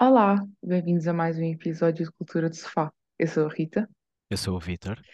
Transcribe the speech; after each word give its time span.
Olá, 0.00 0.42
bem-vindos 0.62 1.06
a 1.06 1.12
mais 1.12 1.36
um 1.38 1.42
episódio 1.44 2.04
de 2.06 2.12
Cultura 2.12 2.48
de 2.50 2.56
Sofá. 2.56 2.90
Eu 3.18 3.26
sou 3.28 3.46
a 3.46 3.52
Rita 3.52 3.86
Eu 4.30 4.36
sou 4.36 4.54
o 4.56 4.60
Vitor. 4.60 5.04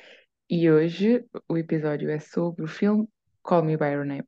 e 0.48 0.70
hoje 0.70 1.24
o 1.48 1.56
episódio 1.56 2.10
é 2.10 2.18
sobre 2.20 2.64
o 2.64 2.68
filme 2.68 3.08
Call 3.42 3.64
Me 3.64 3.76
by 3.76 3.86
Your 3.86 4.04
Name. 4.04 4.24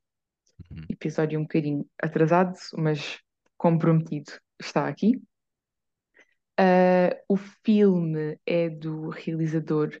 Uhum. 0.71 0.89
Episódio 0.89 1.39
um 1.39 1.43
bocadinho 1.43 1.87
atrasado, 2.01 2.55
mas 2.77 3.19
comprometido 3.57 4.33
está 4.59 4.87
aqui. 4.87 5.21
Ah, 6.57 7.15
o 7.27 7.35
filme 7.37 8.39
é 8.45 8.69
do 8.69 9.09
realizador 9.09 9.97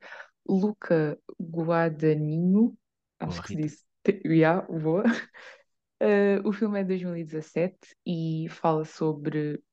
Luca 0.47 1.17
Guadagnino, 1.41 2.77
acho 3.19 3.41
Boa, 3.41 3.43
que 3.43 3.49
se 3.49 3.55
Rita. 3.55 3.61
diz, 3.61 3.85
yeah, 4.25 4.61
boa. 4.67 5.03
Ah, 6.01 6.41
o 6.45 6.51
filme 6.53 6.79
é 6.79 6.83
de 6.83 6.89
2017 6.89 7.95
e 8.05 8.47
fala 8.49 8.85
sobre 8.85 9.63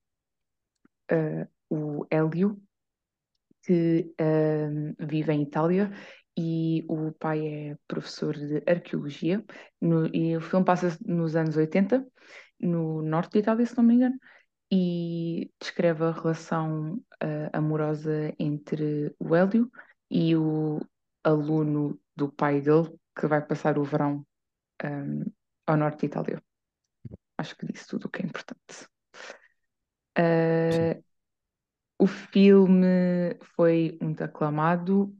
ah, 1.12 1.48
o 1.70 2.06
Hélio 2.10 2.60
que 3.62 4.12
ahm, 4.18 4.94
vive 4.98 5.32
em 5.32 5.42
Itália 5.42 5.90
e 6.36 6.84
o 6.88 7.12
pai 7.12 7.46
é 7.46 7.78
professor 7.86 8.34
de 8.36 8.62
arqueologia. 8.66 9.44
No- 9.80 10.06
e 10.14 10.36
o 10.36 10.40
filme 10.40 10.64
passa 10.64 10.96
nos 11.04 11.36
anos 11.36 11.56
80, 11.56 12.06
no 12.60 13.02
norte 13.02 13.32
de 13.32 13.38
Itália, 13.40 13.66
se 13.66 13.76
não 13.76 13.84
me 13.84 13.94
engano, 13.94 14.18
e 14.72 15.50
descreve 15.60 16.04
a 16.04 16.12
relação 16.12 17.02
ah, 17.20 17.50
amorosa 17.58 18.34
entre 18.38 19.14
o 19.18 19.34
Hélio 19.36 19.70
e 20.10 20.36
o 20.36 20.80
aluno 21.24 22.00
do 22.16 22.30
pai 22.32 22.60
dele, 22.60 22.90
que 23.18 23.26
vai 23.26 23.44
passar 23.46 23.78
o 23.78 23.84
verão 23.84 24.26
ahm, 24.84 25.24
ao 25.66 25.76
norte 25.78 26.00
de 26.02 26.06
Itália. 26.06 26.42
Acho 27.38 27.56
que 27.56 27.66
disse 27.66 27.88
tudo 27.88 28.06
o 28.06 28.10
que 28.10 28.22
é 28.22 28.26
importante. 28.26 28.88
Ah, 30.16 30.96
o 31.98 32.06
filme 32.06 33.36
foi 33.56 33.98
muito 34.00 34.22
aclamado 34.24 35.14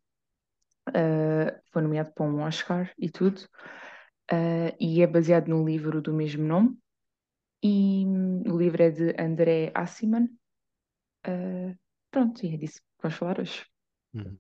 Uh, 0.89 1.61
foi 1.73 1.83
nomeado 1.83 2.13
para 2.13 2.25
um 2.27 2.41
Oscar 2.43 2.93
e 2.99 3.09
tudo, 3.11 3.41
Uh, 4.33 4.73
e 4.81 5.03
é 5.03 5.07
baseado 5.07 5.49
num 5.49 5.65
livro 5.65 6.01
do 6.01 6.15
mesmo 6.15 6.43
nome. 6.45 6.79
E 7.63 8.05
hum, 8.07 8.43
o 8.47 8.59
livro 8.59 8.83
é 8.83 8.91
de 8.91 9.15
André 9.21 9.73
Aciman. 9.75 10.29
Uh, 11.27 11.77
pronto, 12.11 12.45
e 12.47 12.55
é 12.55 12.57
disso 12.59 12.81
que 12.81 12.87
vamos 13.03 13.19
falar 13.19 13.41
hoje. 13.41 13.67
Uhum. 14.15 14.39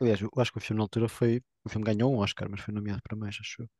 Aliás, 0.00 0.20
eu 0.20 0.30
acho 0.38 0.52
que 0.52 0.58
o 0.58 0.60
filme 0.60 0.78
na 0.78 0.84
altura 0.84 1.08
foi. 1.08 1.42
O 1.64 1.68
filme 1.68 1.86
ganhou 1.86 2.12
um 2.12 2.18
Oscar, 2.18 2.48
mas 2.50 2.60
foi 2.60 2.74
nomeado 2.74 3.02
para 3.02 3.16
mais, 3.16 3.36
acho 3.40 3.62
eu. 3.62 3.70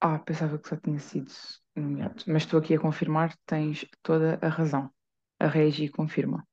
Ah, 0.00 0.18
pensava 0.18 0.58
que 0.58 0.68
só 0.68 0.76
tinha 0.76 0.98
sido 0.98 1.30
nomeado, 1.76 2.22
mas 2.26 2.42
estou 2.44 2.58
aqui 2.60 2.74
a 2.74 2.80
confirmar, 2.80 3.36
tens 3.46 3.84
toda 4.02 4.38
a 4.42 4.48
razão. 4.48 4.90
A 5.38 5.46
Regi 5.46 5.88
confirma. 5.88 6.46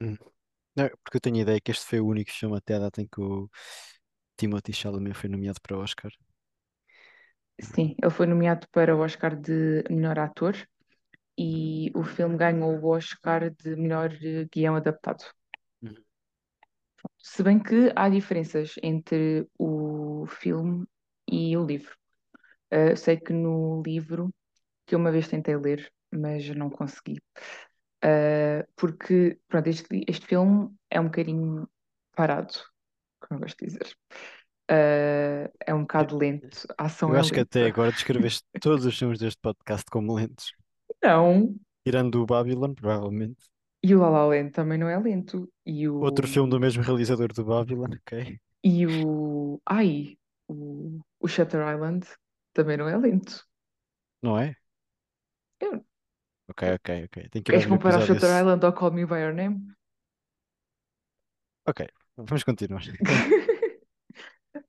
Uhum. 0.00 0.16
Não, 0.76 0.88
porque 1.02 1.16
eu 1.16 1.20
tenho 1.20 1.36
a 1.36 1.40
ideia 1.40 1.60
que 1.60 1.70
este 1.70 1.86
foi 1.86 2.00
o 2.00 2.06
único 2.06 2.30
filme 2.32 2.56
até 2.56 2.74
à 2.74 2.78
data 2.80 3.00
em 3.00 3.06
que 3.06 3.20
o 3.20 3.48
Timothée 4.36 4.74
Chalamet 4.74 5.14
foi 5.14 5.28
nomeado 5.28 5.60
para 5.60 5.76
o 5.76 5.80
Oscar. 5.80 6.10
Sim, 7.60 7.94
ele 8.02 8.10
foi 8.10 8.26
nomeado 8.26 8.66
para 8.72 8.96
o 8.96 9.00
Oscar 9.00 9.36
de 9.36 9.84
melhor 9.88 10.18
ator 10.18 10.56
e 11.38 11.90
o 11.94 12.02
filme 12.02 12.36
ganhou 12.36 12.76
o 12.76 12.86
Oscar 12.88 13.50
de 13.50 13.76
melhor 13.76 14.12
eh, 14.22 14.46
guião 14.52 14.74
adaptado. 14.74 15.24
Uhum. 15.82 15.94
Se 17.18 17.42
bem 17.42 17.62
que 17.62 17.92
há 17.94 18.08
diferenças 18.08 18.74
entre 18.82 19.48
o 19.58 20.26
filme 20.26 20.84
e 21.30 21.56
o 21.56 21.64
livro. 21.64 21.96
Uh, 22.72 22.96
sei 22.96 23.16
que 23.16 23.32
no 23.32 23.82
livro, 23.84 24.34
que 24.86 24.96
uma 24.96 25.12
vez 25.12 25.28
tentei 25.28 25.56
ler, 25.56 25.92
mas 26.12 26.48
não 26.50 26.68
consegui. 26.68 27.20
Uh, 28.04 28.66
porque, 28.76 29.38
pronto, 29.48 29.66
este, 29.68 30.04
este 30.06 30.26
filme 30.26 30.70
é 30.90 31.00
um 31.00 31.04
bocadinho 31.04 31.66
parado, 32.14 32.52
como 33.20 33.38
eu 33.38 33.44
gosto 33.44 33.58
de 33.58 33.66
dizer. 33.66 33.96
Uh, 34.70 35.48
é 35.66 35.74
um 35.74 35.82
bocado 35.82 36.16
lento, 36.16 36.66
a 36.76 36.84
ação 36.84 37.10
eu 37.10 37.16
é 37.16 37.20
acho 37.20 37.32
que 37.32 37.40
até 37.40 37.66
agora 37.66 37.92
descreveste 37.92 38.42
todos 38.60 38.84
os 38.84 38.98
filmes 38.98 39.18
deste 39.18 39.40
podcast 39.40 39.84
como 39.90 40.14
lentos. 40.14 40.52
Não, 41.02 41.54
Tirando 41.86 42.22
o 42.22 42.26
Babylon, 42.26 42.74
provavelmente. 42.74 43.44
e 43.82 43.94
o 43.94 44.00
La 44.00 44.08
La 44.08 44.26
Land 44.26 44.52
também 44.52 44.78
não 44.78 44.88
é 44.88 44.98
lento. 44.98 45.50
E 45.66 45.88
Outro 45.88 46.26
filme 46.26 46.48
o. 46.48 46.50
do 46.50 46.60
mesmo 46.60 46.82
realizador 46.82 47.32
do 47.32 47.44
Babylon, 47.44 47.90
ok? 47.94 48.38
E 48.62 48.86
o. 48.86 49.60
Ai, 49.66 50.16
o, 50.48 51.00
o 51.20 51.28
Shutter 51.28 51.60
Island 51.74 52.06
também 52.54 52.76
não 52.76 52.88
é 52.88 52.96
lento. 52.96 53.46
Não 54.22 54.38
é? 54.38 54.56
Eu 55.60 55.84
Ok, 56.48 56.62
ok, 56.74 56.88
ok. 57.04 57.28
Tenho 57.30 57.44
que 57.44 57.52
Queres 57.52 57.66
ouvir 57.66 57.72
o 57.72 57.74
comparar 57.74 57.76
episódio. 57.76 58.20
Shutter. 58.20 58.30
Island 58.40 58.62
ao 58.66 58.74
Call 58.74 58.92
Me 58.92 59.06
By 59.06 59.20
Your 59.22 59.32
Name? 59.34 59.56
Ok, 61.66 61.80
vamos 62.16 62.44
continuar. 62.44 62.82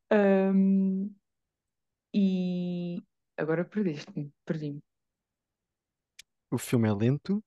Ahm, 0.09 1.15
e 2.13 3.03
agora 3.37 3.65
perdeste-me, 3.65 4.31
perdi-me. 4.45 4.81
O 6.49 6.57
filme 6.57 6.87
é 6.89 6.93
lento 6.93 7.43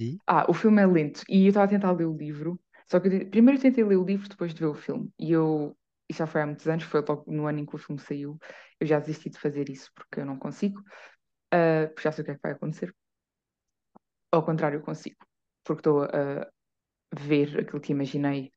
e. 0.00 0.18
Ah, 0.26 0.46
o 0.48 0.54
filme 0.54 0.80
é 0.82 0.86
lento 0.86 1.22
e 1.28 1.44
eu 1.44 1.48
estava 1.48 1.66
a 1.66 1.68
tentar 1.68 1.92
ler 1.92 2.06
o 2.06 2.16
livro, 2.16 2.60
só 2.90 3.00
que 3.00 3.08
eu 3.08 3.10
te- 3.20 3.26
primeiro 3.26 3.58
eu 3.58 3.62
tentei 3.62 3.84
ler 3.84 3.96
o 3.96 4.04
livro 4.04 4.28
depois 4.28 4.54
de 4.54 4.60
ver 4.60 4.66
o 4.66 4.74
filme. 4.74 5.10
E 5.18 5.32
eu, 5.32 5.76
isso 6.08 6.18
já 6.18 6.26
foi 6.26 6.42
há 6.42 6.46
muitos 6.46 6.66
anos, 6.68 6.84
foi 6.84 7.00
logo 7.00 7.24
no 7.30 7.46
ano 7.46 7.58
em 7.60 7.66
que 7.66 7.74
o 7.74 7.78
filme 7.78 8.00
saiu. 8.00 8.38
Eu 8.80 8.86
já 8.86 8.98
desisti 9.00 9.30
de 9.30 9.38
fazer 9.38 9.68
isso 9.68 9.90
porque 9.94 10.20
eu 10.20 10.26
não 10.26 10.38
consigo, 10.38 10.82
ah, 11.52 11.88
porque 11.88 12.02
já 12.02 12.12
sei 12.12 12.22
o 12.22 12.26
que 12.26 12.30
é 12.32 12.36
que 12.36 12.42
vai 12.42 12.52
acontecer. 12.52 12.94
Ao 14.32 14.44
contrário, 14.44 14.82
consigo, 14.82 15.16
porque 15.64 15.80
estou 15.80 16.02
a 16.04 16.48
ver 17.18 17.60
aquilo 17.60 17.80
que 17.82 17.92
imaginei. 17.92 18.52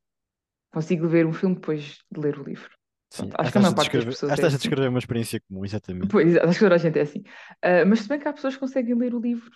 Consigo 0.72 1.08
ver 1.08 1.26
um 1.26 1.32
filme 1.34 1.56
depois 1.56 1.98
de 2.12 2.20
ler 2.20 2.38
o 2.40 2.44
livro. 2.44 2.70
Sim, 3.10 3.30
acho 3.38 3.52
que 3.52 3.58
a 3.58 3.60
a 3.60 3.62
maior 3.62 3.74
parte 3.76 3.94
das 3.96 4.04
descrever, 4.04 4.12
pessoas 4.12 4.38
é 4.38 4.44
estás 4.44 4.54
a 4.54 4.56
assim. 4.56 4.58
descrever 4.58 4.88
uma 4.88 4.98
experiência 4.98 5.40
comum, 5.40 5.64
exatamente. 5.64 6.12
Pois, 6.12 6.36
acho 6.36 6.58
que 6.58 6.64
toda 6.64 6.74
a 6.76 6.78
gente 6.78 6.98
é 6.98 7.02
assim. 7.02 7.22
Ah, 7.62 7.84
mas 7.84 8.00
se 8.00 8.08
bem 8.08 8.18
que 8.18 8.28
há 8.28 8.32
pessoas 8.32 8.54
que 8.54 8.60
conseguem 8.60 8.94
ler 8.94 9.14
o 9.14 9.20
livro 9.20 9.50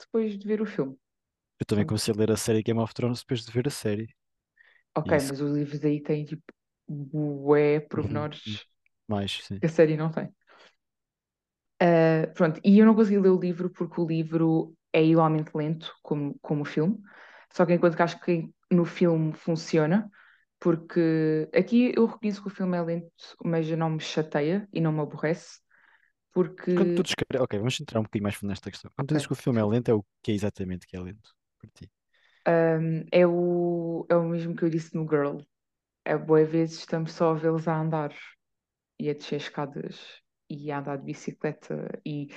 depois 0.00 0.38
de 0.38 0.46
ver 0.48 0.62
o 0.62 0.66
filme. 0.66 0.98
Eu 1.58 1.66
também 1.66 1.84
comecei 1.84 2.14
a 2.14 2.16
ler 2.16 2.30
a 2.30 2.36
série 2.36 2.62
Game 2.62 2.78
of 2.80 2.94
Thrones 2.94 3.18
depois 3.20 3.44
de 3.44 3.50
ver 3.50 3.66
a 3.66 3.70
série. 3.70 4.08
Ok, 4.94 5.12
isso, 5.16 5.32
mas 5.32 5.40
os 5.40 5.52
livros 5.56 5.84
aí 5.84 6.00
têm 6.02 6.24
tipo 6.24 6.42
bué 6.88 7.80
uhum, 8.02 8.28
uhum, 8.46 8.58
pormenores 8.60 8.66
mais, 9.08 9.32
sim. 9.44 9.60
que 9.60 9.66
a 9.66 9.70
série 9.70 9.96
não 9.96 10.10
tem. 10.12 10.34
Ah, 11.80 12.26
pronto, 12.34 12.60
e 12.64 12.78
eu 12.78 12.86
não 12.86 12.94
consegui 12.94 13.18
ler 13.18 13.30
o 13.30 13.38
livro 13.40 13.70
porque 13.70 14.00
o 14.00 14.06
livro 14.06 14.74
é 14.94 15.04
igualmente 15.04 15.50
lento 15.54 15.94
como, 16.02 16.38
como 16.40 16.62
o 16.62 16.66
filme. 16.66 16.98
Só 17.52 17.66
que 17.66 17.74
enquanto 17.74 17.96
que 17.96 18.02
acho 18.02 18.20
que 18.20 18.50
no 18.70 18.86
filme 18.86 19.34
funciona, 19.34 20.10
porque 20.60 21.50
aqui 21.54 21.92
eu 21.96 22.06
reconheço 22.06 22.42
que 22.42 22.48
o 22.48 22.50
filme 22.50 22.76
é 22.78 22.82
lento, 22.82 23.12
mas 23.44 23.68
não 23.70 23.90
me 23.90 24.00
chateia 24.00 24.68
e 24.72 24.80
não 24.80 24.92
me 24.92 25.00
aborrece, 25.00 25.60
Quando 26.76 26.94
tu 26.94 27.02
porque 27.02 27.38
ok, 27.40 27.58
vamos 27.58 27.80
entrar 27.80 28.00
um 28.00 28.02
bocadinho 28.02 28.24
mais 28.24 28.34
fundo 28.34 28.50
nesta 28.50 28.70
questão. 28.70 28.90
Quando 28.96 29.08
tu 29.08 29.14
dizes 29.14 29.26
que 29.26 29.32
o 29.32 29.36
filme 29.36 29.60
é 29.60 29.64
lento, 29.64 29.90
é 29.90 29.94
o 29.94 30.04
que 30.22 30.32
é 30.32 30.34
exatamente 30.34 30.86
que 30.86 30.96
é 30.96 31.00
lento 31.00 31.34
para 31.58 31.70
ti? 31.70 31.90
Um, 32.46 33.06
é 33.10 33.26
o, 33.26 34.06
é 34.08 34.16
o 34.16 34.24
mesmo 34.24 34.54
que 34.54 34.64
eu 34.64 34.70
disse 34.70 34.94
no 34.94 35.08
Girl. 35.08 35.38
É 36.04 36.16
boas 36.18 36.48
vezes 36.48 36.78
estamos 36.80 37.12
só 37.12 37.32
a 37.32 37.34
vê-los 37.34 37.68
a 37.68 37.78
andar 37.80 38.14
e 38.98 39.10
a 39.10 39.14
descer 39.14 39.36
escadas 39.36 40.00
e 40.50 40.70
a 40.72 40.78
andar 40.80 40.98
de 40.98 41.04
bicicleta 41.04 42.00
e 42.06 42.28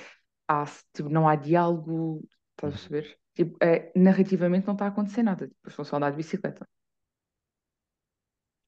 há, 0.48 0.64
tipo, 0.94 1.08
não 1.10 1.28
há 1.28 1.36
diálogo, 1.36 2.22
estás 2.58 2.74
a 2.74 2.76
perceber? 2.78 3.06
Tipo, 3.36 3.56
é, 3.64 3.92
narrativamente 3.96 4.66
não 4.66 4.74
está 4.74 4.86
a 4.86 4.88
acontecer 4.88 5.22
nada, 5.22 5.48
tipo, 5.48 5.68
estão 5.70 5.84
só 5.84 5.96
a 5.96 5.98
andar 5.98 6.10
de 6.12 6.16
bicicleta, 6.18 6.66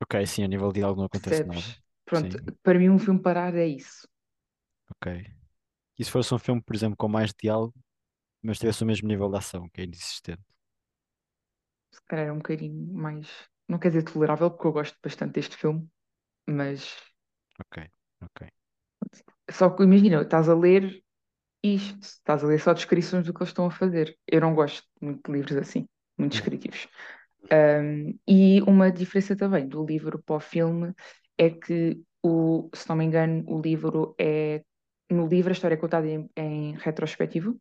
Ok, 0.02 0.14
sim, 0.26 0.42
a 0.44 0.48
nível 0.48 0.72
de 0.72 0.82
algo 0.82 0.98
não 1.00 1.06
acontece 1.06 1.46
nada. 1.46 1.66
percebes? 1.66 1.80
Sim, 2.12 2.28
Pronto, 2.28 2.42
para 2.62 2.78
mim 2.78 2.88
um 2.90 2.98
filme 2.98 3.20
parar 3.22 3.54
é 3.54 3.66
isso. 3.66 4.06
ok. 4.90 5.06
E 5.98 6.04
se 6.04 6.10
fosse 6.12 6.34
um 6.34 6.38
filme, 6.40 6.62
por 6.62 6.76
exemplo, 6.76 6.96
com 6.98 7.08
mais 7.08 7.32
diálogo, 7.34 7.74
mas 8.42 8.58
tivesse 8.58 8.84
o 8.84 8.86
mesmo 8.86 9.08
nível 9.08 9.30
de 9.30 9.38
ação, 9.38 9.68
que 9.70 9.80
é 9.82 9.84
inexistente? 9.84 10.42
Se 11.92 12.00
calhar 12.08 12.26
é 12.28 12.32
um 12.32 12.38
bocadinho 12.38 12.92
mais, 12.92 13.28
não 13.68 13.78
quer 13.78 13.88
dizer 13.90 14.02
tolerável, 14.04 14.50
porque 14.50 14.66
eu 14.66 14.72
gosto 14.72 14.98
bastante 15.02 15.34
deste 15.34 15.56
filme, 15.56 15.88
mas 16.48 16.96
Ok, 17.60 17.76
ok. 18.20 18.40
só 19.50 19.70
que 19.70 19.82
imagina, 19.82 20.22
estás 20.22 20.48
a 20.48 20.54
ler 20.54 21.02
isto, 21.62 22.02
estás 22.02 22.42
a 22.44 22.46
ler 22.46 22.60
só 22.60 22.72
descrições 22.72 23.26
do 23.26 23.34
que 23.34 23.40
eles 23.42 23.50
estão 23.50 23.66
a 23.66 23.70
fazer. 23.70 24.16
Eu 24.26 24.40
não 24.40 24.54
gosto 24.54 24.86
muito 25.00 25.22
de 25.30 25.32
livros 25.38 25.56
assim, 25.56 25.86
muito 26.18 26.32
Uhum. 26.32 26.38
descritivos. 26.38 26.88
Um, 27.52 28.18
e 28.28 28.62
uma 28.62 28.90
diferença 28.92 29.36
também 29.36 29.68
do 29.68 29.84
livro 29.84 30.22
para 30.24 30.36
o 30.36 30.40
filme 30.40 30.94
é 31.38 31.50
que, 31.50 32.02
o, 32.22 32.70
se 32.74 32.88
não 32.88 32.96
me 32.96 33.04
engano, 33.04 33.44
o 33.48 33.60
livro 33.60 34.14
é. 34.18 34.62
No 35.10 35.26
livro 35.26 35.50
a 35.50 35.54
história 35.54 35.74
é 35.74 35.78
contada 35.78 36.06
em, 36.08 36.30
em 36.36 36.76
retrospectivo, 36.78 37.60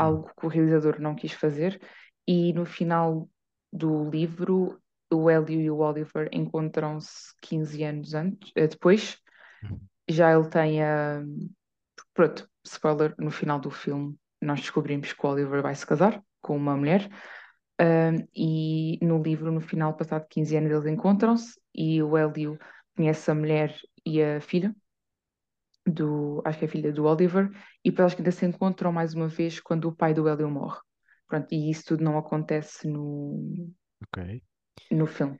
Uhum. 0.00 0.22
algo 0.22 0.30
que 0.38 0.46
o 0.46 0.48
realizador 0.48 1.00
não 1.00 1.14
quis 1.14 1.32
fazer, 1.32 1.80
e 2.26 2.52
no 2.52 2.64
final 2.66 3.28
do 3.72 4.08
livro 4.10 4.80
o 5.12 5.28
Hélio 5.28 5.60
e 5.60 5.70
o 5.70 5.78
Oliver 5.78 6.28
encontram-se 6.32 7.34
15 7.42 7.82
anos 7.84 8.14
antes, 8.14 8.52
eh, 8.54 8.68
depois. 8.68 9.18
Uhum. 9.62 9.80
Já 10.08 10.32
ele 10.32 10.48
tem 10.48 10.82
a. 10.84 11.22
Pronto, 12.14 12.48
spoiler, 12.64 13.14
no 13.18 13.30
final 13.30 13.58
do 13.60 13.70
filme 13.70 14.16
nós 14.40 14.60
descobrimos 14.60 15.12
que 15.12 15.26
o 15.26 15.28
Oliver 15.30 15.62
vai 15.62 15.74
se 15.74 15.86
casar 15.86 16.22
com 16.40 16.56
uma 16.56 16.76
mulher. 16.76 17.08
Um, 17.80 18.26
e 18.34 18.98
no 19.04 19.22
livro, 19.22 19.52
no 19.52 19.60
final, 19.60 19.94
passado 19.96 20.26
15 20.28 20.56
anos, 20.56 20.70
eles 20.70 20.86
encontram-se 20.86 21.60
e 21.74 22.02
o 22.02 22.16
Hélio 22.16 22.58
conhece 22.96 23.30
a 23.30 23.34
mulher 23.34 23.74
e 24.04 24.22
a 24.22 24.40
filha 24.40 24.74
do, 25.86 26.42
acho 26.44 26.58
que 26.58 26.64
é 26.64 26.68
a 26.68 26.70
filha 26.70 26.92
do 26.92 27.04
Oliver, 27.04 27.50
e 27.84 27.90
depois 27.90 28.12
eles 28.12 28.18
ainda 28.20 28.32
se 28.32 28.46
encontram 28.46 28.92
mais 28.92 29.14
uma 29.14 29.28
vez 29.28 29.60
quando 29.60 29.86
o 29.88 29.94
pai 29.94 30.14
do 30.14 30.28
Hélio 30.28 30.50
morre. 30.50 30.78
Pronto, 31.26 31.46
e 31.52 31.70
isso 31.70 31.84
tudo 31.86 32.04
não 32.04 32.18
acontece 32.18 32.88
no, 32.88 33.72
Ok. 34.02 34.42
no 34.90 35.06
filme. 35.06 35.38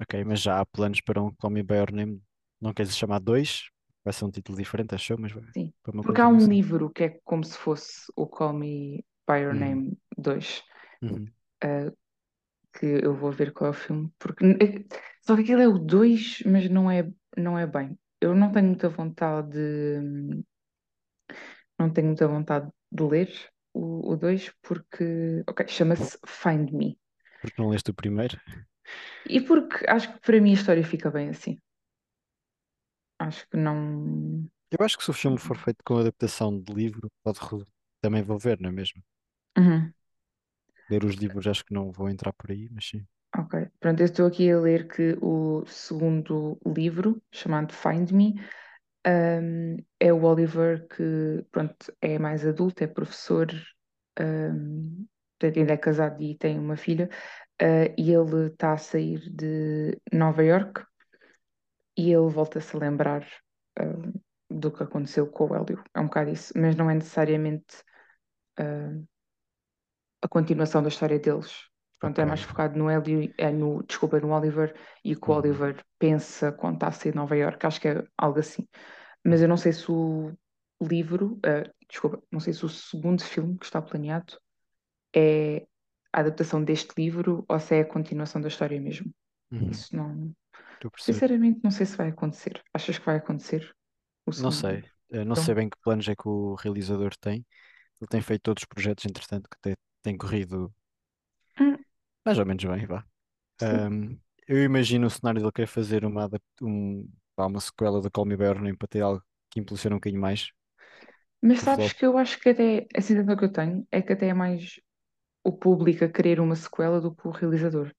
Ok, 0.00 0.24
mas 0.24 0.40
já 0.40 0.58
há 0.60 0.66
planos 0.66 1.00
para 1.00 1.22
um 1.22 1.32
Call 1.34 1.50
Me 1.50 1.62
By 1.62 1.74
Your 1.76 1.92
Name. 1.92 2.22
Não 2.60 2.72
queres 2.74 2.96
chamar 2.96 3.18
dois? 3.20 3.70
Vai 4.04 4.12
ser 4.12 4.24
um 4.26 4.30
título 4.30 4.58
diferente, 4.58 4.94
achou, 4.94 5.16
mas 5.18 5.32
vai 5.32 5.44
Sim. 5.54 5.72
para 5.82 5.92
uma 5.92 6.04
Porque 6.04 6.20
há 6.20 6.28
um 6.28 6.48
continuação. 6.48 6.48
livro 6.48 6.90
que 6.90 7.04
é 7.04 7.08
como 7.24 7.44
se 7.44 7.56
fosse 7.56 8.10
o 8.16 8.26
Call 8.26 8.52
Me 8.54 9.04
By 9.28 9.38
Your 9.42 9.54
Uhum. 9.54 9.54
Name 9.54 9.98
2, 10.16 10.62
Uhum. 11.02 11.32
uh, 11.64 11.92
que 12.78 12.86
eu 12.86 13.14
vou 13.16 13.32
ver 13.32 13.52
qual 13.52 13.68
é 13.68 13.70
o 13.72 13.74
filme, 13.74 14.12
porque 14.18 14.44
eh, 14.46 14.86
só 15.22 15.36
que 15.36 15.42
aquilo 15.42 15.62
é 15.62 15.68
o 15.68 15.78
2, 15.78 16.42
mas 16.46 16.68
não 16.70 16.90
é, 16.90 17.10
não 17.36 17.58
é 17.58 17.66
bem. 17.66 17.98
Eu 18.20 18.34
não 18.34 18.52
tenho 18.52 18.68
muita 18.68 18.88
vontade 18.88 19.50
de, 19.52 20.44
não 21.78 21.92
tenho 21.92 22.08
muita 22.08 22.26
vontade 22.28 22.70
de 22.92 23.02
ler 23.02 23.30
o 23.72 24.16
2 24.16 24.52
porque, 24.62 25.44
ok, 25.48 25.66
chama-se 25.68 26.18
Find 26.26 26.70
Me. 26.72 26.98
Porque 27.40 27.60
não 27.60 27.68
leste 27.70 27.90
o 27.90 27.94
primeiro? 27.94 28.38
E 29.36 29.38
porque 29.48 29.76
acho 29.94 30.06
que 30.12 30.20
para 30.26 30.40
mim 30.42 30.50
a 30.52 30.58
história 30.58 30.84
fica 30.92 31.10
bem 31.10 31.28
assim. 31.30 31.54
Acho 33.20 33.46
que 33.48 33.56
não. 33.56 34.50
Eu 34.72 34.84
acho 34.84 34.98
que 34.98 35.04
se 35.04 35.10
o 35.10 35.14
filme 35.14 35.38
for 35.38 35.56
feito 35.56 35.78
com 35.84 35.96
adaptação 35.98 36.60
de 36.60 36.72
livro, 36.72 37.08
pode 37.22 37.38
re- 37.38 37.64
também 38.00 38.20
vou 38.22 38.36
ver, 38.38 38.58
não 38.60 38.68
é 38.70 38.72
mesmo? 38.72 39.00
Uhum. 39.58 39.94
Ler 40.90 41.04
os 41.06 41.14
livros 41.14 41.46
acho 41.46 41.64
que 41.64 41.72
não 41.72 41.90
vou 41.90 42.10
entrar 42.10 42.34
por 42.34 42.50
aí, 42.50 42.68
mas 42.70 42.84
sim. 42.86 43.06
Ok, 43.36 43.54
pronto, 43.78 44.00
eu 44.00 44.06
estou 44.06 44.26
aqui 44.26 44.50
a 44.50 44.58
ler 44.58 44.88
que 44.88 45.16
o 45.22 45.64
segundo 45.66 46.58
livro, 46.66 47.22
chamado 47.32 47.72
Find 47.72 48.10
Me, 48.10 48.34
um, 49.06 49.76
é 50.00 50.12
o 50.12 50.22
Oliver 50.24 50.86
que, 50.88 51.44
pronto, 51.52 51.76
é 52.02 52.18
mais 52.18 52.46
adulto, 52.46 52.84
é 52.84 52.86
professor, 52.88 53.48
um, 54.20 55.06
ainda 55.42 55.72
é 55.74 55.76
casado 55.76 56.22
e 56.22 56.36
tem 56.36 56.58
uma 56.58 56.76
filha, 56.76 57.08
uh, 57.62 57.94
e 57.98 58.12
ele 58.12 58.48
está 58.48 58.74
a 58.74 58.78
sair 58.78 59.20
de 59.30 59.98
Nova 60.12 60.44
York 60.44 60.82
e 62.00 62.12
ele 62.14 62.28
volta-se 62.30 62.76
a 62.76 62.80
lembrar, 62.80 63.26
um, 63.80 64.12
do 64.50 64.72
que 64.72 64.82
aconteceu 64.82 65.26
com 65.30 65.46
o 65.48 65.54
Hélio. 65.54 65.82
É 65.94 66.00
um 66.00 66.04
bocado 66.06 66.30
isso, 66.30 66.52
mas 66.56 66.76
não 66.76 66.90
é 66.90 66.94
necessariamente, 66.94 67.76
uh, 68.60 69.06
a 70.22 70.28
continuação 70.28 70.82
da 70.82 70.88
história 70.88 71.18
deles. 71.18 71.52
Pronto, 71.98 72.18
é 72.20 72.24
mais 72.24 72.40
Ok. 72.40 72.48
focado 72.48 72.78
no 72.78 72.88
Hélio, 72.88 73.32
é 73.36 73.50
no, 73.50 73.82
desculpa, 73.82 74.18
no 74.20 74.32
Oliver 74.32 74.74
e 75.04 75.12
o 75.14 75.20
que 75.20 75.30
o 75.30 75.34
Uhum. 75.34 75.40
Oliver 75.40 75.84
pensa 75.98 76.50
quando 76.52 76.74
está 76.76 76.88
a 76.88 76.92
sair 76.92 77.12
de 77.12 77.16
Nova 77.16 77.36
York. 77.36 77.66
Acho 77.66 77.80
que 77.80 77.88
é 77.88 78.04
algo 78.16 78.38
assim. 78.38 78.66
Mas 79.24 79.42
eu 79.42 79.48
não 79.48 79.56
sei 79.58 79.72
se 79.72 79.90
o 79.90 80.32
livro, 80.82 81.38
eh, 81.44 81.70
desculpa, 81.88 82.22
não 82.32 82.40
sei 82.40 82.54
se 82.54 82.64
o 82.64 82.68
segundo 82.68 83.22
filme 83.22 83.58
que 83.58 83.66
está 83.66 83.82
planeado 83.82 84.38
é 85.14 85.66
a 86.12 86.20
adaptação 86.20 86.64
deste 86.64 86.92
livro 86.98 87.44
ou 87.48 87.60
se 87.60 87.76
é 87.76 87.80
a 87.82 87.86
continuação 87.86 88.40
da 88.40 88.48
história 88.48 88.80
mesmo. 88.80 89.12
Uhum. 89.52 89.70
Isso 89.70 89.94
não. 89.96 90.34
Sinceramente, 90.98 91.60
não 91.64 91.70
sei 91.72 91.86
se 91.86 91.96
vai 91.96 92.08
acontecer. 92.10 92.62
Achas 92.74 92.98
que 92.98 93.06
vai 93.06 93.16
acontecer 93.16 93.74
Não 94.36 94.50
sei. 94.50 94.84
Eh, 95.10 95.24
Não 95.24 95.36
filme? 95.36 95.36
sei 95.36 95.54
bem 95.54 95.68
que 95.70 95.78
planos 95.82 96.08
é 96.08 96.14
que 96.16 96.28
o 96.28 96.54
realizador 96.54 97.16
tem. 97.16 97.44
Ele 98.00 98.08
tem 98.08 98.22
feito 98.22 98.48
outros 98.48 98.66
projetos, 98.66 99.04
entretanto, 99.06 99.48
que 99.50 99.58
têm 99.60 99.76
têm 100.02 100.16
corrido 100.18 100.74
Hum, 101.58 101.84
mais 102.24 102.38
ou 102.38 102.46
menos 102.46 102.64
bem, 102.64 102.86
vá. 102.86 103.04
Ahm, 103.62 104.18
eu 104.48 104.64
imagino 104.64 105.06
o 105.06 105.10
cenário 105.10 105.40
dele 105.40 105.52
querer 105.52 105.66
fazer 105.68 106.04
uma, 106.06 106.30
um, 106.62 107.08
uma 107.38 107.60
sequela 107.60 108.00
da 108.02 108.10
Call 108.10 108.26
Me 108.26 108.36
By 108.36 108.44
Your 108.46 108.60
Name 108.62 108.76
para 108.78 108.88
ter 108.88 109.02
algo 109.02 109.24
que 109.50 109.60
impulsione 109.60 109.94
um 109.94 109.98
bocadinho 109.98 110.22
mais 110.22 110.50
Mas 111.42 111.60
sabes 111.60 111.92
flop. 111.92 111.92
que 111.92 112.04
eu 112.06 112.16
acho 112.18 112.38
que 112.40 112.48
até 112.50 112.86
a 112.96 113.00
sensação 113.02 113.36
que 113.36 113.44
eu 113.44 113.52
tenho 113.52 113.86
é 113.90 114.00
que 114.02 114.12
até 114.12 114.28
é 114.28 114.34
mais 114.34 114.80
o 115.44 115.52
público 115.52 116.04
a 116.04 116.10
querer 116.10 116.40
uma 116.40 116.56
sequela 116.56 117.00
do 117.00 117.14
que 117.14 117.28
o 117.28 117.32
realizador. 117.32 117.92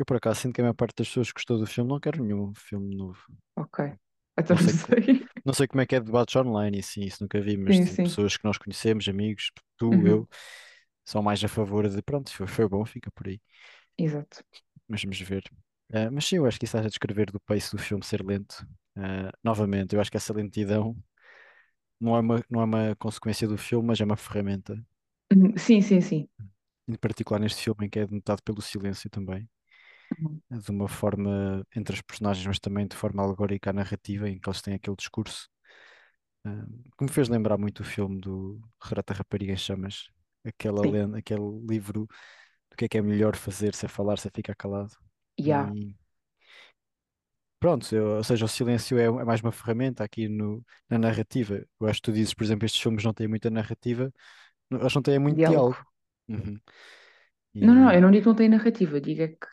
Eu, 0.00 0.04
por 0.06 0.16
acaso, 0.16 0.40
sinto 0.40 0.54
que 0.54 0.60
a 0.62 0.64
maior 0.64 0.74
parte 0.74 0.96
das 0.98 1.08
pessoas 1.08 1.28
que 1.28 1.34
gostou 1.34 1.58
do 1.58 1.66
filme 1.66 1.90
não 1.90 2.00
quer 2.00 2.18
nenhum 2.18 2.52
filme 2.56 2.96
novo. 2.96 3.22
Ok. 3.56 3.80
Então 4.38 4.56
Não 4.56 4.58
sei, 4.58 4.72
sei. 4.72 5.28
não 5.44 5.54
sei 5.54 5.66
como 5.68 5.80
é 5.82 5.86
que 5.86 5.96
é 5.96 6.00
debates 6.00 6.36
online 6.36 6.78
e 6.78 6.80
assim, 6.80 7.02
isso 7.02 7.22
nunca 7.22 7.40
vi, 7.40 7.56
mas 7.56 7.78
Sim, 7.78 7.86
tipo, 7.88 7.96
sim. 7.96 8.04
pessoas 8.04 8.36
que 8.36 8.44
nós 8.44 8.58
conhecemos, 8.58 9.08
amigos, 9.08 9.50
tu, 9.76 10.06
Uhum. 10.06 10.08
eu, 10.08 10.28
são 11.04 11.22
mais 11.22 11.42
a 11.44 11.48
favor 11.48 11.88
de 11.88 12.02
pronto, 12.02 12.32
foi, 12.34 12.46
foi 12.46 12.68
bom, 12.68 12.84
fica 12.84 13.10
por 13.12 13.28
aí. 13.28 13.40
Exato. 13.96 14.42
Mas 14.88 15.02
vamos 15.02 15.20
ver. 15.20 15.44
Ah, 15.92 16.10
mas 16.10 16.24
sim, 16.26 16.36
eu 16.36 16.46
acho 16.46 16.58
que 16.58 16.64
isso 16.64 16.76
estás 16.76 16.86
a 16.86 16.88
descrever 16.88 17.30
do 17.30 17.40
pace 17.40 17.70
do 17.72 17.78
filme 17.78 18.04
ser 18.04 18.22
lento. 18.24 18.66
Ah, 18.96 19.32
novamente, 19.42 19.94
eu 19.94 20.00
acho 20.00 20.10
que 20.10 20.16
essa 20.16 20.32
lentidão 20.32 20.96
não 22.00 22.16
é 22.16 22.20
uma, 22.20 22.44
não 22.50 22.60
é 22.60 22.64
uma 22.64 22.96
consequência 22.96 23.46
do 23.48 23.56
filme, 23.58 23.86
mas 23.88 24.00
é 24.00 24.04
uma 24.04 24.16
ferramenta. 24.16 24.84
Uhum. 25.32 25.56
Sim, 25.58 25.80
sim, 25.82 26.00
sim. 26.00 26.28
Em 26.86 26.94
particular 26.96 27.40
neste 27.40 27.62
filme 27.62 27.86
em 27.86 27.90
que 27.90 27.98
é 28.00 28.06
denotado 28.06 28.42
pelo 28.42 28.60
silêncio 28.60 29.08
também. 29.08 29.48
Uhum. 30.20 30.42
De 30.50 30.70
uma 30.70 30.88
forma 30.88 31.64
entre 31.76 31.94
os 31.94 32.02
personagens, 32.02 32.46
mas 32.46 32.58
também 32.58 32.86
de 32.86 32.96
forma 32.96 33.22
alegórica 33.22 33.70
à 33.70 33.72
narrativa, 33.72 34.28
em 34.28 34.38
que 34.38 34.48
eles 34.48 34.62
têm 34.62 34.74
aquele 34.74 34.96
discurso. 34.96 35.48
ah, 36.44 36.64
que 36.98 37.04
me 37.04 37.10
fez 37.10 37.28
lembrar 37.28 37.58
muito 37.58 37.80
o 37.80 37.84
filme 37.84 38.20
do 38.20 38.60
Retrata 38.82 39.14
Rapariga 39.14 39.52
em 39.52 39.56
Chamas. 39.56 40.08
Aquela 40.44 40.84
Sim. 40.84 40.90
lenda, 40.90 41.18
aquele 41.18 41.42
livro 41.68 42.06
do 42.70 42.76
que 42.76 42.86
é 42.86 42.88
que 42.88 42.98
é 42.98 43.02
melhor 43.02 43.36
fazer, 43.36 43.74
se 43.74 43.86
é 43.86 43.88
falar, 43.88 44.18
se 44.18 44.28
é 44.28 44.30
ficar 44.34 44.54
calado. 44.56 44.94
Yeah. 45.36 45.72
E 45.76 45.96
pronto, 47.58 47.94
eu- 47.94 48.16
ou 48.18 48.24
seja, 48.24 48.44
o 48.44 48.48
silêncio 48.48 48.98
é, 48.98 49.04
é 49.04 49.24
mais 49.24 49.40
uma 49.42 49.52
ferramenta 49.52 50.04
aqui 50.04 50.28
no, 50.28 50.64
na 50.88 50.98
narrativa. 50.98 51.64
Eu 51.80 51.86
acho 51.88 52.00
que 52.00 52.10
tu 52.10 52.12
dizes, 52.12 52.34
por 52.34 52.44
exemplo, 52.44 52.64
estes 52.66 52.80
filmes 52.80 53.04
não 53.04 53.12
têm 53.14 53.28
muita 53.28 53.50
narrativa, 53.50 54.12
eles 54.70 54.94
não 54.94 55.02
têm 55.02 55.18
muito 55.18 55.40
Diálogo. 55.42 55.74
diálogo. 55.74 55.78
Uhum. 56.28 56.60
Não, 57.60 57.74
não, 57.74 57.82
não, 57.84 57.92
eu 57.92 58.00
E 58.00 58.02
não 58.02 58.10
digo 58.10 58.22
que 58.24 58.28
não 58.28 58.34
tem 58.36 58.48
narrativa, 58.48 59.00
digo 59.00 59.22
é 59.22 59.28
que. 59.28 59.46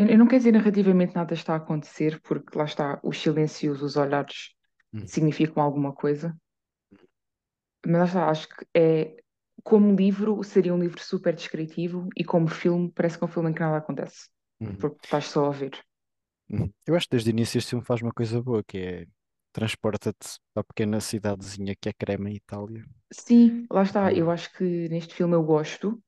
Eu, 0.00 0.06
eu 0.12 0.18
não 0.18 0.26
quero 0.26 0.38
dizer 0.40 0.52
narrativamente 0.52 1.14
nada 1.14 1.34
está 1.34 1.52
a 1.54 1.56
acontecer, 1.58 2.20
porque 2.22 2.56
lá 2.58 2.64
está, 2.64 3.00
os 3.04 3.18
silêncios, 3.20 3.82
os 3.82 3.96
olhares 3.96 4.54
uhum, 4.92 5.10
significam 5.12 5.62
alguma 5.62 5.92
coisa, 5.94 6.36
mas 7.86 7.98
lá 8.00 8.04
está, 8.06 8.30
acho 8.30 8.48
que 8.48 8.66
é. 8.74 9.16
Como 9.62 9.94
livro, 9.94 10.42
seria 10.42 10.72
um 10.74 10.78
livro 10.80 10.98
super 11.02 11.34
descritivo 11.34 12.08
e 12.16 12.24
como 12.24 12.48
filme, 12.48 12.90
parece 12.92 13.18
que 13.18 13.24
é 13.24 13.26
um 13.26 13.30
filme 13.30 13.50
em 13.50 13.54
que 13.54 13.60
nada 13.60 13.76
acontece, 13.76 14.28
uhum, 14.60 14.78
porque 14.78 14.98
estás 15.04 15.26
só 15.26 15.46
a 15.46 15.50
ver. 15.50 15.72
uhum. 16.48 16.72
Eu 16.86 16.94
acho 16.96 17.06
que 17.06 17.12
desde 17.12 17.30
o 17.30 17.32
início 17.32 17.58
este 17.58 17.70
filme 17.70 17.84
faz 17.84 18.02
uma 18.02 18.12
coisa 18.12 18.42
boa, 18.42 18.62
que 18.64 18.78
é 18.78 19.06
transporta-te 19.52 20.38
para 20.54 20.60
a 20.62 20.64
pequena 20.64 21.00
cidadezinha 21.00 21.74
que 21.76 21.88
é 21.88 21.92
Crema, 21.92 22.30
em 22.30 22.34
Itália. 22.36 22.84
Sim, 23.12 23.66
lá 23.70 23.82
está, 23.82 24.12
eu 24.12 24.26
Uhum, 24.26 24.30
acho 24.30 24.52
que 24.56 24.88
neste 24.88 25.14
filme 25.14 25.34
eu 25.34 25.42
gosto, 25.42 26.02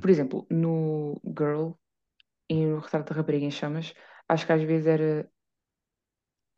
por 0.00 0.10
exemplo, 0.10 0.46
no 0.50 1.20
Girl 1.38 1.72
e 2.48 2.66
no 2.66 2.78
Retrato 2.80 3.10
da 3.12 3.16
Rapariga 3.20 3.46
em 3.46 3.50
Chamas, 3.50 3.94
acho 4.28 4.46
que 4.46 4.52
às 4.52 4.62
vezes 4.62 4.86
era. 4.86 5.30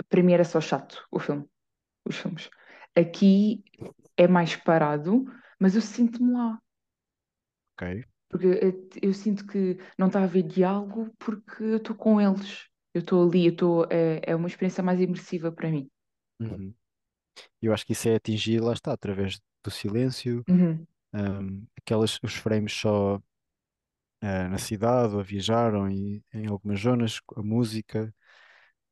Para 0.09 0.23
mim 0.23 0.33
era 0.33 0.45
só 0.45 0.61
chato 0.61 1.07
o 1.11 1.19
filme, 1.19 1.49
os 2.07 2.17
filmes. 2.17 2.51
Aqui 2.97 3.65
é 4.17 4.29
mais 4.29 4.57
parado, 4.57 5.25
mas 5.61 5.75
eu 5.77 5.83
sinto-me 5.83 6.33
lá. 6.33 6.61
ok. 7.77 8.07
Porque 8.29 8.47
eu, 8.47 8.89
eu 9.03 9.13
sinto 9.15 9.47
que 9.47 9.79
não 9.99 10.09
está 10.09 10.21
a 10.21 10.25
haver 10.25 10.43
diálogo 10.45 11.13
porque 11.19 11.63
eu 11.63 11.77
estou 11.79 11.97
com 11.97 12.21
eles. 12.21 12.67
Eu 12.95 13.01
estou 13.01 13.29
ali, 13.29 13.47
eu 13.47 13.53
estou. 13.53 13.85
É, 13.91 14.21
é 14.25 14.37
uma 14.37 14.49
experiência 14.49 14.83
mais 14.83 15.01
imersiva 15.01 15.53
para 15.53 15.71
mim. 15.71 15.89
Uhum. 16.41 16.75
Eu 17.63 17.73
acho 17.75 17.87
que 17.87 17.93
isso 17.93 18.09
é 18.09 18.17
atingido, 18.17 18.67
lá 18.67 18.73
está, 18.75 18.93
através 18.93 19.41
do 19.65 19.71
silêncio, 19.71 20.47
Uhum. 20.49 20.87
um, 21.15 21.67
aquelas, 21.79 22.19
os 22.23 22.35
frames 22.35 22.73
só 22.75 23.23
ah, 24.27 24.49
na 24.49 24.59
cidade, 24.59 25.15
ou 25.15 25.21
a 25.21 25.23
viajar, 25.23 25.75
ou 25.75 25.89
em, 25.89 26.23
algumas 26.51 26.81
zonas, 26.81 27.21
a 27.37 27.43
música, 27.43 28.15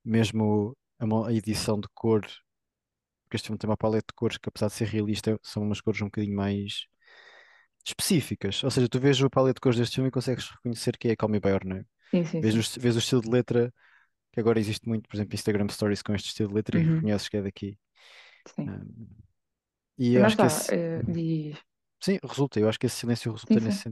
mesmo 0.04 0.76
a, 1.00 1.28
a 1.28 1.34
edição 1.34 1.80
de 1.80 1.88
cor, 1.94 2.22
porque 3.24 3.36
este 3.36 3.46
filme 3.46 3.58
tem 3.58 3.68
uma 3.68 3.76
paleta 3.76 4.06
de 4.08 4.14
cores 4.14 4.38
que, 4.38 4.48
apesar 4.48 4.68
de 4.68 4.74
ser 4.74 4.86
realista, 4.88 5.38
são 5.42 5.62
umas 5.62 5.80
cores 5.80 6.00
um 6.02 6.06
bocadinho 6.06 6.36
mais 6.36 6.86
específicas. 7.86 8.62
Ou 8.64 8.70
seja, 8.70 8.88
tu 8.88 9.00
vês 9.00 9.20
a 9.22 9.30
paleta 9.30 9.54
de 9.54 9.60
cores 9.60 9.78
deste 9.78 9.96
filme 9.96 10.08
e 10.08 10.12
consegues 10.12 10.48
reconhecer 10.50 10.96
que 10.98 11.08
é 11.08 11.16
Call 11.16 11.28
Me 11.30 11.40
By 11.40 11.50
Your 11.50 11.64
Name. 11.64 11.86
Sim, 12.12 12.24
sim, 12.24 12.42
Vês 12.42 12.54
o, 12.56 12.60
sim. 12.60 12.60
est- 12.60 12.78
vês 12.80 12.96
o 12.96 12.98
estilo 13.00 13.22
de 13.22 13.30
letra, 13.30 13.72
que 14.32 14.40
agora 14.40 14.60
existe 14.60 14.88
muito, 14.88 15.08
por 15.08 15.16
exemplo, 15.16 15.34
Instagram 15.34 15.68
Stories 15.70 16.02
com 16.02 16.14
este 16.14 16.28
estilo 16.28 16.50
de 16.50 16.54
letra 16.56 16.78
e 16.80 16.82
Uhum. 16.82 16.84
reconheces 16.84 17.28
que 17.28 17.36
é 17.38 17.42
daqui. 17.42 17.78
Sim. 18.46 18.68
Um, 18.68 19.08
e 19.98 20.16
eu 20.16 20.24
acho 20.24 20.36
que 20.38 20.46
esse, 20.46 20.74
é, 20.74 21.02
diz. 21.02 21.58
sim, 22.00 22.18
resulta, 22.22 22.60
eu 22.60 22.68
acho 22.68 22.78
que 22.78 22.86
esse 22.86 22.96
silêncio 22.96 23.32
Sim, 23.48 23.58
resulta 23.58 23.60
nesse 23.60 23.78
sim. 23.78 23.84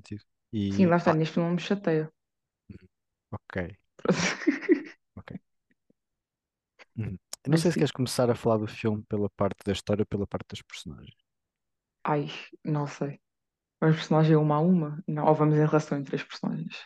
Sentido. 0.53 0.59
Sim, 0.75 0.87
E, 0.87 0.91
lá 0.91 0.97
está, 0.97 1.13
ah, 1.13 1.15
neste 1.15 1.35
filme 1.35 1.49
não 1.49 1.55
me 1.57 1.61
chateia. 1.69 2.05
ok, 3.31 3.57
ok. 5.15 5.33
Uhum. 6.97 7.19
Não 7.47 7.57
sei 7.59 7.71
se 7.73 7.77
queres 7.79 7.93
começar 7.93 8.31
a 8.31 8.35
falar 8.35 8.57
do 8.59 8.67
filme 8.67 9.03
pela 9.09 9.29
parte 9.31 9.59
da 9.65 9.73
história 9.73 10.03
ou 10.03 10.07
pela 10.07 10.27
parte 10.27 10.49
dos 10.51 10.63
personagens. 10.63 11.15
Ai, 12.05 12.29
não 12.65 12.87
sei. 12.87 13.21
Vamos 13.81 13.97
personagem 13.99 14.37
uma 14.37 14.57
a 14.57 14.61
uma? 14.61 15.05
Não, 15.09 15.27
ou 15.27 15.35
vamos 15.37 15.57
em 15.57 15.67
relação 15.67 15.99
entre 15.99 16.17
as 16.17 16.25
personagens? 16.25 16.77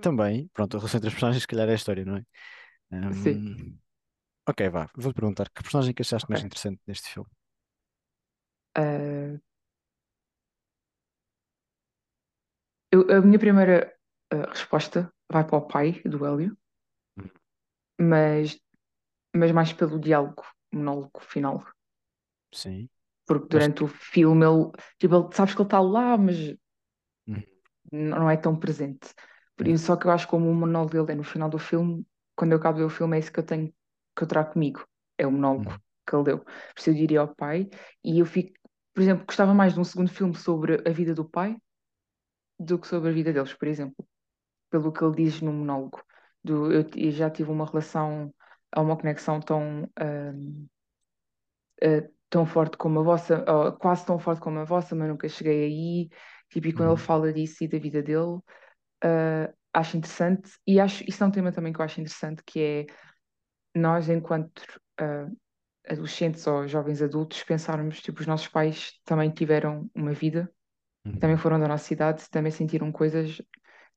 Também, 0.00 0.48
pronto, 0.54 0.76
a 0.76 0.80
relação 0.80 0.98
entre 0.98 1.08
as 1.08 1.14
personagens, 1.14 1.42
se 1.42 1.46
calhar 1.48 1.68
é 1.68 1.72
a 1.72 1.74
história, 1.74 2.04
não 2.04 2.16
é? 2.16 2.24
Sim, 3.10 3.44
ok, 4.46 4.60
vá, 4.70 4.90
vou-te 5.02 5.14
perguntar, 5.16 5.48
que 5.50 5.62
personagem 5.62 5.94
que 5.94 6.02
achaste 6.02 6.28
mais 6.28 6.42
ok. 6.42 6.46
interessante 6.46 6.80
neste 6.86 7.08
filme? 7.08 7.30
Ah, 8.74 9.38
eu- 12.92 13.06
a 13.18 13.20
minha 13.22 13.38
primeira 13.38 13.94
ah, 14.32 14.48
resposta 14.50 15.12
vai 15.30 15.44
para 15.46 15.56
o 15.58 15.66
pai 15.66 16.00
do 16.04 16.24
Hélio, 16.26 16.56
Hum, 17.16 17.30
mas, 18.00 18.58
mas 19.36 19.52
mais 19.52 19.72
pelo 19.74 20.00
diálogo, 20.00 20.44
monólogo 20.72 21.20
final. 21.22 21.64
Sim, 22.52 22.88
Porque 23.26 23.48
durante 23.52 23.80
que. 23.80 23.84
o 23.84 23.88
filme 24.12 24.44
ele, 24.46 24.70
tipo, 24.98 25.14
ele- 25.16 25.34
sabes 25.36 25.54
que 25.54 25.60
ele 25.62 25.66
está 25.68 25.80
lá, 25.80 26.16
mas 26.18 26.36
Hum, 27.26 27.42
não 27.92 28.30
é 28.30 28.36
tão 28.36 28.56
presente. 28.58 29.08
Por 29.56 29.66
hum, 29.66 29.68
isso, 29.68 29.86
só 29.86 29.96
que 29.96 30.06
eu 30.06 30.10
acho 30.10 30.26
que 30.26 30.30
como 30.30 30.50
o 30.50 30.54
monólogo 30.54 30.92
dele 30.92 31.12
é 31.12 31.14
no 31.14 31.24
final 31.24 31.48
do 31.48 31.58
filme, 31.58 32.06
quando 32.36 32.52
eu 32.52 32.58
acabo 32.58 32.76
de 32.76 32.80
ver 32.82 32.86
o 32.86 32.90
filme, 32.90 33.16
é 33.16 33.20
isso 33.20 33.32
que 33.32 33.40
eu 33.40 33.44
tenho 33.46 33.72
que 34.16 34.22
eu 34.24 34.28
trago 34.28 34.52
comigo. 34.52 34.84
É 35.18 35.26
o 35.26 35.32
monólogo 35.32 35.66
hum, 35.66 35.80
que 36.08 36.14
ele 36.16 36.24
deu. 36.24 36.38
Por 36.40 36.54
isso 36.78 36.90
eu 36.90 36.94
diria 36.94 37.20
ao 37.20 37.34
pai, 37.34 37.68
e 38.04 38.18
eu 38.20 38.26
fico, 38.26 38.52
por 38.94 39.02
exemplo, 39.02 39.24
gostava 39.26 39.54
mais 39.54 39.74
de 39.74 39.80
um 39.80 39.84
segundo 39.84 40.10
filme 40.10 40.34
sobre 40.36 40.82
a 40.88 40.92
vida 40.92 41.14
do 41.14 41.24
pai 41.28 41.56
do 42.60 42.78
que 42.78 42.86
sobre 42.86 43.10
a 43.10 43.12
vida 43.12 43.32
deles, 43.32 43.54
por 43.54 43.68
exemplo, 43.68 44.06
pelo 44.70 44.92
que 44.92 45.04
ele 45.04 45.16
diz 45.16 45.40
no 45.42 45.52
monólogo. 45.52 46.02
Do, 46.44 46.72
eu, 46.72 46.86
eu 46.96 47.10
já 47.12 47.30
tive 47.30 47.50
uma 47.50 47.66
relação, 47.66 48.34
uma 48.76 48.96
conexão 48.96 49.40
tão, 49.40 49.90
ahm, 49.98 50.66
ah, 51.82 52.08
tão 52.28 52.46
forte 52.46 52.76
como 52.76 53.00
a 53.00 53.02
vossa, 53.02 53.44
ou 53.50 53.72
quase 53.72 54.06
tão 54.06 54.18
forte 54.18 54.40
como 54.40 54.58
a 54.60 54.64
vossa, 54.64 54.94
mas 54.94 55.08
nunca 55.08 55.28
cheguei 55.28 55.64
aí. 55.64 56.10
Tipo, 56.50 56.68
e 56.68 56.72
quando 56.72 56.90
ele 56.90 56.96
hum, 56.96 56.96
fala 57.00 57.32
disso 57.32 57.64
e 57.64 57.68
da 57.68 57.78
vida 57.78 58.02
dele, 58.02 58.40
ah, 59.04 59.52
acho 59.74 59.96
interessante. 59.96 60.50
E 60.66 60.80
acho, 60.80 61.04
isso 61.08 61.22
é 61.24 61.26
um 61.26 61.30
tema 61.30 61.52
também 61.52 61.72
que 61.72 61.80
eu 61.80 61.84
acho 61.84 62.00
interessante, 62.00 62.42
que 62.44 62.60
é 62.60 62.86
nós, 63.74 64.08
enquanto 64.08 64.62
ah, 65.00 65.28
adolescentes 65.88 66.46
ou 66.46 66.68
jovens 66.68 67.02
adultos, 67.02 67.42
pensarmos, 67.44 68.00
tipo, 68.02 68.20
os 68.20 68.26
nossos 68.26 68.48
pais 68.48 68.92
também 69.04 69.30
tiveram 69.30 69.90
uma 69.94 70.12
vida, 70.12 70.52
também 71.18 71.36
hum, 71.36 71.38
foram 71.38 71.60
da 71.60 71.68
nossa 71.68 71.92
idade, 71.92 72.28
também 72.30 72.52
sentiram 72.52 72.92
coisas, 72.92 73.42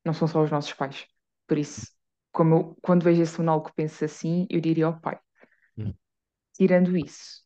não 0.05 0.13
são 0.13 0.27
só 0.27 0.43
os 0.43 0.51
nossos 0.51 0.74
pais. 0.74 1.07
Por 1.48 1.57
isso, 1.57 1.91
como 2.31 2.55
eu, 2.55 2.77
quando 2.83 3.03
vejo 3.03 3.22
esse 3.24 3.39
monólogo 3.39 3.72
penso 3.75 4.05
assim, 4.05 4.48
eu 4.50 4.62
diria 4.62 4.88
ao 4.88 5.00
pai. 5.01 5.19
hum, 5.77 5.93
Tirando 6.53 6.95
isso, 6.98 7.43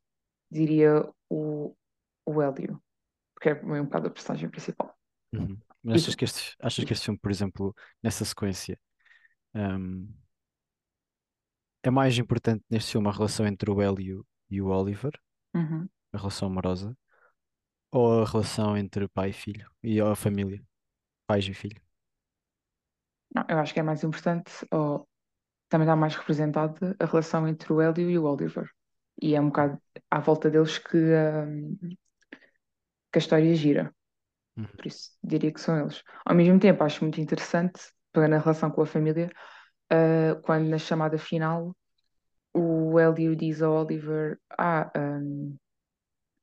diria 0.52 1.10
o, 1.30 1.76
o 2.26 2.42
Hélio, 2.42 2.82
porque 3.36 3.50
é 3.52 3.56
um 3.64 3.86
bocado 3.86 4.08
a 4.10 4.12
personagem 4.12 4.50
principal. 4.50 4.96
hum. 5.34 5.58
Mas 5.84 6.04
achas 6.04 6.16
que 6.16 6.26
este, 6.26 6.56
achas 6.62 6.84
que 6.86 6.94
este 6.94 7.06
filme, 7.06 7.20
por 7.20 7.32
exemplo, 7.32 7.76
nessa 8.04 8.26
sequência, 8.26 8.80
hum, 9.56 10.10
é 11.84 11.90
mais 11.90 12.18
importante 12.18 12.64
neste 12.70 12.92
filme 12.92 13.08
a 13.08 13.12
relação 13.12 13.46
entre 13.48 13.70
o 13.72 13.82
Hélio 13.82 14.26
e 14.50 14.62
o 14.62 14.68
Oliver, 14.68 15.12
Uhum. 15.56 15.90
a 16.14 16.18
relação 16.18 16.48
amorosa, 16.50 16.98
ou 17.92 18.22
a 18.24 18.26
relação 18.26 18.78
entre 18.78 19.08
pai 19.10 19.30
e 19.32 19.34
filho, 19.34 19.70
e 19.84 20.00
a 20.02 20.16
família, 20.16 20.64
pais 21.28 21.46
e 21.48 21.54
filho? 21.56 21.82
Não, 23.34 23.46
eu 23.50 23.60
acho 23.60 23.74
que 23.74 23.80
é 23.80 23.84
mais 23.84 24.04
importante, 24.04 24.52
ou 24.72 25.08
também 25.70 25.86
está 25.88 25.96
mais 25.96 26.16
representada 26.16 26.96
a 27.00 27.06
relação 27.06 27.48
entre 27.48 27.74
o 27.74 27.82
Hélio 27.82 28.10
e 28.12 28.20
o 28.20 28.26
Oliver. 28.26 28.70
E 29.22 29.36
é 29.36 29.42
um 29.42 29.48
bocado 29.50 29.82
à 30.12 30.20
volta 30.20 30.50
deles 30.52 30.78
que, 30.80 30.98
hum, 30.98 31.78
que 33.12 33.18
a 33.20 33.22
história 33.22 33.56
gira. 33.56 33.94
Hum, 34.58 34.68
Por 34.78 34.88
isso, 34.88 35.12
diria 35.24 35.54
que 35.54 35.62
são 35.62 35.80
eles. 35.80 36.04
Ao 36.26 36.36
mesmo 36.36 36.60
tempo, 36.60 36.84
acho 36.84 37.04
muito 37.04 37.22
interessante, 37.22 37.82
pegando 38.14 38.36
a 38.36 38.40
relação 38.40 38.72
com 38.72 38.82
a 38.84 38.86
família, 38.86 39.32
ah, 39.92 40.36
quando 40.44 40.68
na 40.70 40.80
chamada 40.80 41.18
final 41.20 41.76
o 42.54 43.00
Hélio 43.00 43.36
diz 43.36 43.62
ao 43.62 43.74
Oliver: 43.86 44.40
Ah, 44.58 44.92
hum, 44.98 45.58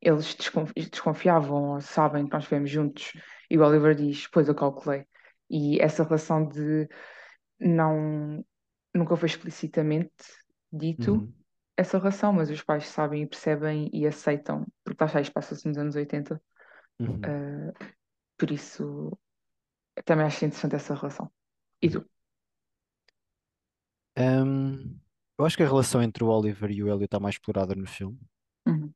eles 0.04 0.34
desconf- 0.34 0.72
desconfiavam 0.74 1.70
ou 1.74 1.80
sabem 1.80 2.26
que 2.26 2.32
nós 2.32 2.44
estivemos 2.44 2.70
juntos. 2.70 3.12
E 3.50 3.58
o 3.58 3.62
Oliver 3.64 3.94
diz: 3.94 4.26
Pois 4.28 4.48
eu 4.48 4.54
calculei. 4.54 5.06
E 5.50 5.80
essa 5.80 6.04
relação 6.04 6.48
de 6.48 6.88
não. 7.58 8.44
Nunca 8.94 9.16
foi 9.16 9.28
explicitamente 9.28 10.12
dito 10.72 11.22
uhum, 11.22 11.34
essa 11.76 11.98
relação, 11.98 12.32
mas 12.32 12.50
os 12.50 12.62
pais 12.62 12.86
sabem 12.88 13.22
e 13.24 13.26
percebem 13.28 13.90
e 13.92 14.06
aceitam, 14.06 14.66
porque 14.84 15.02
lá 15.02 15.06
está, 15.08 15.20
isto 15.20 15.32
passa-se 15.34 15.66
nos 15.68 15.78
anos 15.78 15.96
80. 15.96 16.42
uhum, 17.00 17.34
ah, 17.34 17.72
por 18.38 18.50
isso, 18.52 19.18
também 20.04 20.26
acho 20.26 20.44
interessante 20.44 20.76
essa 20.76 20.94
relação. 20.94 21.32
E 21.82 21.88
uhum. 21.88 21.90
tu? 21.90 22.08
Hum, 24.16 24.98
eu 25.38 25.44
acho 25.44 25.56
que 25.56 25.62
a 25.62 25.66
relação 25.66 26.02
entre 26.02 26.22
o 26.24 26.28
Oliver 26.28 26.70
e 26.70 26.82
o 26.82 26.88
Hélio 26.88 27.04
está 27.04 27.18
mais 27.20 27.34
explorada 27.36 27.74
no 27.76 27.86
filme, 27.86 28.18
Uhum, 28.66 28.94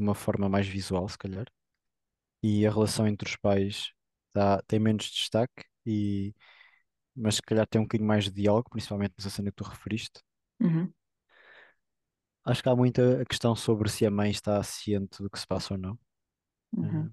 de 0.00 0.06
uma 0.06 0.14
forma 0.16 0.48
mais 0.48 0.66
visual, 0.68 1.08
se 1.08 1.18
calhar. 1.18 1.46
E 2.42 2.66
a 2.66 2.70
relação 2.72 3.06
entre 3.06 3.28
os 3.28 3.36
pais 3.36 3.92
tá, 4.32 4.62
tem 4.66 4.78
menos 4.80 5.06
destaque, 5.10 5.64
e, 5.86 6.34
mas 7.16 7.36
se 7.36 7.42
calhar 7.42 7.66
tem 7.68 7.80
um 7.80 7.84
bocadinho 7.84 8.08
mais 8.08 8.24
de 8.26 8.32
diálogo, 8.32 8.70
principalmente 8.70 9.14
nessa 9.18 9.30
cena 9.30 9.50
que 9.50 9.56
tu 9.56 9.64
referiste. 9.64 10.20
uhum, 10.60 10.92
Acho 12.44 12.62
que 12.62 12.68
há 12.68 12.76
muita 12.76 13.24
questão 13.26 13.54
sobre 13.56 13.88
se 13.88 14.04
a 14.06 14.10
mãe 14.10 14.30
está 14.30 14.62
ciente 14.62 15.22
do 15.22 15.30
que 15.30 15.38
se 15.38 15.46
passa 15.46 15.72
ou 15.74 15.78
não. 15.80 15.98
Uhum, 16.76 17.10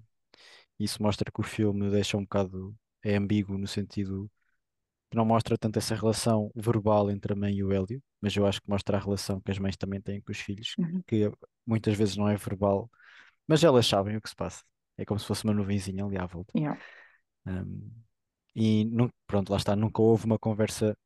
isso 0.78 1.02
mostra 1.02 1.30
que 1.32 1.40
o 1.40 1.44
filme 1.44 1.90
deixa 1.90 2.16
um 2.16 2.22
bocado, 2.22 2.74
é 3.02 3.16
ambíguo 3.16 3.58
no 3.58 3.66
sentido 3.66 4.30
que 5.10 5.16
não 5.16 5.24
mostra 5.24 5.56
tanto 5.58 5.78
essa 5.78 5.94
relação 5.94 6.50
verbal 6.54 7.10
entre 7.10 7.32
a 7.32 7.36
mãe 7.36 7.54
e 7.56 7.64
o 7.64 7.72
Hélio, 7.72 8.02
mas 8.20 8.34
eu 8.36 8.46
acho 8.46 8.60
que 8.62 8.68
mostra 8.70 8.96
a 8.98 9.00
relação 9.00 9.40
que 9.40 9.50
as 9.50 9.58
mães 9.58 9.76
também 9.76 10.00
têm 10.00 10.20
com 10.22 10.32
os 10.32 10.38
filhos, 10.40 10.76
uhum. 10.78 11.04
que 11.06 11.30
muitas 11.66 11.96
vezes 11.96 12.16
não 12.16 12.28
é 12.28 12.36
verbal, 12.36 12.90
mas 13.46 13.64
elas 13.64 13.86
sabem 13.86 14.16
o 14.16 14.22
que 14.22 14.28
se 14.30 14.36
passa. 14.36 14.64
É 14.98 15.04
como 15.04 15.20
se 15.20 15.26
fosse 15.26 15.44
uma 15.44 15.54
nuvenzinha 15.54 16.04
ali 16.04 16.18
à 16.18 16.26
volta. 16.26 16.54
Yeah. 16.54 16.76
Um, 17.46 17.90
e 18.54 18.84
nun- 18.86 19.10
pronto, 19.26 19.50
lá 19.52 19.58
está, 19.58 19.76
nunca 19.76 20.02
houve 20.02 20.26
uma 20.26 20.38
conversa 20.38 20.96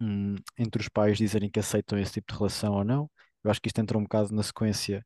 hum, 0.00 0.36
entre 0.58 0.80
os 0.82 0.88
pais 0.88 1.18
dizerem 1.18 1.50
que 1.50 1.60
aceitam 1.60 1.98
esse 1.98 2.12
tipo 2.14 2.32
de 2.32 2.38
relação 2.38 2.74
ou 2.74 2.84
não. 2.84 3.10
Eu 3.44 3.50
acho 3.50 3.60
que 3.60 3.68
isto 3.68 3.80
entra 3.80 3.98
um 3.98 4.02
bocado 4.02 4.34
na 4.34 4.42
sequência 4.42 5.04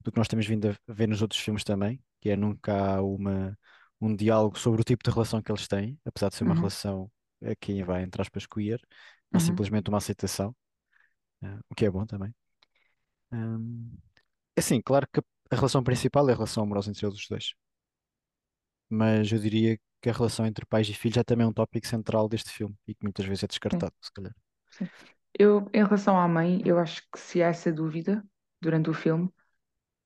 do 0.00 0.12
que 0.12 0.18
nós 0.18 0.28
temos 0.28 0.46
vindo 0.46 0.68
a 0.70 0.94
ver 0.94 1.08
nos 1.08 1.22
outros 1.22 1.40
filmes 1.40 1.64
também, 1.64 2.02
que 2.20 2.30
é 2.30 2.36
nunca 2.36 2.96
há 2.96 3.02
uma, 3.02 3.58
um 4.00 4.14
diálogo 4.16 4.58
sobre 4.58 4.80
o 4.80 4.84
tipo 4.84 5.04
de 5.04 5.10
relação 5.14 5.42
que 5.42 5.52
eles 5.52 5.68
têm, 5.68 5.98
apesar 6.04 6.30
de 6.30 6.36
ser 6.36 6.44
uma 6.44 6.54
Uhum, 6.54 6.60
relação 6.60 7.10
a 7.44 7.54
quem 7.56 7.82
vai, 7.84 8.02
entre 8.02 8.22
aspas, 8.22 8.46
queer, 8.46 8.80
há 9.32 9.38
uhum. 9.38 9.40
simplesmente 9.40 9.88
uma 9.90 9.98
aceitação, 9.98 10.54
eh, 11.42 11.58
o 11.70 11.74
que 11.74 11.86
é 11.86 11.90
bom 11.90 12.06
também. 12.06 12.34
Hum, 13.32 13.92
é 14.56 14.60
assim, 14.60 14.80
claro 14.82 15.08
que 15.12 15.20
a 15.50 15.56
relação 15.56 15.82
principal 15.84 16.28
é 16.28 16.32
a 16.32 16.36
relação 16.36 16.62
amorosa 16.64 16.90
entre 16.90 17.06
eles 17.06 17.18
os 17.20 17.28
dois, 17.28 17.54
mas 18.88 19.30
eu 19.32 19.38
diria 19.38 19.78
que 20.00 20.10
a 20.10 20.12
relação 20.12 20.46
entre 20.46 20.66
pais 20.66 20.88
e 20.88 20.94
filhos 20.94 21.16
é 21.18 21.24
também 21.24 21.46
um 21.46 21.52
tópico 21.52 21.86
central 21.86 22.28
deste 22.28 22.50
filme 22.50 22.74
e 22.86 22.94
que 22.94 23.02
muitas 23.04 23.24
vezes 23.26 23.44
é 23.44 23.46
Sim, 23.72 23.84
descartado, 23.86 23.94
se 24.00 24.12
calhar. 24.12 24.34
sim. 24.70 24.90
Eu, 25.38 25.68
em 25.74 25.84
relação 25.84 26.18
à 26.20 26.26
mãe, 26.28 26.62
eu 26.64 26.78
acho 26.78 27.02
que 27.12 27.18
se 27.18 27.42
há 27.42 27.48
essa 27.48 27.72
dúvida 27.72 28.24
durante 28.60 28.90
o 28.90 28.94
filme, 28.94 29.30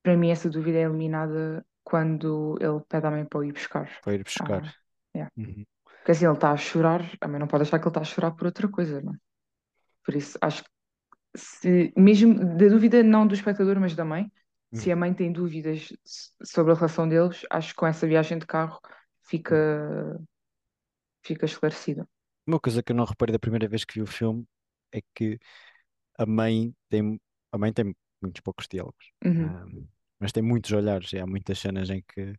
para 0.02 0.16
mim 0.16 0.30
essa 0.30 0.50
dúvida 0.50 0.78
é 0.78 0.82
eliminada 0.82 1.66
quando 1.84 2.58
ele 2.60 2.80
pede 2.88 3.06
à 3.06 3.12
mãe 3.12 3.24
para 3.26 3.46
ir 3.46 3.52
buscar. 3.52 3.90
Para 4.02 4.14
ir 4.14 4.24
buscar. 4.24 4.62
Ah, 4.62 4.74
yeah. 5.16 5.30
Uhum, 5.38 5.66
Porque 6.00 6.12
assim 6.12 6.24
ele 6.26 6.34
está 6.34 6.52
a 6.52 6.56
chorar, 6.56 7.02
a 7.20 7.28
mãe 7.28 7.38
não 7.40 7.46
pode 7.46 7.62
achar 7.62 7.78
que 7.78 7.84
ele 7.84 7.90
está 7.90 8.00
a 8.00 8.04
chorar 8.04 8.32
por 8.32 8.46
outra 8.46 8.68
coisa, 8.68 9.00
não 9.02 9.14
é? 9.14 9.16
Por 10.04 10.14
isso, 10.16 10.38
acho 10.40 10.64
que 10.64 10.70
se, 11.36 11.92
mesmo 11.96 12.34
da 12.34 12.68
dúvida 12.68 13.02
não 13.02 13.26
do 13.26 13.34
espectador, 13.34 13.80
mas 13.80 13.94
da 13.94 14.04
mãe, 14.04 14.32
se 14.72 14.90
uhum, 14.90 14.92
a 14.92 14.96
mãe 14.96 15.14
tem 15.14 15.32
dúvidas 15.32 15.92
sobre 16.44 16.72
a 16.72 16.76
relação 16.76 17.08
deles, 17.08 17.46
acho 17.50 17.70
que 17.70 17.76
com 17.76 17.86
essa 17.86 18.06
viagem 18.06 18.38
de 18.38 18.46
carro 18.46 18.80
fica, 19.22 20.20
fica 21.22 21.46
esclarecido. 21.46 22.06
Uma 22.46 22.58
coisa 22.60 22.82
que 22.82 22.92
eu 22.92 22.96
não 22.96 23.04
reparei 23.04 23.32
da 23.32 23.38
primeira 23.38 23.68
vez 23.68 23.84
que 23.84 23.94
vi 23.94 24.02
o 24.02 24.06
filme 24.06 24.44
é 24.92 25.00
que 25.14 25.38
a 26.18 26.26
mãe 26.26 26.74
tem, 26.88 27.20
a 27.52 27.58
mãe 27.58 27.72
tem 27.72 27.94
muitos 28.22 28.40
poucos 28.42 28.66
diálogos, 28.68 29.12
Uhum, 29.24 29.44
ah, 29.44 29.66
mas 30.18 30.32
tem 30.32 30.42
muitos 30.42 30.72
olhares 30.72 31.12
e 31.12 31.18
há 31.18 31.26
muitas 31.26 31.58
cenas 31.58 31.90
em 31.90 32.02
que 32.02 32.34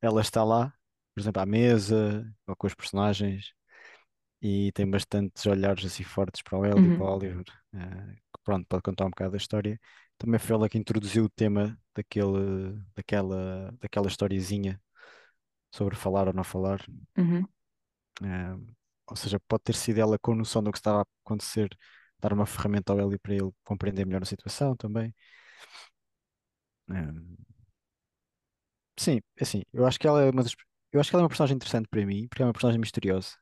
ela 0.00 0.20
está 0.20 0.44
lá, 0.44 0.74
por 1.14 1.20
exemplo, 1.20 1.42
à 1.42 1.46
mesa 1.46 2.26
ou 2.46 2.56
com 2.56 2.66
os 2.66 2.74
personagens 2.74 3.52
e 4.42 4.72
tem 4.72 4.88
bastantes 4.90 5.46
olhares 5.46 5.84
assim 5.86 6.04
fortes 6.04 6.42
para 6.42 6.58
o 6.58 6.64
Hélio 6.64 6.88
e 6.88 6.92
para 6.92 7.04
uhum, 7.04 7.06
o 7.06 7.16
Oliver. 7.16 7.44
que 7.44 8.40
pronto, 8.44 8.66
pode 8.68 8.82
contar 8.82 9.06
um 9.06 9.10
bocado 9.10 9.32
da 9.32 9.36
história. 9.38 9.80
Também 10.18 10.38
foi 10.38 10.54
ela 10.56 10.68
que 10.68 10.78
introduziu 10.78 11.24
o 11.24 11.28
tema 11.30 11.78
daquele, 11.94 12.80
daquela, 12.94 13.72
daquela 13.80 14.08
historiezinha 14.08 14.80
sobre 15.72 15.96
falar 15.96 16.28
ou 16.28 16.34
não 16.34 16.44
falar. 16.44 16.80
uhum, 17.18 17.48
Ah, 18.22 18.56
ou 19.08 19.16
seja, 19.16 19.38
pode 19.40 19.64
ter 19.64 19.74
sido 19.74 19.98
ela 20.00 20.18
com 20.18 20.34
noção 20.34 20.62
do 20.62 20.72
que 20.72 20.78
estava 20.78 21.00
a 21.02 21.06
acontecer, 21.24 21.76
dar 22.18 22.32
uma 22.32 22.46
ferramenta 22.46 22.92
ao 22.92 22.98
Hélio 23.00 23.18
para 23.20 23.34
ele 23.34 23.50
compreender 23.64 24.06
melhor 24.06 24.22
a 24.22 24.26
situação 24.26 24.76
também. 24.76 25.14
Ah, 26.90 27.34
sim, 28.98 29.20
é 29.36 29.42
assim, 29.44 29.62
eu 29.72 29.86
acho 29.86 29.98
que 29.98 30.06
ela 30.06 30.22
é 30.22 30.30
uma 30.30 30.42
das, 30.42 30.54
eu 30.94 31.00
acho 31.00 31.10
que 31.10 31.16
ela 31.16 31.22
é 31.22 31.24
uma 31.24 31.30
personagem 31.30 31.56
interessante 31.56 31.88
para 31.90 32.06
mim, 32.06 32.28
porque 32.28 32.42
é 32.42 32.46
uma 32.46 32.54
personagem 32.54 32.80
misteriosa. 32.80 33.36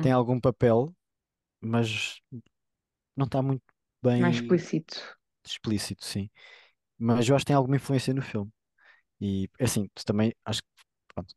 Tem 0.00 0.12
Uhum. 0.12 0.12
algum 0.12 0.40
papel, 0.40 0.94
mas 1.60 2.20
não 3.16 3.26
está 3.26 3.42
muito 3.42 3.64
Mais 4.18 4.34
bem 4.36 4.36
explícito. 4.36 5.16
explícito, 5.46 6.04
sim. 6.04 6.30
Mas 6.98 7.28
eu 7.28 7.36
acho 7.36 7.44
que 7.44 7.48
tem 7.48 7.56
alguma 7.56 7.76
influência 7.76 8.14
no 8.14 8.22
filme. 8.22 8.52
E 9.20 9.50
é 9.60 9.64
assim, 9.64 9.88
tu 9.94 10.04
também 10.04 10.34
acho 10.46 10.62
que 10.62 10.68
pronto, 11.14 11.34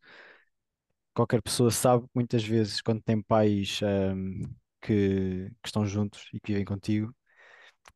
qualquer 1.13 1.41
pessoa 1.41 1.71
sabe 1.71 2.05
muitas 2.13 2.43
vezes 2.43 2.81
quando 2.81 3.01
tem 3.01 3.21
pais 3.21 3.79
ahm, 3.83 4.41
que, 4.81 5.49
que 5.61 5.67
estão 5.67 5.85
juntos 5.85 6.27
e 6.33 6.39
que 6.39 6.51
vivem 6.53 6.65
contigo, 6.65 7.13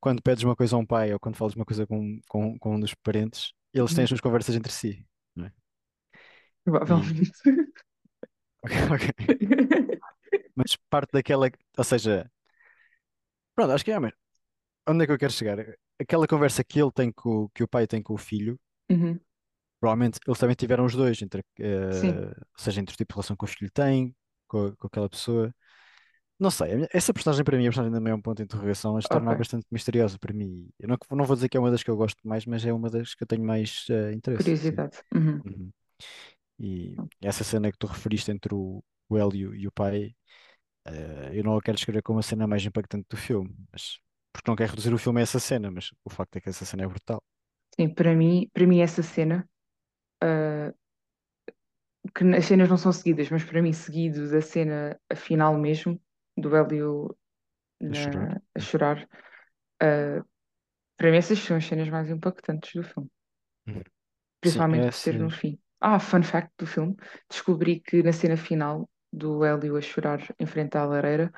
quando 0.02 0.22
pedes 0.24 0.44
uma 0.46 0.56
coisa 0.58 0.78
a 0.78 0.80
um 0.80 0.88
pai 0.88 1.14
ou 1.14 1.20
quando 1.22 1.38
falas 1.38 1.56
uma 1.56 1.66
coisa 1.66 1.88
com, 1.88 2.20
com, 2.30 2.60
com 2.60 2.76
um 2.78 2.82
dos 2.82 2.94
parentes, 2.96 3.54
eles 3.74 3.94
têm 3.94 4.04
Uhum. 4.04 4.06
as 4.06 4.10
suas 4.10 4.22
conversas 4.22 4.56
entre 4.56 4.72
si. 4.74 5.06
Provavelmente. 6.64 7.32
ok. 8.92 9.14
Mas 10.56 10.76
parte 10.90 11.12
daquela, 11.14 11.50
ou 11.78 11.84
seja, 11.84 12.30
pronto, 13.56 13.72
acho 13.74 13.84
que 13.86 13.92
é, 13.92 14.00
mas 14.00 14.12
onde 14.88 15.04
é 15.04 15.08
que 15.08 15.14
eu 15.14 15.20
quero 15.20 15.34
chegar? 15.34 15.60
Aquela 16.00 16.28
conversa 16.28 16.64
que 16.64 16.82
ele 16.82 16.92
tem 16.94 17.12
com, 17.14 17.50
que 17.56 17.64
o 17.64 17.70
pai 17.70 17.88
tem 17.88 18.02
com 18.04 18.14
o 18.16 18.18
filho, 18.18 18.60
Uhum. 18.90 19.20
provavelmente 19.80 20.20
eles 20.26 20.40
também 20.40 20.56
tiveram 20.56 20.86
os 20.86 20.96
dois, 20.96 21.22
entre, 21.22 21.44
Sim, 21.90 22.10
eh, 22.10 22.28
ou 22.30 22.58
seja, 22.58 22.80
entre 22.82 22.94
o 22.94 22.98
tipo 22.98 23.14
de 23.14 23.16
relação 23.18 23.36
que 23.36 23.44
o 23.44 23.48
filho 23.48 23.72
tem 23.72 24.16
com, 24.48 24.74
com 24.76 24.88
aquela 24.88 25.10
pessoa. 25.10 25.54
Não 26.40 26.52
sei, 26.52 26.74
a 26.74 26.76
minha- 26.78 26.90
essa 26.94 27.14
personagem 27.14 27.46
para 27.46 27.58
mim, 27.58 27.66
a 27.66 27.70
personagem 27.70 27.94
também 27.94 28.12
é 28.14 28.16
um 28.16 28.22
ponto 28.22 28.38
de 28.38 28.44
interrogação, 28.46 28.94
mas 28.96 29.08
torna-a 29.10 29.36
ok. 29.36 29.38
bastante 29.38 29.66
misteriosa 29.72 30.20
para 30.20 30.34
mim. 30.34 30.70
Eu 30.80 30.90
não, 30.90 30.98
não 31.12 31.26
vou 31.26 31.36
dizer 31.36 31.50
que 31.50 31.58
é 31.58 31.60
uma 31.62 31.72
das 31.72 31.84
que 31.84 31.90
eu 31.92 31.98
gosto 31.98 32.20
mais, 32.28 32.46
mas 32.46 32.66
é 32.66 32.74
uma 32.74 32.90
das 32.90 33.16
que 33.16 33.24
eu 33.24 33.28
tenho 33.28 33.44
mais 33.46 33.86
eh, 33.90 34.14
interesse, 34.14 34.56
sim. 34.58 34.76
Curiosidade. 34.76 34.98
Uhum. 35.14 35.44
Uhum. 35.46 35.72
E 36.60 37.04
essa 37.22 37.44
cena 37.44 37.72
que 37.72 37.78
tu 37.78 37.88
referiste 37.88 38.32
entre 38.32 38.54
o, 38.56 38.84
o 39.10 39.18
Hélio 39.18 39.56
e 39.56 39.68
o 39.68 39.72
pai, 39.72 40.16
eh, 40.86 41.32
eu 41.34 41.44
não 41.44 41.58
a 41.58 41.62
quero 41.62 41.78
descrever 41.78 42.02
como 42.04 42.20
a 42.20 42.24
cena 42.24 42.48
mais 42.48 42.66
impactante 42.66 43.08
do 43.10 43.18
filme, 43.18 43.56
mas 43.72 44.00
porque 44.34 44.50
não 44.52 44.56
quero 44.58 44.72
reduzir 44.72 44.94
o 44.94 44.98
filme 45.00 45.22
a 45.22 45.24
essa 45.24 45.40
cena, 45.40 45.72
mas 45.72 45.92
o 46.06 46.10
facto 46.10 46.38
é 46.38 46.42
que 46.42 46.50
essa 46.50 46.66
cena 46.66 46.84
é 46.84 46.88
brutal. 46.88 47.24
Sim, 47.76 47.90
para 47.94 48.14
mim, 48.16 48.50
para 48.54 48.68
mim 48.68 48.82
essa 48.82 49.02
cena, 49.04 49.48
ah, 50.22 50.74
que 52.16 52.24
as 52.36 52.46
cenas 52.46 52.70
não 52.70 52.78
são 52.78 52.92
seguidas, 52.92 53.30
mas 53.30 53.44
para 53.44 53.62
mim 53.62 53.74
seguido 53.74 54.30
da 54.30 54.42
cena 54.42 55.00
a 55.10 55.16
final 55.16 55.58
mesmo, 55.58 56.00
do 56.38 56.56
Hélio 56.56 57.16
A 57.90 57.94
chorar. 57.94 58.30
na- 58.30 58.42
a 58.56 58.60
chorar, 58.60 59.08
ah, 59.82 60.24
para 60.98 61.12
mim 61.12 61.18
essas 61.18 61.40
são 61.40 61.58
as 61.58 61.66
cenas 61.66 61.90
mais 61.90 62.10
impactantes 62.12 62.74
do 62.76 62.84
filme, 62.84 63.10
hum. 63.68 63.84
Sim, 64.44 64.64
principalmente 64.66 64.88
por 64.88 64.94
ser 64.94 65.18
no 65.20 65.30
fim. 65.32 65.60
Ah, 65.86 66.00
fun 66.00 66.24
fact 66.24 66.52
do 66.58 66.66
filme, 66.66 66.96
descobri 67.30 67.80
que 67.82 68.02
na 68.04 68.14
cena 68.14 68.38
final 68.38 68.90
do 69.12 69.44
Hélio 69.46 69.76
a 69.78 69.82
chorar 69.82 70.22
em 70.40 70.46
frente 70.46 70.78
à 70.78 70.86
lareira, 70.86 71.32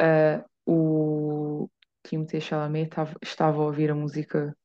ah, 0.00 0.44
o 0.66 1.70
Timothée 2.04 2.40
Chalamet 2.40 2.90
tava- 2.90 3.16
estava 3.22 3.58
a 3.62 3.66
ouvir 3.66 3.90
a 3.90 3.94
música 3.96 4.56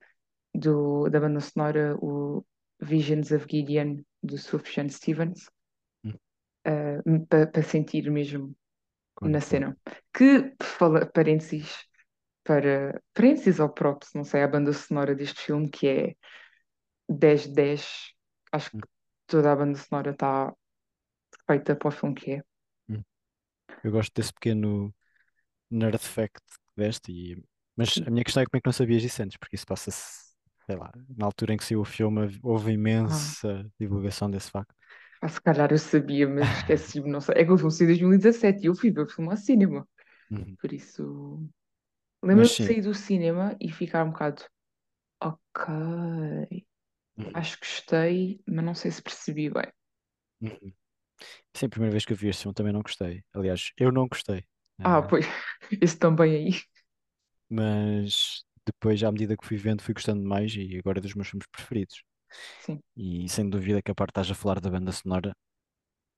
do, 0.55 1.09
da 1.09 1.19
banda 1.21 1.39
sonora, 1.41 1.97
o 2.01 2.45
Visions 2.81 3.31
of 3.31 3.47
Gideon, 3.49 3.97
do 4.23 4.37
Sufjan 4.37 4.89
Stevens, 4.89 5.49
hum, 6.03 7.25
para 7.29 7.63
sentir 7.63 8.09
mesmo 8.11 8.55
na 9.23 9.41
icónico. 9.41 9.41
cena. 9.41 9.77
Que, 10.13 10.55
fala, 10.61 11.05
parênteses, 11.07 11.85
para 12.43 13.01
parênteses 13.13 13.59
ou 13.59 13.69
props, 13.69 14.11
não 14.15 14.23
sei, 14.25 14.43
a 14.43 14.49
banda 14.49 14.73
sonora 14.73 15.15
deste 15.15 15.41
filme, 15.41 15.69
que 15.69 15.87
é 15.87 16.15
10 17.09 17.43
de 17.47 17.53
10. 17.55 18.13
Acho 18.51 18.71
Hum, 18.73 18.81
que 18.81 18.87
toda 19.27 19.51
a 19.51 19.55
banda 19.55 19.77
sonora 19.77 20.11
está 20.11 20.53
perfeita 21.47 21.75
para 21.75 21.89
o 21.89 21.91
filme 21.91 22.15
que 22.15 22.31
é. 22.33 22.43
hum. 22.89 23.03
Eu 23.83 23.91
gosto 23.91 24.13
desse 24.15 24.33
pequeno 24.33 24.93
nerd 25.71 25.99
fact 25.99 26.39
que 26.41 26.81
deste, 26.83 27.11
e... 27.13 27.43
mas 27.77 27.99
a 28.07 28.11
minha 28.11 28.23
questão 28.25 28.43
é 28.43 28.47
como 28.47 28.57
é 28.57 28.61
que 28.61 28.67
não 28.67 28.73
sabias 28.73 29.01
disso 29.03 29.23
antes, 29.23 29.37
porque 29.37 29.55
isso 29.57 29.67
passa-se, 29.67 30.35
sei 30.67 30.77
lá, 30.77 30.91
na 31.17 31.25
altura 31.27 31.53
em 31.55 31.57
que 31.57 31.65
saiu 31.65 31.81
o 31.81 31.85
filme 31.85 32.39
houve 32.43 32.73
Ah, 33.07 33.35
imensa 33.43 33.69
divulgação 33.79 34.31
desse 34.31 34.51
facto. 34.51 34.75
ah, 35.21 35.27
se 35.29 35.41
calhar 35.41 35.71
eu 35.71 35.77
sabia, 35.79 36.27
mas 36.27 36.49
esqueci-me, 36.57 37.09
não 37.09 37.21
sei. 37.21 37.35
É 37.37 37.45
que 37.45 37.51
o 37.51 37.57
filme 37.57 37.71
saiu 37.71 37.85
em 37.85 37.87
2017 37.89 38.63
e 38.63 38.67
eu 38.67 38.75
fui 38.75 38.91
ver 38.91 39.01
o 39.01 39.09
filme 39.09 39.31
ao 39.31 39.37
cinema. 39.37 39.87
Uhum. 40.31 40.57
Por 40.61 40.73
isso, 40.73 41.39
lembro-me 42.23 42.49
de 42.49 42.57
sair 42.63 42.81
do 42.81 42.93
cinema 42.93 43.55
e 43.61 43.71
ficar 43.71 44.05
um 44.05 44.11
bocado, 44.11 44.43
ok, 45.21 46.65
uhum, 47.17 47.35
acho 47.35 47.59
que 47.59 47.67
gostei, 47.67 48.41
mas 48.47 48.65
não 48.65 48.75
sei 48.75 48.91
se 48.91 49.01
percebi 49.01 49.49
bem. 49.49 49.65
uhum. 50.41 50.73
Sim, 51.55 51.67
a 51.67 51.69
primeira 51.69 51.91
vez 51.93 52.05
que 52.05 52.13
eu 52.13 52.17
vi 52.17 52.29
este 52.29 52.43
filme 52.43 52.55
também 52.55 52.73
não 52.73 52.81
gostei. 52.81 53.23
Aliás, 53.33 53.71
eu 53.77 53.91
não 53.91 54.07
gostei. 54.09 54.45
Ah, 54.83 55.01
Ah, 55.01 55.01
pois, 55.01 55.25
esse 55.81 55.97
também 55.97 56.35
aí. 56.35 56.61
mas 57.49 58.43
depois, 58.65 59.03
à 59.03 59.11
medida 59.11 59.37
que 59.37 59.45
fui 59.45 59.57
vendo, 59.57 59.81
fui 59.83 59.93
gostando 59.93 60.23
mais 60.23 60.53
e 60.55 60.77
agora 60.77 60.99
é 60.99 61.01
dos 61.01 61.13
meus 61.15 61.27
filmes 61.29 61.47
preferidos. 61.47 62.03
Sim. 62.57 62.81
E 62.95 63.29
sem 63.29 63.49
dúvida 63.49 63.81
que 63.81 63.91
a 63.91 63.95
parte 63.95 64.13
que 64.13 64.21
estás 64.21 64.31
a 64.31 64.41
falar 64.41 64.59
da 64.61 64.69
banda 64.69 64.91
sonora, 64.91 65.35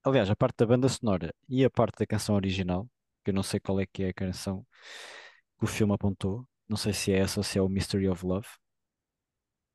aliás, 0.03 0.29
a 0.31 0.35
parte 0.35 0.57
da 0.59 0.67
banda 0.67 0.89
sonora 0.89 1.33
e 1.49 1.65
a 1.65 1.71
parte 1.71 1.99
da 1.99 2.07
canção 2.07 2.35
original, 2.35 2.89
que 3.23 3.31
eu 3.31 3.35
não 3.35 3.43
sei 3.43 3.59
qual 3.59 3.79
é 3.81 3.85
que 3.87 4.03
é 4.03 4.09
a 4.09 4.15
canção 4.15 4.65
que 5.59 5.65
o 5.65 5.67
filme 5.67 5.93
apontou, 5.93 6.47
não 6.69 6.77
sei 6.77 6.93
se 6.93 7.11
é 7.13 7.19
essa 7.19 7.39
ou 7.41 7.45
se 7.45 7.59
é 7.59 7.63
o 7.63 7.69
Mystery 7.69 8.09
of 8.09 8.25
Love. 8.25 8.47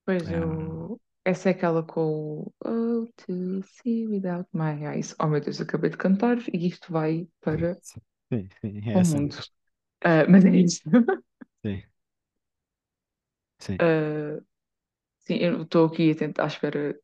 Pois 0.05 0.27
Ah, 0.27 0.31
eu. 0.31 1.01
Essa 1.25 1.49
é 1.51 1.53
aquela 1.53 1.83
com 1.83 2.43
o 2.43 2.55
Oh, 2.65 3.07
to 3.17 3.63
see 3.63 4.07
without 4.07 4.49
my 4.53 4.73
eyes. 4.87 5.15
Oh 5.21 5.27
meu 5.27 5.41
Deus, 5.41 5.61
acabei 5.61 5.91
de 5.91 5.97
cantar 5.97 6.39
e 6.53 6.67
isto 6.67 6.93
vai 6.93 7.27
para 7.41 7.81
sim, 8.33 8.49
sim, 8.61 8.91
é 8.91 8.99
o 8.99 9.03
essa 9.03 9.05
mundo. 9.05 9.37
Ah, 10.05 10.27
mas 10.29 10.45
é 10.45 10.51
isso. 10.57 10.83
Sim, 11.65 11.83
sim. 13.59 13.81
Ah, 14.39 14.41
sim, 15.21 15.37
eu 15.39 15.63
estou 15.63 15.87
aqui 15.87 16.11
a 16.13 16.17
tentar 16.17 16.45
à 16.45 16.47
espera 16.49 16.99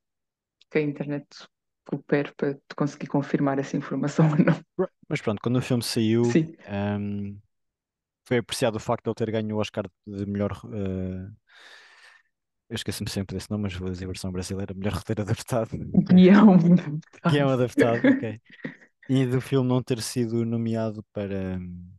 que 0.71 0.79
a 0.79 0.83
internet 0.83 1.27
coopere 1.87 2.35
para 2.37 2.55
te 2.57 2.77
conseguir 2.77 3.09
confirmar 3.09 3.59
essa 3.61 3.77
informação 3.79 4.27
ou 4.33 4.39
não. 4.39 4.65
Mas 5.09 5.21
pronto, 5.21 5.41
quando 5.43 5.57
o 5.57 5.63
filme 5.63 5.83
saiu, 5.83 6.33
Sim, 6.33 6.57
ahm, 6.67 7.39
foi 8.27 8.39
apreciado 8.39 8.77
o 8.77 8.81
facto 8.81 9.05
de 9.05 9.11
ele 9.11 9.17
ter 9.17 9.31
ganho 9.33 9.57
o 9.57 9.61
Oscar 9.61 9.87
de 10.07 10.27
melhor. 10.27 10.53
ah, 10.67 11.31
eu 12.69 12.75
esqueci-me 12.77 13.11
sempre 13.11 13.37
desse 13.37 13.51
nome, 13.51 13.65
mas 13.65 13.75
vou 13.75 13.91
dizer 13.91 14.05
a 14.05 14.09
versão 14.09 14.33
brasileira, 14.33 14.75
melhor 14.75 14.95
roteiro 14.95 15.23
adaptado. 15.23 15.71
guião. 16.15 16.59
Guião 17.27 17.51
adaptado, 17.51 18.07
ok. 18.09 18.41
E 19.09 19.27
do 19.27 19.41
filme 19.41 19.69
não 19.69 19.83
ter 19.83 20.03
sido 20.03 20.45
nomeado 20.47 21.05
para. 21.13 21.59
hum, 21.59 21.91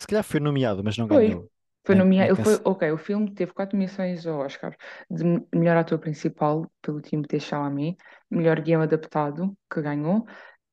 Se 0.00 0.06
calhar 0.06 0.22
foi 0.24 0.38
nomeado, 0.40 0.84
mas 0.84 0.98
não 0.98 1.08
Foi. 1.10 1.26
ganhou. 1.26 1.50
Foi 1.84 1.96
nomeado, 1.96 2.36
foi, 2.36 2.54
ok, 2.64 2.92
o 2.92 2.96
filme 2.98 3.34
teve 3.34 3.52
quatro 3.52 3.76
nomeações 3.76 4.24
ao 4.24 4.38
Oscar, 4.38 4.76
de 5.10 5.24
melhor 5.52 5.76
ator 5.76 5.98
principal 5.98 6.70
pelo 6.80 7.00
Timothée 7.00 7.40
Chalamet, 7.40 7.96
melhor 8.30 8.60
guião 8.60 8.82
adaptado, 8.82 9.52
que 9.68 9.82
ganhou, 9.82 10.24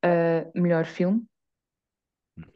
ah, 0.04 0.48
melhor 0.54 0.84
filme, 0.86 1.26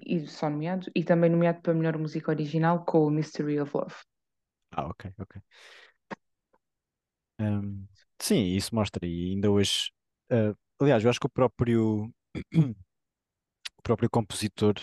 e 0.07 0.25
só 0.29 0.49
nomeado, 0.49 0.89
e 0.95 1.03
também 1.03 1.29
nomeado 1.31 1.61
para 1.61 1.75
melhor 1.75 1.99
música 1.99 2.31
original 2.31 2.85
com 2.85 3.05
o 3.07 3.11
Mystery 3.11 3.59
of 3.61 3.77
Love. 3.77 3.95
Ah, 4.73 4.87
ok, 4.89 5.07
ok. 5.19 5.37
Sim, 8.21 8.45
isso 8.57 8.75
mostra. 8.75 9.07
E 9.07 9.31
ainda 9.33 9.51
hoje. 9.51 9.91
ah, 10.31 10.55
aliás, 10.81 11.03
eu 11.05 11.11
acho 11.11 11.21
que 11.21 11.27
o 11.27 11.31
próprio, 11.31 12.11
o 13.79 13.83
próprio 13.83 14.11
compositor, 14.11 14.75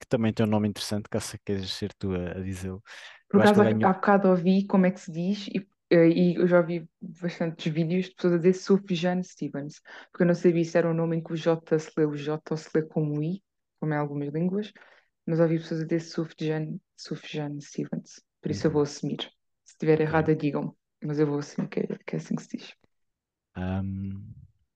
que 0.00 0.06
também 0.08 0.32
tem 0.34 0.46
um 0.46 0.50
nome 0.50 0.68
interessante, 0.68 1.08
caso 1.08 1.38
queiras 1.44 1.70
ser 1.72 1.92
tu 1.94 2.14
a, 2.14 2.32
a 2.38 2.42
dizê-lo, 2.42 2.82
Por 3.28 3.36
eu 3.36 3.42
acho 3.42 3.52
que 3.54 3.60
acaso, 3.60 3.62
há 3.62 3.64
ganhou. 3.64 3.90
há 3.90 3.92
bocado 3.94 4.28
ouvi 4.28 4.66
como 4.66 4.86
é 4.86 4.90
que 4.90 5.00
se 5.00 5.10
diz, 5.12 5.48
e, 5.48 5.66
eh, 5.90 6.08
e 6.08 6.34
eu 6.36 6.46
já 6.46 6.58
ouvi 6.60 6.88
bastantes 7.00 7.72
vídeos 7.72 8.06
de 8.06 8.14
pessoas 8.14 8.34
a 8.34 8.36
dizer 8.38 8.54
Sufjan 8.54 9.22
Stevens, 9.22 9.80
porque 10.10 10.22
eu 10.22 10.26
não 10.26 10.34
sabia 10.34 10.64
se 10.64 10.78
era 10.78 10.88
um 10.90 10.94
nome 10.94 11.16
em 11.16 11.22
que 11.22 11.32
o 11.32 11.36
J 11.36 11.78
se 11.78 11.90
lê 11.96 12.04
o 12.06 12.16
J 12.16 12.40
ou 12.50 12.56
se 12.56 12.68
lê 12.74 12.82
como 12.82 13.22
I, 13.22 13.42
como 13.80 13.92
em 13.94 13.96
algumas 13.96 14.28
línguas, 14.32 14.72
mas 15.26 15.40
ouvi 15.40 15.58
pessoas 15.58 15.80
a 15.82 15.84
dizer 15.84 16.00
Sufjan, 16.00 16.78
Sufjan 16.96 17.60
Stevens, 17.60 18.22
por 18.40 18.50
isso 18.50 18.66
eu 18.66 18.70
vou 18.70 18.82
Uhum, 18.82 18.84
assumir. 18.84 19.20
Se 19.64 19.72
estiver 19.74 20.00
ok, 20.02 20.02
errada, 20.02 20.34
ok. 20.34 20.44
Mas 21.06 21.18
eu 21.18 21.26
vou 21.26 21.38
assumir 21.38 21.68
que 21.68 21.80
é, 21.80 21.86
que 22.06 22.16
é 22.16 22.18
assim 22.18 22.34
que 22.36 22.42
se 22.42 22.56
diz. 22.58 22.74
Hum, 23.56 24.34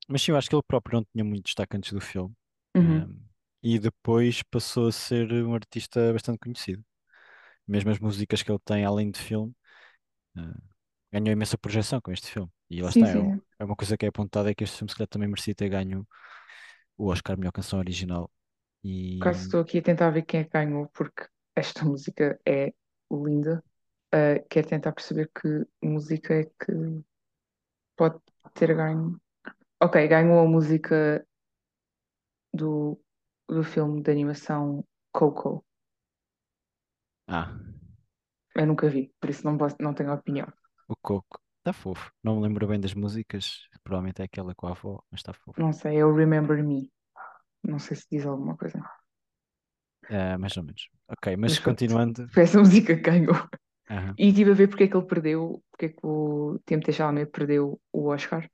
mas 0.08 0.22
sim, 0.22 0.30
eu 0.32 0.36
acho 0.36 0.48
que 0.48 0.54
ele 0.54 0.62
próprio 0.62 0.98
não 0.98 1.04
tinha 1.12 1.24
muito 1.24 1.44
destaque 1.46 1.76
antes 1.76 1.92
do 1.92 2.00
filme. 2.00 2.34
Uhum. 2.76 3.06
Hum, 3.06 3.20
e 3.62 3.78
depois 3.78 4.42
passou 4.44 4.88
a 4.88 4.92
ser 4.92 5.32
um 5.32 5.54
artista 5.54 6.12
bastante 6.12 6.38
conhecido. 6.38 6.84
Mesmo 7.68 7.90
as 7.90 7.98
músicas 8.00 8.42
que 8.42 8.50
ele 8.52 8.60
tem 8.64 8.84
além 8.84 9.10
de 9.10 9.20
filme. 9.20 9.54
ah, 10.36 10.54
ganhou 11.12 11.32
imensa 11.32 11.58
projeção 11.58 12.00
com 12.00 12.12
este 12.12 12.28
filme. 12.30 12.50
E 12.70 12.82
lá 12.82 12.90
Sim, 12.90 12.90
está, 12.90 13.08
é, 13.10 13.16
sim, 13.16 13.40
é 13.60 13.64
uma 13.64 13.76
coisa 13.76 13.96
que 13.98 14.06
é 14.06 14.08
apontada, 14.10 14.50
é 14.50 14.54
que 14.56 14.64
este 14.64 14.78
filme 14.78 14.90
se 14.90 14.96
calhar 14.96 15.08
também 15.08 15.28
merecia 15.28 15.54
ter 15.54 15.68
ganho 15.70 16.06
o 16.98 17.08
Oscar 17.08 17.38
melhor 17.38 17.52
canção 17.52 17.78
original. 17.80 18.30
Caso 19.20 19.40
E 19.40 19.42
estou 19.42 19.60
aqui 19.60 19.78
a 19.78 19.82
tentar 19.82 20.10
ver 20.10 20.22
quem 20.22 20.40
é 20.40 20.44
que 20.44 20.50
ganhou, 20.50 20.88
porque 20.88 21.26
esta 21.54 21.84
música 21.84 22.40
é 22.46 22.72
linda. 23.10 23.62
Uh, 24.14 24.40
quero 24.49 24.68
tentar 24.68 24.92
perceber 24.92 25.31
que 25.35 25.66
música 25.83 26.35
é 26.35 26.44
que 26.44 26.73
pode 27.97 28.18
ter 28.55 28.75
ganho. 28.75 29.21
Ok, 29.83 30.07
ganhou 30.09 30.40
a 30.40 30.47
música 30.49 31.25
do, 32.53 33.01
do 33.49 33.62
filme 33.64 34.03
de 34.03 34.11
animação 34.11 34.85
Coco. 35.12 35.64
Ah, 37.29 37.53
Eu 38.55 38.66
nunca 38.66 38.88
vi, 38.94 39.03
por 39.21 39.31
isso 39.31 39.44
não, 39.47 39.57
posso, 39.57 39.77
não 39.81 39.94
tenho 39.94 40.12
opinião. 40.12 40.49
o 40.88 40.97
Coco. 40.97 41.40
Está 41.59 41.73
fofo. 41.73 42.11
Não 42.23 42.37
me 42.37 42.42
lembro 42.42 42.66
bem 42.66 42.81
das 42.81 42.94
músicas. 42.94 43.68
Provavelmente 43.83 44.23
é 44.23 44.25
aquela 44.25 44.55
com 44.55 44.66
a 44.66 44.71
avó, 44.71 45.03
mas 45.11 45.21
está 45.21 45.33
fofo. 45.33 45.61
Não 45.61 45.73
sei, 45.73 45.99
é 45.99 46.05
o 46.05 46.14
Remember 46.14 46.62
Me. 46.64 46.90
Não 47.62 47.79
sei 47.79 47.97
se 47.97 48.07
diz 48.11 48.27
alguma 48.27 48.57
coisa. 48.57 48.81
É, 50.09 50.37
mais 50.38 50.57
ou 50.57 50.62
menos. 50.62 50.88
Ok, 51.09 51.37
mas 51.37 51.53
Mas 51.53 51.59
continuando. 51.59 52.29
Foi 52.33 52.42
essa 52.44 52.59
música 52.59 52.94
que 52.97 53.03
ganhou. 53.03 53.35
Aham, 53.90 54.14
E 54.18 54.29
estive 54.29 54.51
a 54.51 54.55
ver 54.55 54.68
porque 54.68 54.85
é 54.85 54.88
que 54.88 54.96
ele 54.96 55.07
perdeu, 55.07 55.62
porque 55.70 55.87
é 55.87 55.88
que 55.88 56.01
o 56.03 56.59
Timothée 56.66 56.92
Chalamet 56.92 57.31
perdeu 57.31 57.81
o 57.92 58.09
Oscar 58.09 58.48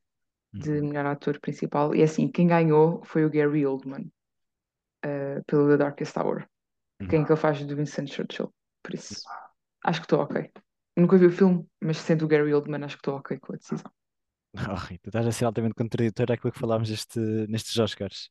de 0.53 0.71
uhum. 0.71 0.89
melhor 0.89 1.07
ator 1.07 1.41
principal. 1.41 1.95
E 1.95 2.03
assim, 2.03 2.29
quem 2.29 2.47
ganhou 2.47 3.03
foi 3.05 3.25
o 3.25 3.31
Gary 3.31 3.67
Oldman, 3.67 4.11
eh, 5.03 5.43
pelo 5.47 5.69
The 5.69 5.77
Darkest 5.77 6.17
Hour. 6.17 6.47
Uhum. 7.01 7.09
Quem 7.09 7.23
é 7.23 7.25
que 7.25 7.33
ele 7.33 7.41
faz 7.41 7.67
de 7.67 7.75
Winston 7.75 8.07
Churchill. 8.07 8.55
Por 8.83 8.95
isso, 8.95 9.23
acho 9.85 10.01
que 10.01 10.05
estou 10.05 10.21
ok. 10.21 10.51
Nunca 10.97 11.17
vi 11.17 11.27
o 11.27 11.33
filme, 11.33 11.67
mas 11.81 11.99
sendo 11.99 12.25
o 12.25 12.29
Gary 12.29 12.55
Oldman, 12.55 12.85
acho 12.85 12.97
que 12.97 13.01
estou 13.01 13.17
ok 13.17 13.39
com 13.39 13.55
a 13.55 13.57
decisão. 13.57 13.91
Oh, 14.71 14.77
Rita, 14.77 15.09
estás 15.09 15.27
a 15.27 15.33
ser 15.33 15.47
altamente 15.47 15.75
contraditório 15.75 16.33
àquilo 16.33 16.53
que 16.53 16.61
falámos 16.61 16.89
este, 16.89 17.19
nestes 17.49 17.77
Oscars. 17.77 18.31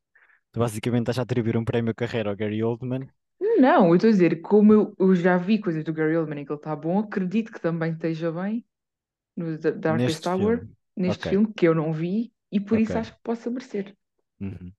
Tu 0.54 0.60
basicamente 0.60 1.02
estás 1.02 1.20
a 1.20 1.24
atribuir 1.24 1.58
um 1.58 1.66
prémio 1.66 1.94
carreira 1.94 2.30
ao 2.30 2.36
Gary 2.38 2.64
Oldman. 2.64 3.10
Não, 3.58 3.90
eu 3.90 3.96
estou 3.96 4.10
a 4.10 4.12
dizer, 4.12 4.42
como 4.42 4.74
eu, 4.74 4.96
eu 5.00 5.16
já 5.16 5.38
vi 5.38 5.60
coisas 5.60 5.84
do 5.84 5.94
Gary 5.94 6.16
Oldman 6.18 6.42
em 6.42 6.46
que 6.46 6.52
ele 6.52 6.60
está 6.60 6.76
bom, 6.76 7.00
acredito 7.00 7.52
que 7.52 7.60
também 7.62 7.94
esteja 7.94 8.32
bem 8.32 8.66
no 9.36 9.58
The 9.60 9.72
Darkest 9.74 10.26
Neste 10.26 10.28
Hour, 10.28 10.68
filme. 10.68 10.76
neste 10.98 11.26
Ok, 11.26 11.28
filme, 11.28 11.54
que 11.54 11.68
eu 11.68 11.76
não 11.76 11.94
vi, 11.94 12.34
e 12.52 12.60
por 12.60 12.80
isso 12.80 12.98
ok. 12.98 13.00
acho 13.00 13.14
que 13.16 13.22
possa 13.24 13.50
merecer. 13.52 13.96
Uhum. 14.40 14.74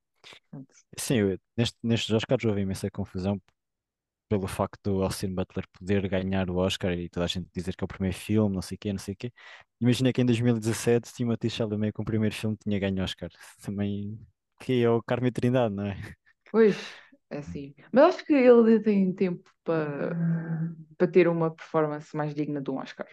Pronto. 0.50 0.74
Sim, 0.98 1.16
eu- 1.16 1.38
neste, 1.56 1.76
nestes 1.82 2.10
Oscars 2.14 2.44
houve 2.44 2.60
imensa 2.60 2.90
confusão 2.90 3.40
pelo 4.28 4.48
facto 4.48 4.80
do 4.84 5.02
Austin 5.04 5.34
Butler 5.34 5.66
poder 5.72 6.08
ganhar 6.08 6.50
o 6.50 6.56
Oscar 6.58 6.92
e 6.94 7.08
toda 7.10 7.24
a 7.26 7.28
gente 7.28 7.48
dizer 7.54 7.76
que 7.76 7.84
é 7.84 7.86
o 7.86 7.88
primeiro 7.88 8.16
filme, 8.18 8.54
não 8.54 8.62
sei 8.62 8.76
o 8.76 8.78
quê, 8.80 8.92
não 8.92 9.00
sei 9.00 9.14
o 9.14 9.16
quê. 9.18 9.32
Imagina 9.80 10.12
que 10.12 10.22
em 10.22 10.26
2017 10.26 11.12
Timothée 11.14 11.50
Chalamet 11.50 11.92
com 11.92 12.02
o 12.02 12.04
primeiro 12.06 12.34
filme 12.34 12.56
tinha 12.58 12.78
ganho 12.80 13.02
Oscar. 13.04 13.30
Também 13.62 14.18
que 14.60 14.82
é 14.84 14.90
o 14.90 15.02
Carmen 15.02 15.32
Trindade, 15.32 15.74
não 15.74 15.86
é? 15.86 15.96
Pois, 16.50 16.78
assim. 17.38 17.74
Mas 17.92 18.16
acho 18.16 18.24
que 18.24 18.32
ele 18.34 18.80
tem 18.82 19.12
tempo 19.14 19.48
para 19.64 20.14
para 20.96 21.08
ter 21.10 21.28
uma 21.28 21.50
performance 21.54 22.16
mais 22.16 22.34
digna 22.34 22.60
de 22.60 22.70
um 22.70 22.76
Oscar. 22.78 23.08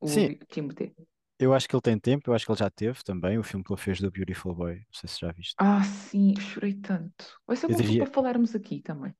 O 0.00 0.06
Sim, 0.06 0.30
Timothée. 0.50 0.94
eu 1.38 1.54
acho 1.54 1.68
que 1.68 1.74
ele 1.76 1.82
tem 1.82 1.98
tempo, 1.98 2.30
eu 2.30 2.34
acho 2.34 2.44
que 2.46 2.50
ele 2.52 2.58
já 2.58 2.70
teve 2.70 3.02
também 3.04 3.38
o 3.38 3.42
filme 3.44 3.64
que 3.64 3.72
ele 3.72 3.80
fez 3.80 4.00
do 4.00 4.10
Beautiful 4.10 4.54
Boy. 4.54 4.76
Não 4.78 4.84
sei 4.92 5.08
se 5.08 5.20
já 5.20 5.32
viste. 5.32 5.56
Ah, 5.58 5.82
sim, 5.84 6.34
chorei 6.40 6.74
tanto. 6.80 7.40
Vai 7.46 7.56
ser 7.56 7.68
bom 7.68 7.82
diria, 7.82 7.96
para 7.96 8.06
falarmos 8.06 8.54
aqui 8.54 8.80
também. 8.82 9.14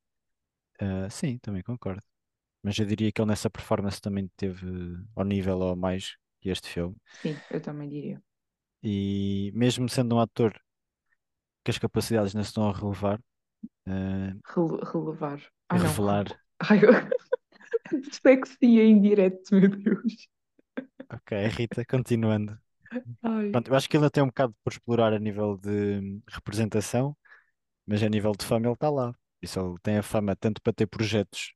ah, 0.81 1.09
sim, 1.11 1.39
também 1.39 1.63
concordo. 1.63 2.03
Mas 2.63 2.79
eu 2.79 2.87
diria 2.87 3.13
que 3.13 3.21
ele 3.23 3.29
nessa 3.31 3.51
performance 3.51 4.01
também 4.01 4.29
teve 4.37 4.67
ao 5.17 5.25
nível 5.25 5.59
ou 5.61 5.77
mais 5.77 6.17
que 6.41 6.51
este 6.51 6.69
filme. 6.69 6.97
Sim, 7.13 7.43
eu 7.49 7.61
também 7.63 7.89
diria. 7.89 8.23
E 8.85 9.51
mesmo 9.55 9.89
sendo 9.89 10.15
um 10.17 10.21
ator 10.21 10.53
que 11.65 11.71
as 11.71 11.79
capacidades 11.79 12.35
não 12.35 12.43
se 12.43 12.51
estão 12.51 12.69
a 12.69 12.73
relevar, 12.73 13.21
ah, 13.87 14.35
Rele- 14.55 14.81
relevar. 14.93 15.41
a 15.69 15.77
Ah, 15.77 15.79
não. 15.79 15.87
revelar. 15.89 16.27
Ai, 16.61 16.81
eu... 16.85 16.93
Dislexia 18.11 18.85
em 18.85 19.01
direto, 19.01 19.55
meu 19.55 19.69
Deus. 19.71 20.29
Ok, 21.11 21.33
Rita, 21.49 21.85
continuando. 21.85 22.59
Pronto, 23.51 23.69
eu 23.71 23.77
acho 23.77 23.89
que 23.89 23.97
ele 23.97 24.11
tem 24.11 24.23
um 24.23 24.29
bocado 24.29 24.55
por 24.65 24.73
explorar 24.73 25.13
a 25.15 25.19
nível 25.19 25.57
de 25.59 26.21
representação, 26.29 27.17
mas 27.87 28.03
a 28.03 28.09
nível 28.09 28.33
de 28.33 28.45
fama 28.47 28.67
ele 28.69 28.75
está 28.75 28.91
lá. 28.91 29.15
Isso 29.43 29.61
ele 29.61 29.77
tem 29.83 29.99
a 29.99 30.03
fama 30.03 30.37
tanto 30.37 30.63
para 30.63 30.73
ter 30.73 30.87
projetos 30.87 31.55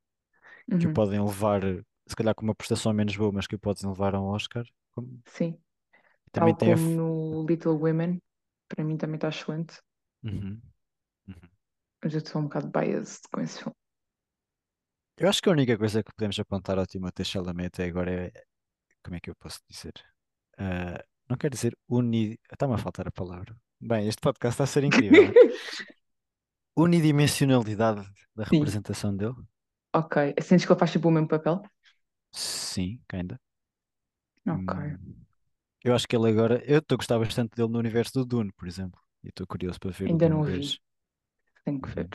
que 0.79 0.87
o 0.87 0.91
Uhum, 0.91 0.95
podem 0.95 1.21
levar, 1.25 1.63
se 2.09 2.17
calhar 2.17 2.35
com 2.35 2.45
uma 2.45 2.55
prestação 2.57 2.93
menos 2.95 3.17
boa, 3.17 3.33
mas 3.33 3.47
que 3.47 3.57
o 3.57 3.59
podem 3.61 3.89
levar 3.89 4.15
a 4.15 4.21
um 4.21 4.27
Oscar. 4.29 4.65
como- 4.93 5.23
Sim. 5.27 5.59
Também 6.33 6.55
Tal 6.55 6.59
tem 6.59 6.73
a. 6.73 6.77
como 6.77 6.79
f- 6.79 6.97
no 6.97 7.47
Little 7.47 7.75
Women, 7.79 8.23
para 8.69 8.85
mim 8.85 8.97
também 8.97 9.17
está 9.17 9.29
excelente. 9.29 9.81
Uhum. 10.23 10.61
Mas 12.09 12.15
eu 12.15 12.21
estou 12.21 12.41
um 12.41 12.45
bocado 12.45 12.69
biased 12.69 13.21
com 13.31 13.43
esse 13.43 13.59
filme. 13.59 13.77
Eu 15.19 15.29
acho 15.29 15.43
que 15.43 15.49
a 15.51 15.53
única 15.53 15.77
coisa 15.77 16.03
que 16.03 16.11
podemos 16.15 16.39
apontar 16.39 16.79
ao 16.79 16.87
Timothée 16.87 17.23
Chalamet 17.25 17.67
até 17.67 17.85
agora 17.85 18.11
é, 18.27 18.33
como 19.05 19.17
é 19.17 19.21
que 19.21 19.29
eu 19.31 19.37
posso 19.37 19.61
dizer? 19.69 19.93
Ah, 20.59 21.05
não 21.29 21.37
quero 21.37 21.55
dizer 21.55 21.77
uni... 21.89 22.41
Está-me 22.51 22.75
a 22.75 22.79
faltar 22.79 23.07
a 23.09 23.13
palavra. 23.13 23.55
Bem, 23.81 24.09
este 24.09 24.23
podcast 24.23 24.55
está 24.55 24.65
a 24.65 24.67
ser 24.67 24.85
incrível? 24.85 25.37
Unidimensionalidade 26.77 28.09
da 28.35 28.45
Sim, 28.51 28.59
representação 28.59 29.15
dele? 29.15 29.37
ok. 29.95 30.35
Sentes 30.43 30.65
que 30.67 30.73
ele 30.73 30.79
faz 30.79 30.93
tipo 30.93 31.09
o 31.09 31.11
mesmo 31.11 31.29
papel? 31.29 31.63
Sim, 32.33 33.03
ainda. 33.13 33.39
Ok. 34.47 34.75
Eu 35.85 35.95
acho 35.95 36.07
que 36.07 36.17
ele 36.17 36.29
agora. 36.31 36.63
Eu 36.65 36.79
estou 36.79 36.95
a 36.97 36.99
gostar 36.99 37.19
bastante 37.19 37.55
dele 37.57 37.69
no 37.69 37.79
universo 37.79 38.13
do 38.15 38.25
Dune, 38.25 38.53
por 38.53 38.67
exemplo. 38.69 39.01
E 39.25 39.29
estou 39.29 39.47
curioso 39.47 39.79
para 39.81 39.91
ver 39.91 40.09
Ainda 40.11 40.29
não 40.29 40.41
o 40.41 40.45
2. 40.45 40.75
vi. 40.75 40.81
Tenho 41.69 41.81
que 41.81 41.89
ver. 41.91 42.09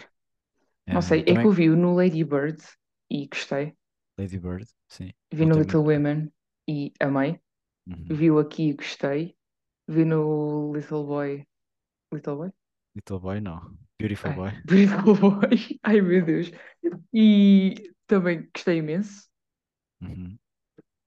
Uhum. 0.88 0.94
Não 0.96 1.02
sei, 1.02 1.22
é 1.22 1.26
que 1.26 1.46
eu 1.46 1.52
vi 1.52 1.70
no 1.70 1.96
Lady 1.96 2.24
Bird 2.24 2.62
e 3.10 3.28
gostei. 3.28 3.76
Lady 4.18 4.40
Bird, 4.40 4.68
sim. 4.88 5.14
Vi 5.32 5.46
no 5.46 5.56
Little. 5.60 5.84
Women 5.84 6.32
e 6.68 6.92
amei. 7.00 7.40
Uhum. 7.88 8.06
Vi 8.16 8.32
o 8.32 8.40
aqui 8.40 8.70
e 8.70 8.74
gostei. 8.74 9.36
Vi 9.88 10.06
no 10.06 10.74
Little 10.74 11.06
Boy. 11.06 11.48
Little 12.12 12.36
Boy? 12.36 12.52
Little 12.96 13.20
Boy, 13.20 13.40
não. 13.42 13.78
Beautiful 14.00 14.32
Ai, 14.32 14.36
Boy. 14.36 14.52
Little 14.70 15.16
Boy. 15.16 15.80
Ai 15.84 16.02
meu 16.02 16.26
Deus. 16.26 16.52
E 17.14 17.92
também 18.08 18.50
gostei 18.54 18.78
imenso. 18.78 19.28
Uhum. 20.02 20.38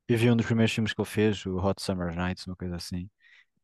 Eu 0.08 0.18
vi 0.18 0.30
um 0.30 0.36
dos 0.36 0.46
primeiros 0.46 0.72
filmes 0.72 0.92
que 0.92 1.00
ele 1.00 1.08
fez, 1.08 1.44
o 1.46 1.56
Hot 1.58 1.82
Summer 1.82 2.14
Nights, 2.14 2.46
uma 2.46 2.56
coisa 2.56 2.76
assim. 2.76 3.08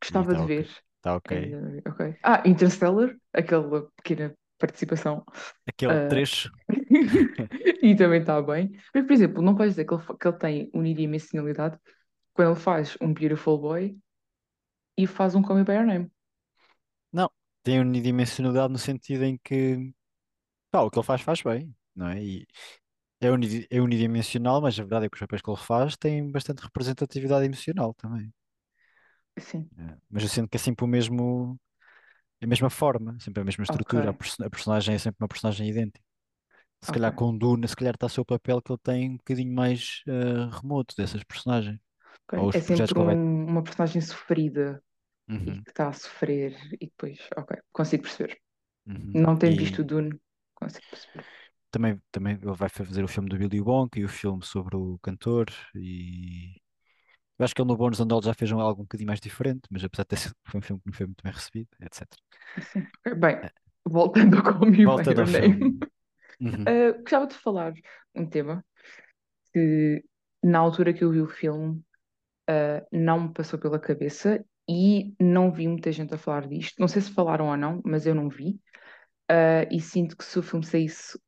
Gostava 0.00 0.34
de 0.34 0.42
está 0.42 0.44
ok. 0.44 0.56
ver. 0.56 0.68
Está 0.96 1.16
ok. 1.16 1.50
Vi. 1.50 1.82
Ok. 1.88 2.16
Ah, 2.22 2.42
Interstellar, 2.46 3.16
aquela 3.32 3.88
pequena 3.96 4.34
participação. 4.62 5.24
Aquele 5.66 5.96
Ah, 5.96 6.08
trecho. 6.08 6.50
e 7.82 7.94
também 7.96 8.20
está 8.20 8.40
bem. 8.42 8.72
Mas, 8.94 9.04
por 9.06 9.12
exemplo, 9.12 9.42
não 9.42 9.54
vais 9.56 9.72
dizer 9.72 9.84
que 9.86 9.94
ele, 9.94 10.02
que 10.18 10.28
ele 10.28 10.38
tem 10.38 10.70
unidimensionalidade 10.74 11.78
quando 12.34 12.52
ele 12.52 12.60
faz 12.60 12.96
um 13.00 13.12
Beautiful 13.14 13.58
Boy 13.58 13.98
e 14.96 15.06
faz 15.06 15.34
um 15.34 15.42
Call 15.42 15.56
Me 15.56 15.64
By 15.64 15.72
Your 15.74 15.86
Name. 15.86 16.10
Não, 17.12 17.30
tem 17.62 17.80
unidimensionalidade 17.80 18.72
no 18.72 18.78
sentido 18.78 19.24
em 19.24 19.38
que 19.38 19.92
pá, 20.70 20.82
o 20.82 20.90
que 20.90 20.98
ele 20.98 21.06
faz, 21.06 21.22
faz 21.22 21.42
bem, 21.42 21.74
não 21.94 22.08
é? 22.08 22.22
E 22.24 22.46
é, 23.20 23.30
uni- 23.30 23.66
é 23.70 23.80
unidimensional, 23.82 24.60
mas 24.62 24.78
a 24.78 24.82
verdade 24.84 25.06
é 25.06 25.10
que 25.10 25.16
os 25.16 25.20
papéis 25.20 25.42
que 25.42 25.50
ele 25.50 25.58
faz 25.58 25.96
têm 25.98 26.30
bastante 26.32 26.62
representatividade 26.62 27.46
emocional 27.46 27.94
também. 27.94 28.32
Sim, 29.38 29.70
É, 29.78 29.96
Mas 30.10 30.22
eu 30.22 30.28
sinto 30.28 30.48
que 30.48 30.56
é 30.56 30.60
sempre 30.60 30.84
o 30.84 30.88
mesmo, 30.88 31.58
a 32.42 32.46
mesma 32.46 32.70
forma, 32.70 33.18
sempre 33.20 33.42
a 33.42 33.44
mesma 33.44 33.64
estrutura. 33.64 34.10
A, 34.10 34.14
perso- 34.14 34.42
a 34.44 34.50
personagem 34.50 34.94
é 34.94 34.98
sempre 34.98 35.22
uma 35.22 35.28
personagem 35.28 35.68
idêntica. 35.68 36.04
Se 36.82 36.92
calhar 36.92 37.12
ok, 37.12 37.14
com 37.14 37.36
Duna, 37.36 37.68
se 37.68 37.76
calhar 37.76 37.94
está 37.94 38.06
a 38.06 38.08
ser 38.10 38.20
o 38.22 38.24
papel 38.26 38.62
que 38.62 38.72
ele 38.72 38.80
tem 38.82 39.10
um 39.10 39.16
bocadinho 39.18 39.54
mais 39.54 40.02
eh, 40.08 40.50
remoto 40.62 40.94
dessas 40.96 41.24
personagens. 41.24 41.80
Ou 42.34 42.48
ok. 42.48 42.50
os 42.50 42.56
É 42.56 42.60
sempre 42.60 42.98
ele 42.98 43.04
vai. 43.04 43.18
um- 43.18 43.46
uma 43.46 43.62
personagem 43.62 44.00
sofrida 44.02 44.82
e 45.44 45.52
Uhum, 45.52 45.64
que 45.64 45.70
está 45.70 45.88
a 45.90 45.92
sofrer 45.92 46.54
e 46.74 46.86
depois, 46.86 47.18
ok, 47.36 47.58
consigo 47.72 48.04
perceber. 48.04 48.40
uhum. 48.86 49.22
Não 49.24 49.38
tendo 49.38 49.56
visto 49.58 49.80
o 49.80 49.84
E 49.84 49.86
Dune, 49.86 50.20
consigo 50.56 50.86
perceber. 50.90 51.26
também, 51.70 52.00
também 52.10 52.34
ele 52.42 52.52
vai 52.54 52.68
fazer 52.68 53.02
o 53.04 53.08
filme 53.08 53.28
do 53.28 53.38
Billy 53.38 53.60
Wonka 53.60 53.98
e 53.98 54.04
o 54.04 54.08
filme 54.08 54.44
sobre 54.44 54.76
o 54.76 54.98
cantor. 55.02 55.46
E 55.74 56.60
eu 57.42 57.44
acho 57.44 57.54
que 57.54 57.60
ele 57.60 57.68
no 57.68 57.76
Bônus 57.76 58.00
Andal 58.00 58.22
já 58.22 58.32
fez 58.32 58.52
um, 58.52 58.60
algo 58.60 58.82
um 58.82 58.84
bocadinho 58.84 59.08
mais 59.08 59.20
diferente, 59.20 59.62
mas 59.68 59.82
apesar 59.82 60.04
de 60.04 60.08
ter 60.08 60.16
sido 60.16 60.34
foi 60.46 60.58
um 60.58 60.62
filme 60.62 60.80
que 60.80 60.86
não 60.86 60.94
foi 60.94 61.06
muito 61.06 61.22
bem 61.22 61.32
recebido, 61.32 61.68
etc. 61.80 62.06
Sim. 62.72 62.86
Bem, 63.18 63.36
Eh, 63.42 63.50
voltando 63.84 64.38
ao 64.38 64.60
Me 64.60 64.84
Voltando 64.84 65.20
ao 65.20 65.26
filme. 65.26 65.78
Uhum. 66.40 66.64
ah, 66.66 66.98
gostava 66.98 67.26
de 67.28 67.34
falar 67.34 67.72
um 68.16 68.26
tema 68.26 68.64
que 69.52 70.02
na 70.42 70.58
altura 70.58 70.92
que 70.92 71.04
eu 71.04 71.12
vi 71.12 71.20
o 71.20 71.28
filme 71.28 71.80
ah, 72.48 72.84
não 72.90 73.28
me 73.28 73.32
passou 73.32 73.58
pela 73.58 73.78
cabeça 73.78 74.44
e 74.68 75.14
não 75.20 75.52
vi 75.52 75.68
muita 75.68 75.92
gente 75.92 76.14
a 76.14 76.18
falar 76.18 76.48
disto. 76.48 76.80
Não 76.80 76.88
sei 76.88 77.02
se 77.02 77.12
falaram 77.12 77.48
ou 77.48 77.56
não, 77.56 77.80
mas 77.84 78.06
eu 78.06 78.14
não 78.14 78.28
vi. 78.28 78.60
Ah, 79.28 79.66
e 79.70 79.80
sinto 79.80 80.16
que 80.16 80.24
se 80.24 80.38
o 80.38 80.42
filme 80.42 80.64
saísse 80.64 81.18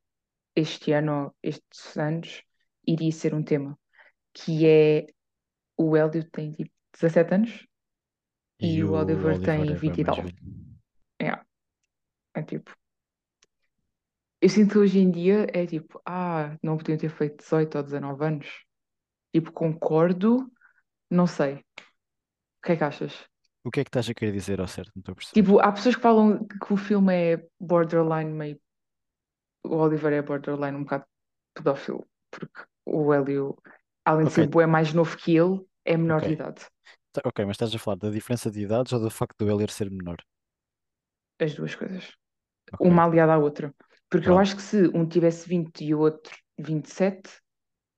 este 0.55 0.91
ano 0.91 1.25
ou 1.25 1.35
estes 1.43 1.97
anos, 1.97 2.41
iria 2.85 3.11
ser 3.11 3.33
um 3.33 3.43
tema, 3.43 3.77
que 4.33 4.65
é 4.65 5.05
o 5.77 5.95
Elliot 5.95 6.29
tem 6.31 6.51
tipo 6.51 6.71
17 6.93 7.33
anos 7.33 7.67
E 8.59 8.75
e 8.75 8.83
o 8.83 8.93
Oliver 8.93 9.39
tem 9.41 9.61
é 9.61 9.65
bem 9.65 9.75
20 9.75 9.97
e 9.97 10.03
mais 10.03 10.17
tal. 10.17 10.25
É, 11.21 12.39
é 12.39 12.43
tipo. 12.43 12.71
Eu 14.41 14.49
sinto 14.49 14.73
que 14.73 14.77
hoje 14.77 14.99
em 14.99 15.09
dia 15.09 15.47
é 15.53 15.65
tipo, 15.65 15.99
ah, 16.05 16.55
não 16.61 16.77
podiam 16.77 16.97
ter 16.97 17.09
feito 17.09 17.37
18 17.37 17.77
ou 17.77 17.83
19 17.83 18.25
anos. 18.25 18.65
Tipo, 19.33 19.51
concordo, 19.51 20.51
não 21.09 21.25
sei. 21.25 21.55
O 21.55 22.65
que 22.65 22.71
é 22.73 22.75
que 22.75 22.83
achas? 22.83 23.25
O 23.63 23.71
que 23.71 23.79
é 23.79 23.83
que 23.83 23.89
estás 23.89 24.07
a 24.09 24.13
querer 24.13 24.31
dizer 24.31 24.61
ao 24.61 24.67
certo? 24.67 24.91
Não 24.95 24.99
estou 25.01 25.13
a 25.13 25.15
perceber. 25.15 25.41
Tipo, 25.41 25.59
há 25.59 25.71
pessoas 25.71 25.95
que 25.95 26.01
falam 26.01 26.45
que 26.45 26.73
o 26.73 26.77
filme 26.77 27.13
é 27.13 27.47
borderline, 27.59 28.31
meio. 28.31 28.61
O 29.63 29.77
Oliver 29.77 30.13
é 30.13 30.21
borderline 30.21 30.77
um 30.77 30.83
bocado 30.83 31.05
pedófilo, 31.55 32.07
porque 32.29 32.61
o 32.85 33.11
Hélio, 33.11 33.57
além 34.05 34.27
de 34.27 34.33
ser 34.33 34.47
bué 34.47 34.65
mais 34.67 34.93
novo 34.93 35.17
que 35.17 35.35
ele, 35.37 35.61
é 35.85 35.97
menor 35.97 36.21
ok. 36.21 36.23
de 36.23 36.33
idade. 36.33 36.65
Tá- 37.13 37.21
Ok, 37.25 37.39
mas 37.45 37.55
estás 37.55 37.75
a 37.75 37.79
falar 37.79 37.97
da 37.97 38.11
diferença 38.11 38.51
de 38.51 38.61
idades 38.61 38.93
ou 38.93 38.99
do 39.01 39.11
facto 39.11 39.37
do 39.39 39.49
Elliot 39.51 39.73
ser 39.73 39.89
menor? 39.91 40.19
As 41.39 41.53
duas 41.55 41.75
coisas. 41.75 42.05
Ok, 42.71 42.89
Uma 42.89 43.05
aliada 43.05 43.33
à 43.35 43.39
outra. 43.39 43.73
Porque 44.09 44.29
eu 44.29 44.37
pronto. 44.37 44.43
acho 44.43 44.55
que 44.57 44.63
se 44.63 44.87
um 44.95 45.07
tivesse 45.07 45.47
20 45.49 45.83
e 45.85 45.95
o 45.95 45.99
outro 45.99 46.35
27, 46.59 47.31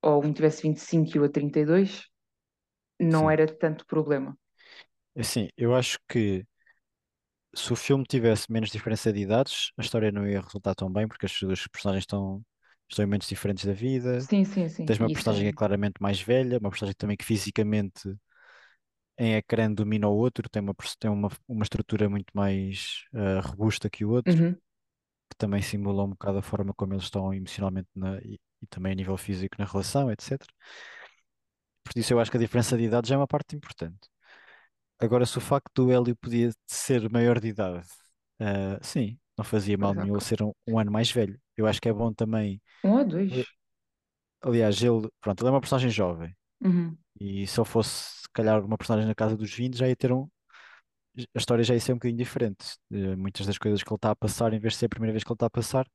ou 0.03 0.23
um 0.25 0.33
tivesse 0.33 0.63
25 0.63 1.17
e 1.17 1.19
o 1.19 1.23
outro 1.23 1.41
32, 1.41 2.07
não 2.99 3.29
Sim. 3.29 3.31
era 3.31 3.47
tanto 3.47 3.85
problema. 3.87 4.37
Assim, 5.15 5.49
eu 5.57 5.75
acho 5.75 5.97
que 6.07 6.45
se 7.55 7.73
o 7.73 7.75
filme 7.75 8.05
tivesse 8.05 8.51
menos 8.51 8.69
diferença 8.69 9.11
de 9.11 9.19
idades, 9.21 9.71
a 9.77 9.81
história 9.81 10.11
não 10.11 10.27
ia 10.27 10.41
resultar 10.41 10.75
tão 10.75 10.91
bem, 10.91 11.07
porque 11.07 11.25
as 11.25 11.37
duas 11.39 11.65
personagens 11.67 12.03
estão, 12.03 12.41
estão 12.89 13.04
em 13.04 13.08
momentos 13.08 13.28
diferentes 13.28 13.65
da 13.65 13.73
vida. 13.73 14.30
Sim, 14.30 14.43
sim, 14.45 14.67
sim. 14.69 14.86
Tens 14.86 15.00
uma 15.00 15.10
Isso 15.10 15.12
personagem 15.12 15.47
que 15.47 15.50
é 15.50 15.54
é. 15.54 15.54
claramente 15.54 15.95
mais 16.02 16.21
velha, 16.21 16.60
uma 16.60 16.69
personagem 16.69 16.95
também 16.97 17.17
que 17.17 17.26
fisicamente 17.26 18.10
em 19.17 19.36
ecrã 19.36 19.71
domina 19.73 20.08
o 20.08 20.15
outro, 20.15 20.47
tem 20.50 20.62
uma, 20.62 20.73
tem 21.00 21.10
uma, 21.10 21.30
uma 21.47 21.63
estrutura 21.63 22.10
muito 22.10 22.32
mais 22.36 23.06
ah, 23.13 23.41
robusta 23.41 23.89
que 23.89 24.06
o 24.06 24.12
outro, 24.12 24.38
Uhum, 24.38 24.60
que 25.30 25.38
também 25.38 25.62
simula 25.62 26.04
um 26.06 26.10
bocado 26.12 26.39
a 26.39 26.41
forma 26.43 26.73
como 26.76 26.93
eles 26.93 27.06
estão 27.06 27.34
emocionalmente 27.34 27.89
na- 27.95 28.19
e, 28.21 28.39
e 28.62 28.67
também 28.67 28.93
a 28.93 28.95
nível 28.95 29.17
físico 29.17 29.56
na 29.60 29.65
relação, 29.65 30.12
etc. 30.12 30.52
Por 31.84 31.97
isso 32.00 32.13
eu 32.13 32.19
acho 32.19 32.32
que 32.32 32.38
a 32.38 32.39
diferença 32.39 32.78
de 32.78 32.84
idades 32.84 33.12
é 33.12 33.17
uma 33.17 33.28
parte 33.28 33.56
importante. 33.56 34.10
Agora, 35.00 35.26
se 35.26 35.38
o 35.38 35.41
facto 35.41 35.71
do 35.76 35.91
Hélio 35.91 36.15
podia 36.17 36.52
ser 36.67 37.10
maior 37.12 37.39
de 37.39 37.50
idade, 37.50 37.88
ah, 38.39 38.80
sim, 38.84 39.19
não 39.38 39.45
fazia 39.45 39.78
mal 39.78 39.95
pois 39.95 39.95
nenhum 39.95 40.19
ser 40.19 40.41
um, 40.43 40.54
um 40.67 40.80
ano 40.80 40.91
mais 40.91 41.12
velho. 41.12 41.39
Eu 41.57 41.67
acho 41.67 41.81
que 41.81 41.89
é 41.89 41.93
bom 41.93 42.13
também. 42.13 42.61
Um 42.83 42.93
ou 42.97 43.05
dois. 43.05 43.31
ali- 43.31 43.47
Aliás, 44.41 44.81
ele, 44.83 45.09
pronto, 45.21 45.41
ele 45.43 45.49
é 45.49 45.51
uma 45.53 45.61
personagem 45.61 45.89
jovem. 45.91 46.35
Uhum, 46.61 46.97
E 47.19 47.47
se 47.47 47.59
eu 47.59 47.65
fosse, 47.65 48.21
se 48.23 48.29
calhar, 48.33 48.63
uma 48.65 48.77
personagem 48.77 49.07
na 49.09 49.15
casa 49.15 49.37
dos 49.37 49.53
20, 49.53 49.77
já 49.77 49.87
ia 49.89 49.95
ter 49.95 50.11
um. 50.13 50.29
A 51.35 51.37
história 51.39 51.63
já 51.63 51.73
ia 51.73 51.79
ser 51.79 51.93
um 51.93 51.95
bocadinho 51.95 52.17
diferente. 52.17 52.77
Eh, 52.91 53.15
muitas 53.15 53.45
das 53.47 53.57
coisas 53.57 53.81
que 53.83 53.89
ele 53.89 53.95
está 53.97 54.11
a 54.11 54.15
passar, 54.15 54.53
em 54.53 54.59
vez 54.59 54.73
de 54.73 54.79
ser 54.79 54.85
a 54.85 54.89
primeira 54.89 55.13
vez 55.13 55.23
que 55.23 55.29
ele 55.31 55.35
está 55.35 55.47
a 55.47 55.49
passar, 55.49 55.87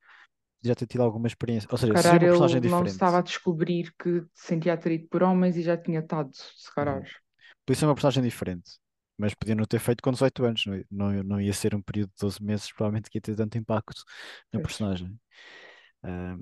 já 0.63 0.75
ter 0.75 0.87
tido 0.87 1.03
alguma 1.03 1.27
experiência. 1.29 1.69
Ou 1.73 1.79
Se 1.79 1.79
seja, 1.79 1.97
seria 1.99 2.19
calhar 2.19 2.21
uma 2.21 2.29
personagem 2.29 2.61
ele 2.61 2.69
não 2.69 2.87
diferente. 2.87 2.87
estava 2.87 3.19
a 3.19 3.23
descobrir 3.23 3.93
que 3.99 4.21
se 4.35 4.47
sentia 4.49 4.75
atraído 4.75 5.09
por 5.09 5.23
homens 5.23 5.57
e 5.57 5.63
já 5.63 5.77
tinha 5.77 6.01
estado, 6.01 6.31
se 6.35 6.73
calhar. 6.75 7.03
Uhum. 7.03 7.07
Podia 7.65 7.79
ser 7.81 7.87
uma 7.87 7.95
personagem 7.95 8.23
diferente. 8.23 8.79
Mas 9.23 9.35
podia 9.35 9.55
não 9.55 9.65
ter 9.67 9.79
feito 9.81 10.03
com 10.03 10.13
18 10.13 10.45
anos. 10.45 10.65
Não, 10.67 10.75
ia- 10.77 10.87
não, 10.91 11.25
não 11.25 11.41
ia 11.41 11.53
ser 11.55 11.75
um 11.75 11.83
período 11.83 12.11
de 12.11 12.17
12 12.21 12.43
meses, 12.43 12.73
provavelmente 12.73 13.11
que 13.11 13.19
ia 13.19 13.23
ter 13.23 13.37
tanto 13.37 13.59
impacto 13.59 14.03
na 14.53 14.61
personagem. 14.61 15.19
Ah, 16.05 16.37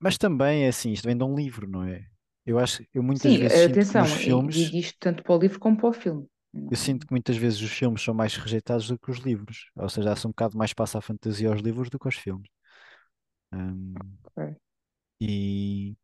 mas 0.00 0.18
também 0.18 0.64
é 0.66 0.68
assim, 0.68 0.92
isto 0.92 1.06
vem 1.06 1.16
de 1.18 1.24
um 1.24 1.34
livro, 1.36 1.68
não 1.68 1.84
é? 1.84 2.06
Eu 2.46 2.58
acho, 2.58 2.84
eu 2.94 3.02
muitas 3.02 3.34
Sim, 3.34 3.36
vezes 3.36 3.58
sinto 3.58 3.86
que 3.88 3.94
atenção, 3.94 4.18
e 4.20 4.40
filmes, 4.40 4.74
digo 4.74 4.76
isto 4.76 4.96
tanto 4.98 5.22
para 5.22 5.34
o 5.36 5.38
livro 5.38 5.60
como 5.60 5.76
para 5.76 5.88
o 5.90 5.92
filme. 5.92 6.26
eu 6.70 6.76
sinto 6.76 7.06
que 7.06 7.12
muitas 7.12 7.36
vezes 7.36 7.60
os 7.60 7.70
filmes 7.70 8.02
são 8.02 8.14
mais 8.14 8.34
rejeitados 8.36 8.88
do 8.88 8.98
que 8.98 9.10
os 9.10 9.18
livros. 9.18 9.70
Ou 9.76 9.88
seja, 9.90 10.08
dá-se 10.10 10.26
um 10.26 10.30
bocado 10.30 10.56
mais 10.56 10.70
espaço 10.70 10.96
à 10.98 11.00
fantasia 11.02 11.48
aos 11.50 11.60
livros 11.60 11.90
do 11.90 11.98
que 11.98 12.08
aos 12.08 12.16
filmes. 12.16 12.48
Ahm, 13.52 14.18
ok. 14.24 14.60
e, 15.20 15.96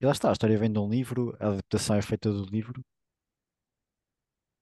e 0.00 0.06
lá 0.06 0.12
está, 0.12 0.30
a 0.30 0.32
história 0.32 0.58
vem 0.58 0.72
de 0.72 0.78
um 0.78 0.88
livro, 0.90 1.36
a 1.40 1.48
adaptação 1.48 1.96
é 1.96 2.02
feita 2.02 2.32
do 2.32 2.44
livro, 2.46 2.84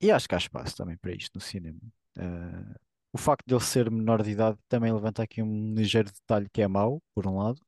e 0.07 0.11
acho 0.11 0.29
que 0.29 0.35
há 0.35 0.39
espaço 0.39 0.77
também 0.77 0.97
para 0.97 1.13
isto 1.13 1.33
no 1.35 1.41
cinema. 1.41 1.81
Ah, 2.19 2.77
o 3.13 3.19
facto 3.19 3.47
de 3.47 3.55
ele 3.55 3.63
ser 3.65 3.91
menor 3.91 4.23
de 4.23 4.31
idade 4.31 4.59
também 4.69 4.93
levanta 4.93 5.23
aqui 5.23 5.43
um 5.43 5.75
ligeiro 5.75 6.11
detalhe 6.13 6.49
que 6.53 6.63
é 6.63 6.69
mau, 6.69 7.03
por 7.15 7.27
um 7.27 7.39
lado. 7.39 7.61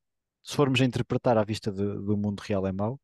Se 0.43 0.57
formos 0.57 0.81
a 0.81 0.85
interpretar 0.85 1.39
à 1.39 1.45
vista 1.45 1.71
de- 1.73 1.83
do 2.03 2.17
mundo 2.17 2.41
real 2.41 2.67
é 2.67 2.73
mau, 2.73 3.01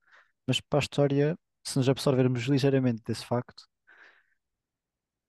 mas 0.47 0.61
para 0.61 0.79
a 0.81 0.83
história, 0.83 1.39
se 1.65 1.79
nos 1.79 1.89
absorvermos 1.89 2.43
ligeiramente 2.45 3.03
desse 3.07 3.25
facto, 3.27 3.65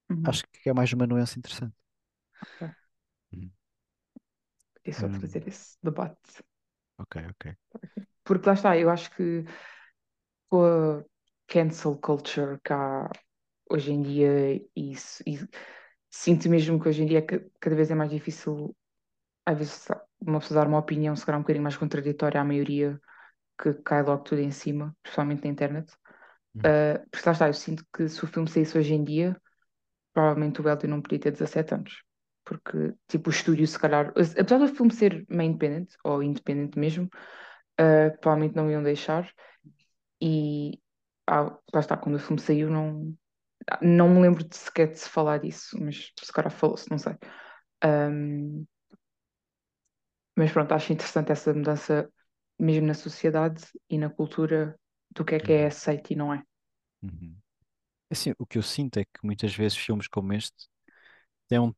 Uhum, 0.10 0.30
acho 0.30 0.44
que 0.52 0.70
é 0.70 0.74
mais 0.74 0.92
uma 0.94 1.08
nuance 1.08 1.38
interessante. 1.40 1.76
ok. 2.42 2.74
Uhum. 3.34 3.52
Podia 4.76 4.94
só 4.94 5.08
Hum, 5.08 5.10
trazer 5.10 5.48
esse 5.48 5.78
debate. 5.84 6.44
ok, 6.98 7.16
ok. 7.30 7.46
Porque 8.24 8.48
lá 8.48 8.54
está, 8.54 8.78
eu 8.78 8.90
acho 8.90 9.12
que 9.16 9.44
com 10.50 10.64
a 10.66 11.04
cancel 11.48 11.98
culture 11.98 12.60
cá 12.64 13.10
hoje 13.74 13.92
em 13.92 14.02
dia, 14.02 14.62
isso- 14.76 15.24
e 15.28 15.40
sinto 16.10 16.50
mesmo 16.50 16.80
que 16.80 16.90
hoje 16.90 17.04
em 17.04 17.06
dia 17.08 17.22
ca- 17.22 17.42
cada 17.60 17.76
vez 17.76 17.92
é 17.92 17.96
mais 17.96 18.12
difícil, 18.12 18.76
às 19.46 19.58
vezes, 19.58 19.88
uma 20.22 20.40
pessoa 20.40 20.62
dar 20.62 20.68
uma 20.68 20.80
opinião, 20.80 21.16
se 21.16 21.26
calhar 21.26 21.40
um 21.40 21.44
bocadinho 21.44 21.64
mais 21.64 21.78
contraditória 21.78 22.42
à 22.42 22.46
maioria, 22.46 23.00
que 23.62 23.74
cai 23.76 24.04
logo 24.04 24.24
tudo 24.24 24.42
em 24.42 24.52
cima, 24.52 24.96
principalmente 25.04 25.44
na 25.44 25.50
internet. 25.52 25.94
Uhum. 26.56 26.62
Uh, 26.62 27.10
porque 27.12 27.26
lá 27.28 27.34
está, 27.34 27.48
eu 27.48 27.54
sinto 27.54 27.86
que 27.96 28.08
se 28.10 28.24
o 28.24 28.28
filme 28.28 28.50
saísse 28.50 28.78
hoje 28.78 28.94
em 28.94 29.04
dia, 29.04 29.40
provavelmente 30.14 30.62
o 30.62 30.70
Elton 30.70 30.88
não 30.88 31.02
podia 31.02 31.20
ter 31.20 31.32
17 31.32 31.74
anos. 31.74 32.04
Porque, 32.46 32.94
tipo, 33.08 33.30
o 33.30 33.34
estúdio, 33.34 33.68
se 33.68 33.80
calhar, 33.80 34.10
apesar 34.40 34.60
do 34.60 34.68
filme 34.68 34.94
ser 34.94 35.26
meio 35.30 35.50
independent, 35.52 35.90
ou 36.04 36.22
independente 36.22 36.78
mesmo, 36.78 37.06
uh, 37.80 38.18
provavelmente 38.20 38.56
não 38.56 38.70
iam 38.70 38.84
deixar. 38.84 39.32
E 40.22 40.80
ah, 41.28 41.58
lá 41.74 41.80
está, 41.80 41.98
quando 41.98 42.16
o 42.16 42.20
filme 42.20 42.42
saiu, 42.42 42.70
não, 42.70 43.16
não 43.82 44.10
me 44.10 44.22
lembro 44.22 44.44
de 44.48 44.56
sequer 44.58 44.92
de 44.92 45.00
se 45.00 45.10
falar 45.10 45.40
disso, 45.40 45.78
mas 45.82 46.12
se 46.22 46.32
calhar 46.34 46.52
falou-se, 46.52 46.90
não 46.92 46.98
sei. 46.98 47.14
Um, 47.86 48.66
mas 50.38 50.52
pronto, 50.52 50.74
acho 50.74 50.94
interessante 50.94 51.32
essa 51.32 51.54
mudança 51.54 52.10
mesmo 52.60 52.88
na 52.88 52.94
sociedade 52.94 53.64
e 53.90 53.98
na 53.98 54.10
cultura 54.10 54.78
do 55.12 55.24
que 55.26 55.36
é 55.36 55.40
que 55.40 55.52
é 55.54 55.66
Uhum. 55.66 55.68
aceito 55.68 56.12
e 56.14 56.16
não 56.16 56.34
é. 56.34 56.44
Uhum. 57.02 57.36
Assim, 58.12 58.34
o 58.40 58.46
que 58.48 58.58
eu 58.58 58.64
sinto 58.64 59.00
é 59.00 59.06
que 59.06 59.20
muitas 59.26 59.56
vezes 59.56 59.78
filmes 59.78 60.08
como 60.08 60.34
este 60.34 60.70
têm 61.50 61.60
um, 61.60 61.74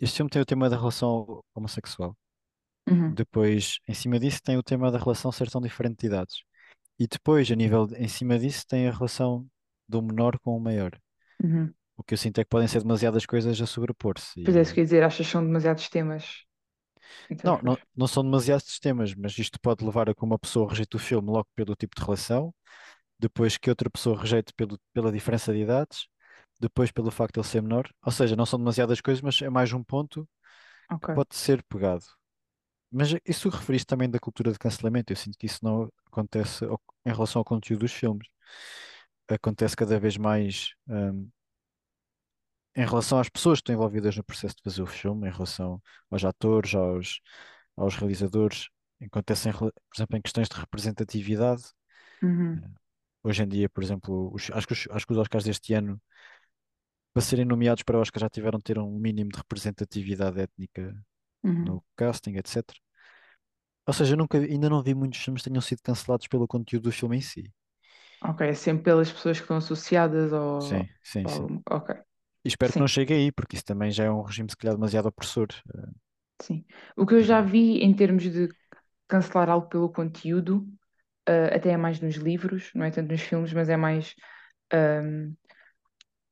este 0.00 0.16
filme 0.16 0.30
tem 0.30 0.42
o 0.42 0.46
tema 0.46 0.68
da 0.70 0.76
relação 0.76 1.42
homossexual. 1.54 2.16
Uhum, 2.90 3.18
Depois, 3.18 3.78
em 3.88 3.94
cima 3.94 4.18
disso, 4.20 4.42
tem 4.42 4.56
o 4.58 4.62
tema 4.62 4.90
da 4.92 4.98
relação 4.98 5.32
ser 5.32 5.50
tão 5.50 5.60
diferente 5.60 6.00
de 6.00 6.06
idades. 6.08 6.42
E 6.98 7.08
depois, 7.08 7.50
a 7.50 7.56
nível, 7.56 7.86
de- 7.88 7.96
em 7.96 8.08
cima 8.08 8.38
disso, 8.38 8.66
tem 8.68 8.88
a 8.88 8.92
relação 8.92 9.46
do 9.88 10.02
menor 10.02 10.38
com 10.40 10.56
o 10.56 10.60
maior. 10.60 10.92
uhum. 11.42 11.74
O 11.96 12.04
que 12.04 12.14
eu 12.14 12.18
sinto 12.18 12.40
é 12.40 12.44
que 12.44 12.50
podem 12.50 12.68
ser 12.68 12.82
demasiadas 12.82 13.26
coisas 13.26 13.60
a 13.60 13.66
sobrepor-se. 13.66 14.40
Pois 14.42 14.56
é, 14.56 14.60
isso 14.62 14.72
E... 14.72 14.74
quer 14.74 14.82
dizer, 14.84 15.02
achas 15.02 15.26
que 15.26 15.32
são 15.32 15.44
demasiados 15.44 15.88
temas? 15.88 16.44
Então, 17.30 17.52
Não, 17.52 17.60
não, 17.62 17.78
não 17.94 18.06
são 18.06 18.22
demasiados 18.24 18.78
temas, 18.78 19.14
mas 19.14 19.38
isto 19.38 19.60
pode 19.60 19.84
levar 19.84 20.08
a 20.08 20.14
que 20.14 20.24
uma 20.24 20.38
pessoa 20.38 20.68
rejeite 20.68 20.96
o 20.96 20.98
filme 20.98 21.28
logo 21.30 21.48
pelo 21.54 21.76
tipo 21.76 21.94
de 21.96 22.02
relação, 22.02 22.54
depois 23.18 23.56
que 23.58 23.70
outra 23.70 23.90
pessoa 23.90 24.20
rejeite 24.20 24.52
pelo, 24.54 24.78
pela 24.94 25.12
diferença 25.12 25.52
de 25.52 25.60
idades, 25.60 26.06
depois 26.60 26.92
pelo 26.92 27.10
facto 27.10 27.34
de 27.34 27.40
ele 27.40 27.48
ser 27.48 27.62
menor. 27.62 27.90
Ou 28.04 28.12
seja, 28.12 28.36
não 28.36 28.46
são 28.46 28.58
demasiadas 28.58 29.00
coisas, 29.00 29.22
mas 29.22 29.40
é 29.42 29.50
mais 29.50 29.72
um 29.72 29.84
ponto 29.84 30.28
que 31.02 31.08
Ok. 31.08 31.10
pode 31.10 31.34
ser 31.36 31.62
pegado. 31.64 32.04
Mas 32.90 33.10
isso 33.26 33.48
referiste 33.50 33.86
também 33.86 34.10
da 34.10 34.20
cultura 34.20 34.52
de 34.52 34.58
cancelamento. 34.58 35.12
Eu 35.12 35.16
sinto 35.16 35.38
que 35.38 35.46
isso 35.46 35.60
não 35.64 35.90
acontece 36.06 36.64
em 36.66 37.12
relação 37.12 37.40
ao 37.40 37.44
conteúdo 37.46 37.80
dos 37.82 37.92
filmes. 37.92 38.28
Acontece 39.28 39.76
cada 39.76 39.98
vez 39.98 40.16
mais, 40.16 40.70
hum, 40.88 41.28
em 42.76 42.84
relação 42.86 43.18
às 43.18 43.28
pessoas 43.28 43.58
que 43.58 43.62
estão 43.62 43.74
envolvidas 43.74 44.16
no 44.16 44.24
processo 44.24 44.56
de 44.56 44.62
fazer 44.62 44.82
o 44.82 44.86
filme, 44.86 45.28
em 45.28 45.32
relação 45.32 45.80
aos 46.10 46.24
atores, 46.24 46.74
aos, 46.74 47.20
aos 47.76 47.94
realizadores. 47.96 48.68
Acontece, 49.02 49.48
em 49.48 49.52
por 49.52 49.72
exemplo, 49.96 50.16
em 50.18 50.22
questões 50.22 50.48
de 50.48 50.56
representatividade. 50.56 51.62
Uhum, 52.22 52.64
Hoje 53.24 53.42
em 53.42 53.48
dia, 53.48 53.68
por 53.68 53.82
exemplo, 53.82 54.32
os- 54.34 54.50
acho 54.52 54.66
que 54.68 54.72
os, 54.74 54.86
acho 54.90 55.06
que 55.06 55.12
os 55.12 55.18
Oscars 55.18 55.44
deste 55.44 55.72
ano, 55.74 56.00
para 57.12 57.22
serem 57.22 57.44
nomeados 57.44 57.82
para 57.82 57.98
Oscar, 57.98 58.20
já 58.22 58.28
tiveram 58.30 58.58
de 58.58 58.64
ter 58.64 58.78
um 58.78 58.98
mínimo 58.98 59.30
de 59.30 59.38
representatividade 59.38 60.40
étnica 60.40 60.94
uhum. 61.44 61.78
no 61.78 61.84
casting, 61.96 62.36
etc. 62.36 62.80
Ou 63.86 63.94
seja, 63.94 64.14
eu 64.14 64.18
nunca, 64.18 64.38
ainda 64.38 64.70
não 64.70 64.82
vi 64.84 64.94
muitos 64.94 65.20
filmes 65.20 65.42
que 65.42 65.50
tenham 65.50 65.62
sido 65.62 65.82
cancelados 65.82 66.28
pelo 66.28 66.48
conteúdo 66.48 66.84
do 66.84 66.92
filme 66.92 67.18
em 67.18 67.22
si. 67.22 67.52
Ok, 68.24 68.40
é 68.48 68.54
sempre 68.54 68.84
pelas 68.84 69.12
pessoas 69.12 69.36
que 69.38 69.44
estão 69.44 69.56
associadas 69.58 70.32
Sim, 70.58 70.82
ao, 70.82 70.88
sim, 71.02 71.28
sim. 71.28 71.46
ao- 71.46 71.62
Ok, 71.70 71.94
E 72.44 72.48
espero 72.48 72.72
que 72.74 72.80
não 72.80 72.86
sim, 72.86 72.88
chegue 72.88 73.14
aí, 73.14 73.32
porque 73.32 73.56
isso 73.56 73.64
também 73.66 73.90
já 73.90 74.04
é 74.04 74.10
um 74.10 74.22
regime, 74.22 74.50
se 74.50 74.56
calhar, 74.56 74.76
demasiado 74.76 75.08
opressor. 75.08 75.48
sim. 76.42 76.64
O 76.96 77.06
que 77.06 77.14
eu 77.14 77.22
já 77.22 77.40
Eh, 77.40 77.40
vi 77.40 77.78
em 77.82 77.94
termos 77.94 78.24
de 78.24 78.54
cancelar 79.08 79.48
algo 79.50 79.68
pelo 79.68 79.90
conteúdo, 79.92 80.66
eh, 81.26 81.56
até 81.56 81.70
é 81.72 81.76
mais 81.76 82.00
nos 82.00 82.16
livros, 82.16 82.72
não 82.74 82.84
é 82.86 82.92
tanto 82.92 83.10
nos 83.12 83.22
filmes, 83.22 83.52
mas 83.52 83.68
é 83.68 83.76
mais 83.78 84.14
ahm, 84.72 85.34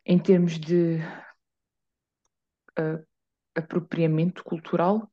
em 0.05 0.19
termos 0.19 0.59
de 0.59 1.01
ah, 2.77 2.99
apropriamento 3.57 4.45
cultural. 4.45 5.11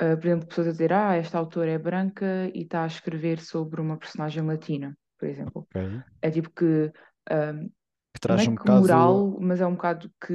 Ah, 0.00 0.16
por 0.16 0.26
exemplo, 0.26 0.48
pessoas 0.48 0.68
a 0.68 0.72
dizer, 0.72 0.92
ah, 0.94 1.16
esta 1.16 1.38
autora 1.38 1.70
é 1.72 1.78
branca 1.78 2.50
e 2.54 2.62
está 2.64 2.84
a 2.84 2.88
escrever 2.88 3.40
sobre 3.40 3.80
uma 3.82 3.98
personagem 3.98 4.44
latina, 4.46 4.96
por 5.24 5.30
exemplo. 5.30 5.68
ok. 5.74 6.04
É 6.22 6.30
tipo 6.30 6.50
que 6.50 6.92
ahm, 7.30 7.68
Que 8.12 8.20
não 8.28 8.38
traz 8.38 8.46
é 8.46 8.48
um 8.48 8.54
que 8.54 8.68
bocado. 8.68 8.68
moral, 8.68 9.38
mas 9.40 9.60
é 9.62 9.66
um 9.66 9.74
bocado 9.76 10.12
que. 10.20 10.34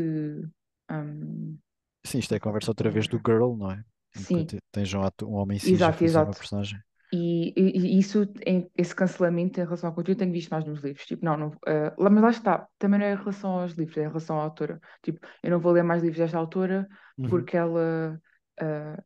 hum, 0.91 1.59
Sim, 2.05 2.19
isto 2.19 2.33
é 2.33 2.37
não 2.37 2.37
a 2.37 2.39
conversa 2.41 2.71
outra 2.71 2.89
vez 2.89 3.07
do 3.07 3.17
girl, 3.25 3.55
não 3.55 3.71
é? 3.71 3.83
Em 4.15 4.25
Sim, 4.25 4.43
te- 4.45 4.59
tens 4.71 4.93
um, 4.93 5.01
ato- 5.03 5.27
um 5.27 5.33
homem 5.35 5.59
cis 5.59 5.81
exato, 5.81 6.03
fazer 6.03 6.19
uma 6.21 6.33
exato. 6.33 6.35
personagem. 6.35 6.79
E, 7.13 7.53
e- 7.57 7.95
e 7.97 7.99
isso, 7.99 8.23
em- 8.45 8.69
esse 8.77 8.95
cancelamento 8.95 9.59
em 9.61 9.63
relação 9.65 9.89
ao 9.89 9.95
conteúdo, 9.95 10.19
tenho 10.19 10.31
visto 10.33 10.49
mais 10.51 10.65
nos 10.65 10.81
livros. 10.81 11.05
Tipo, 11.07 11.25
não, 11.25 11.37
não, 11.37 11.51
eh, 11.67 11.93
lá, 11.97 12.09
mas 12.09 12.23
lá 12.23 12.29
está, 12.31 12.69
também 12.79 12.99
não 12.99 13.07
é 13.07 13.13
em 13.13 13.17
relação 13.17 13.51
aos 13.61 13.73
livros, 13.73 13.97
é 13.97 14.01
em 14.03 14.07
relação 14.09 14.39
à 14.39 14.43
autora. 14.43 14.79
Tipo, 15.03 15.19
eu 15.43 15.51
não 15.51 15.59
vou 15.59 15.71
ler 15.73 15.83
mais 15.83 16.01
livros 16.03 16.19
desta 16.19 16.37
autora 16.37 16.87
Uhum. 17.17 17.47
porque 17.47 17.57
ela 17.57 18.21
eh, 18.61 18.97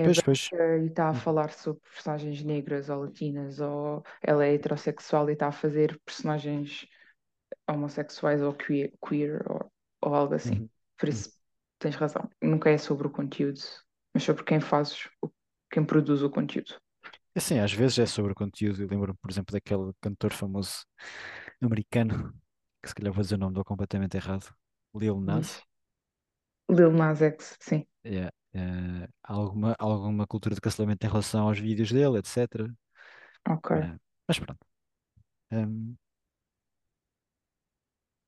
é 0.00 0.04
Pois, 0.04 0.18
pois. 0.26 0.52
e 0.52 0.86
está 0.86 1.10
a 1.10 1.14
Uhum. 1.14 1.14
falar 1.14 1.50
sobre 1.52 1.80
personagens 1.82 2.42
negras 2.44 2.88
ou 2.90 3.02
latinas, 3.04 3.60
ou 3.60 4.02
ela 4.22 4.44
é 4.46 4.54
heterossexual 4.54 5.28
e 5.30 5.34
está 5.34 5.48
a 5.48 5.52
fazer 5.52 6.00
personagens 6.04 6.86
homossexuais 7.68 8.42
ou 8.42 8.54
queer, 8.54 8.92
queer 9.06 9.42
ou, 9.50 9.72
ou 10.02 10.14
algo 10.14 10.34
assim. 10.34 10.56
Uhum. 10.56 10.70
Por 10.98 11.08
Uhum. 11.08 11.24
isso, 11.24 11.30
tens 11.78 11.96
razão. 11.96 12.28
Nunca 12.42 12.70
é 12.70 12.78
sobre 12.78 13.06
o 13.06 13.10
conteúdo, 13.10 13.60
mas 14.14 14.24
sobre 14.24 14.44
quem 14.44 14.60
faz, 14.60 15.08
o- 15.22 15.30
quem 15.70 15.84
produz 15.84 16.22
o 16.22 16.30
conteúdo. 16.30 16.74
Assim, 17.34 17.58
às 17.58 17.72
vezes 17.72 17.98
é 17.98 18.06
sobre 18.06 18.32
o 18.32 18.34
conteúdo. 18.34 18.82
Eu 18.82 18.88
lembro-me, 18.88 19.18
por 19.18 19.30
exemplo, 19.30 19.52
daquele 19.52 19.92
cantor 20.00 20.32
famoso 20.32 20.84
americano, 21.62 22.34
que 22.82 22.88
se 22.88 22.94
calhar 22.94 23.12
vou 23.12 23.22
dizer 23.22 23.36
o 23.36 23.38
nome 23.38 23.54
dele 23.54 23.64
completamente 23.64 24.16
errado, 24.16 24.54
Lil 24.94 25.20
Nas. 25.20 25.48
Diz. 25.48 25.64
Lil 26.70 26.90
Nas 26.92 27.20
X, 27.20 27.54
sim. 27.60 27.86
Yeah. 28.04 28.30
Há 29.22 29.32
alguma, 29.34 29.74
alguma 29.78 30.26
cultura 30.26 30.54
de 30.54 30.60
cancelamento 30.60 31.06
em 31.06 31.08
relação 31.10 31.46
aos 31.48 31.58
vídeos 31.58 31.90
dele, 31.92 32.18
etc. 32.18 32.68
Ok. 33.48 33.70
Eh, 33.74 33.98
mas 34.28 34.38
pronto. 34.40 34.66
Hum, 35.52 35.96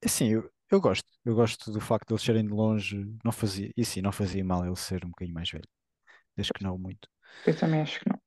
assim, 0.05 0.29
eu, 0.29 0.51
eu 0.71 0.81
gosto. 0.81 1.05
Eu 1.25 1.35
gosto 1.35 1.71
do 1.73 1.81
facto 1.81 2.09
de 2.09 2.15
eles 2.15 2.23
serem 2.25 2.45
de 2.45 2.53
longe. 2.53 3.05
Não 3.25 3.33
fazia, 3.33 3.71
e 3.77 3.85
sim, 3.85 4.01
não 4.03 4.13
fazia 4.13 4.45
mal 4.45 4.65
ele 4.67 4.77
ser 4.77 5.05
um 5.05 5.09
bocadinho 5.11 5.35
mais 5.35 5.51
velho. 5.51 5.69
Desde 6.37 6.53
que 6.53 6.65
não 6.65 6.79
muito. 6.79 7.09
Eu 7.47 7.57
também 7.57 7.81
acho 7.81 8.01
que 8.01 8.09
não. 8.09 8.21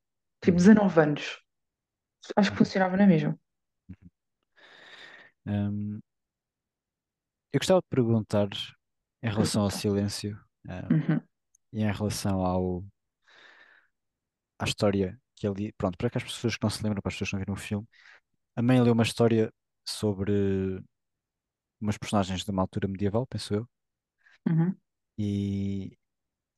Tipo, 0.44 0.58
Uhum, 0.58 0.58
19 0.58 1.02
anos. 1.02 1.42
Acho 2.38 2.52
que 2.52 2.58
uhum, 2.58 2.60
funcionava 2.60 2.98
na 2.98 3.08
mesma. 3.08 3.38
uhum. 3.90 4.10
Hum, 5.46 6.02
eu 7.54 7.60
gostava 7.60 7.82
de 7.82 7.88
perguntar 7.90 8.50
em 9.24 9.30
relação 9.30 9.64
ao 9.64 9.72
silêncio, 9.72 10.38
hum, 10.68 10.92
Uhum, 10.92 11.22
e 11.76 11.84
em 11.84 11.94
relação 11.94 12.46
ao, 12.46 12.86
à 14.60 14.66
história 14.66 15.20
que 15.36 15.48
ele. 15.48 15.74
Pronto, 15.78 15.98
para 15.98 16.10
que 16.10 16.18
as 16.18 16.24
pessoas 16.24 16.56
que 16.58 16.64
não 16.64 16.70
se 16.70 16.84
lembram, 16.84 17.02
para 17.02 17.10
as 17.10 17.16
pessoas 17.16 17.30
que 17.30 17.36
não 17.36 17.40
viram 17.42 17.54
o 17.54 17.58
filme, 17.58 17.88
a 18.56 18.62
mãe 18.62 18.82
leu 18.82 18.94
uma 18.94 19.04
história 19.04 19.54
sobre 19.88 20.82
umas 21.80 21.98
personagens 21.98 22.44
de 22.44 22.52
uma 22.52 22.62
altura 22.64 22.86
medieval, 22.88 23.26
penso 23.28 23.54
eu, 23.54 23.70
uhum, 24.50 24.78
e, 25.18 25.98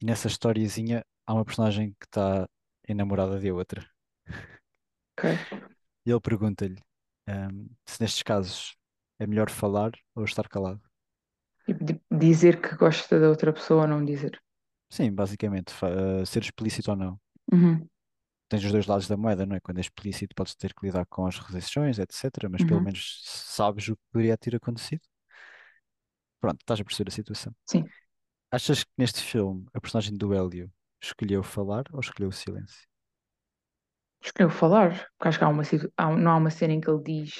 e 0.01 0.05
nessa 0.05 0.27
historiazinha 0.27 1.05
há 1.27 1.33
uma 1.33 1.45
personagem 1.45 1.91
que 1.99 2.05
está 2.07 2.47
enamorada 2.87 3.39
de 3.39 3.51
outra. 3.51 3.89
ok. 5.17 5.39
E 6.05 6.09
ele 6.11 6.19
pergunta-lhe, 6.21 6.81
hum, 7.29 7.69
se 7.85 8.01
nestes 8.01 8.23
casos 8.23 8.75
é 9.19 9.27
melhor 9.27 9.49
falar 9.49 9.91
ou 10.15 10.23
estar 10.25 10.47
calado. 10.49 10.81
Di- 11.87 12.01
dizer 12.23 12.55
que 12.61 12.75
gosta 12.83 13.13
da 13.21 13.29
outra 13.29 13.53
pessoa 13.53 13.83
ou 13.83 13.87
não 13.87 14.03
dizer. 14.03 14.33
Sim, 14.89 15.11
basicamente, 15.13 15.73
eh, 15.85 16.25
ser 16.25 16.41
explícito 16.43 16.91
ou 16.91 16.97
não. 16.97 17.19
Uhum, 17.51 17.89
Tens 18.49 18.63
os 18.65 18.71
dois 18.73 18.85
lados 18.87 19.07
da 19.07 19.15
moeda, 19.17 19.45
não 19.45 19.55
é? 19.55 19.59
Quando 19.59 19.77
é 19.77 19.81
explícito, 19.81 20.35
podes 20.35 20.55
ter 20.55 20.73
que 20.73 20.85
lidar 20.85 21.05
com 21.07 21.25
as 21.25 21.37
rejeições, 21.39 21.97
etc. 21.99 22.49
Mas 22.49 22.63
pelo 22.63 22.81
uhum, 22.81 22.81
menos 22.81 23.21
sabes 23.25 23.87
o 23.89 23.95
que 23.95 24.01
poderia 24.11 24.37
ter 24.37 24.55
acontecido. 24.55 25.01
Pronto, 26.41 26.59
estás 26.61 26.79
a 26.79 26.83
perceber 26.83 27.09
a 27.09 27.13
situação. 27.13 27.53
sim. 27.65 27.91
Achas 28.51 28.83
que 28.83 28.91
neste 28.97 29.21
filme 29.21 29.67
a 29.73 29.81
personagem 29.81 30.15
do 30.17 30.33
Hélio 30.33 30.71
escolheu 31.01 31.43
falar 31.43 31.85
ou 31.93 31.99
escolheu 32.01 32.29
o 32.29 32.33
silêncio? 32.33 32.87
Escolheu 34.23 34.49
falar, 34.51 34.91
porque 35.17 35.27
acho 35.29 35.37
que 35.39 35.43
há 35.45 35.49
uma, 35.49 35.63
há 35.97 36.15
não 36.15 36.31
há 36.31 36.37
uma 36.37 36.49
cena 36.51 36.73
em 36.73 36.79
que 36.81 36.89
ele 36.89 37.01
diz 37.03 37.33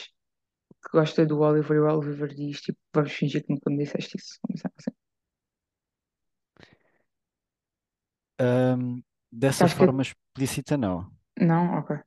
que 0.84 0.92
gosta 0.94 1.26
do 1.26 1.40
Oliver 1.42 1.78
e 1.78 1.82
o 1.82 1.88
Oliver 1.88 2.36
diz, 2.36 2.62
tipo, 2.62 2.80
vamos 2.96 3.14
fingir 3.14 3.44
que 3.46 3.54
nunca 3.54 3.70
me 3.72 3.80
disseste 3.84 4.18
isso. 4.18 4.40
Assim. 4.80 4.97
Ahm, 8.40 9.02
dessa 9.32 9.68
Acho 9.68 9.76
que 9.78 9.86
forma 9.88 10.02
explícita, 10.04 10.78
não. 10.78 11.12
não, 11.40 11.78
ok. 11.80 11.98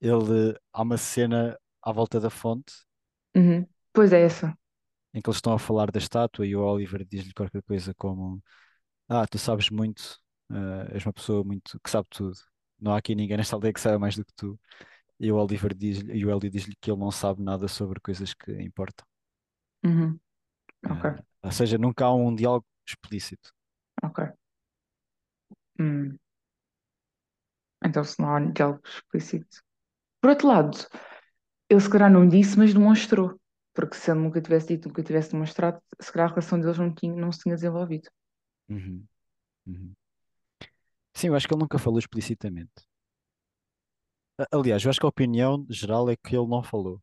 Ele, 0.00 0.56
há 0.72 0.82
uma 0.82 0.96
cena 0.96 1.58
à 1.82 1.90
volta 1.92 2.20
da 2.20 2.30
fonte 2.30 2.72
Uhum. 3.36 3.66
Pois 3.92 4.12
é 4.12 4.22
essa. 4.24 4.56
em 5.12 5.20
que 5.20 5.28
eles 5.28 5.36
estão 5.38 5.52
a 5.52 5.58
falar 5.58 5.90
da 5.90 5.98
estátua 5.98 6.46
e 6.46 6.56
o 6.56 6.62
Oliver 6.64 7.04
diz-lhe 7.04 7.32
qualquer 7.32 7.62
coisa 7.62 7.94
como 7.94 8.42
Ah, 9.08 9.26
tu 9.28 9.38
sabes 9.38 9.70
muito, 9.70 10.18
ah, 10.50 10.88
és 10.92 11.04
uma 11.06 11.12
pessoa 11.14 11.44
muito 11.44 11.80
que 11.80 11.90
sabe 11.90 12.08
tudo. 12.10 12.36
Não 12.80 12.94
há 12.94 12.98
aqui 12.98 13.14
ninguém 13.14 13.36
nesta 13.38 13.56
aldeia 13.56 13.72
que 13.74 13.80
saiba 13.80 13.98
mais 14.00 14.16
do 14.16 14.24
que 14.24 14.32
tu. 14.36 14.58
E 15.20 15.32
o 15.32 15.36
Oliver 15.38 15.74
diz 15.74 16.00
e 16.02 16.24
o 16.26 16.30
Hélio 16.30 16.50
diz-lhe 16.50 16.76
que 16.80 16.90
ele 16.90 17.00
não 17.00 17.10
sabe 17.12 17.42
nada 17.42 17.68
sobre 17.68 18.00
coisas 18.00 18.34
que 18.34 18.52
importam. 18.62 19.06
Uhum. 19.84 20.20
Ok, 20.90 21.04
Ah, 21.42 21.48
ou 21.48 21.52
seja, 21.52 21.76
nunca 21.78 22.04
há 22.06 22.14
um 22.14 22.34
diálogo 22.34 22.66
explícito. 22.86 23.52
ok. 24.02 24.34
Hum. 25.78 26.18
Então, 27.84 28.02
se 28.04 28.20
não 28.20 28.34
há 28.34 28.40
diálogo 28.40 28.80
explícito. 28.86 29.62
Por 30.20 30.30
outro 30.30 30.48
lado, 30.48 30.78
ele 31.70 31.80
se 31.80 31.90
calhar 31.90 32.10
não 32.10 32.28
disse, 32.28 32.58
mas 32.58 32.74
demonstrou. 32.74 33.38
Porque 33.74 33.96
se 33.96 34.10
ele 34.10 34.20
nunca 34.20 34.40
tivesse 34.42 34.68
dito, 34.68 34.88
nunca 34.88 35.02
tivesse 35.02 35.32
demonstrado, 35.32 35.80
se 36.00 36.12
calhar 36.12 36.28
a 36.30 36.34
relação 36.34 36.60
deles 36.60 36.78
não 36.78 36.94
tinha, 36.94 37.14
não 37.16 37.32
se 37.32 37.40
tinha 37.40 37.54
desenvolvido. 37.56 38.08
Uhum, 38.68 39.08
uhum. 39.66 39.96
Sim, 41.14 41.28
eu 41.28 41.34
acho 41.34 41.46
que 41.48 41.54
ele 41.54 41.60
nunca 41.62 41.78
falou 41.78 41.98
explicitamente. 41.98 42.84
A- 44.38 44.46
Aliás, 44.52 44.84
eu 44.84 44.90
acho 44.90 45.00
que 45.00 45.06
a 45.06 45.08
opinião 45.08 45.66
geral 45.68 46.08
é 46.08 46.14
que 46.16 46.36
ele 46.36 46.46
não 46.46 46.62
falou. 46.62 47.00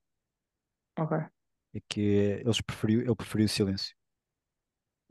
Ok. 0.97 1.31
É 1.73 1.79
que 1.89 1.99
eles 2.45 2.61
preferiu, 2.61 3.01
ele 3.01 3.15
preferiu 3.15 3.45
o 3.45 3.49
silêncio. 3.49 3.95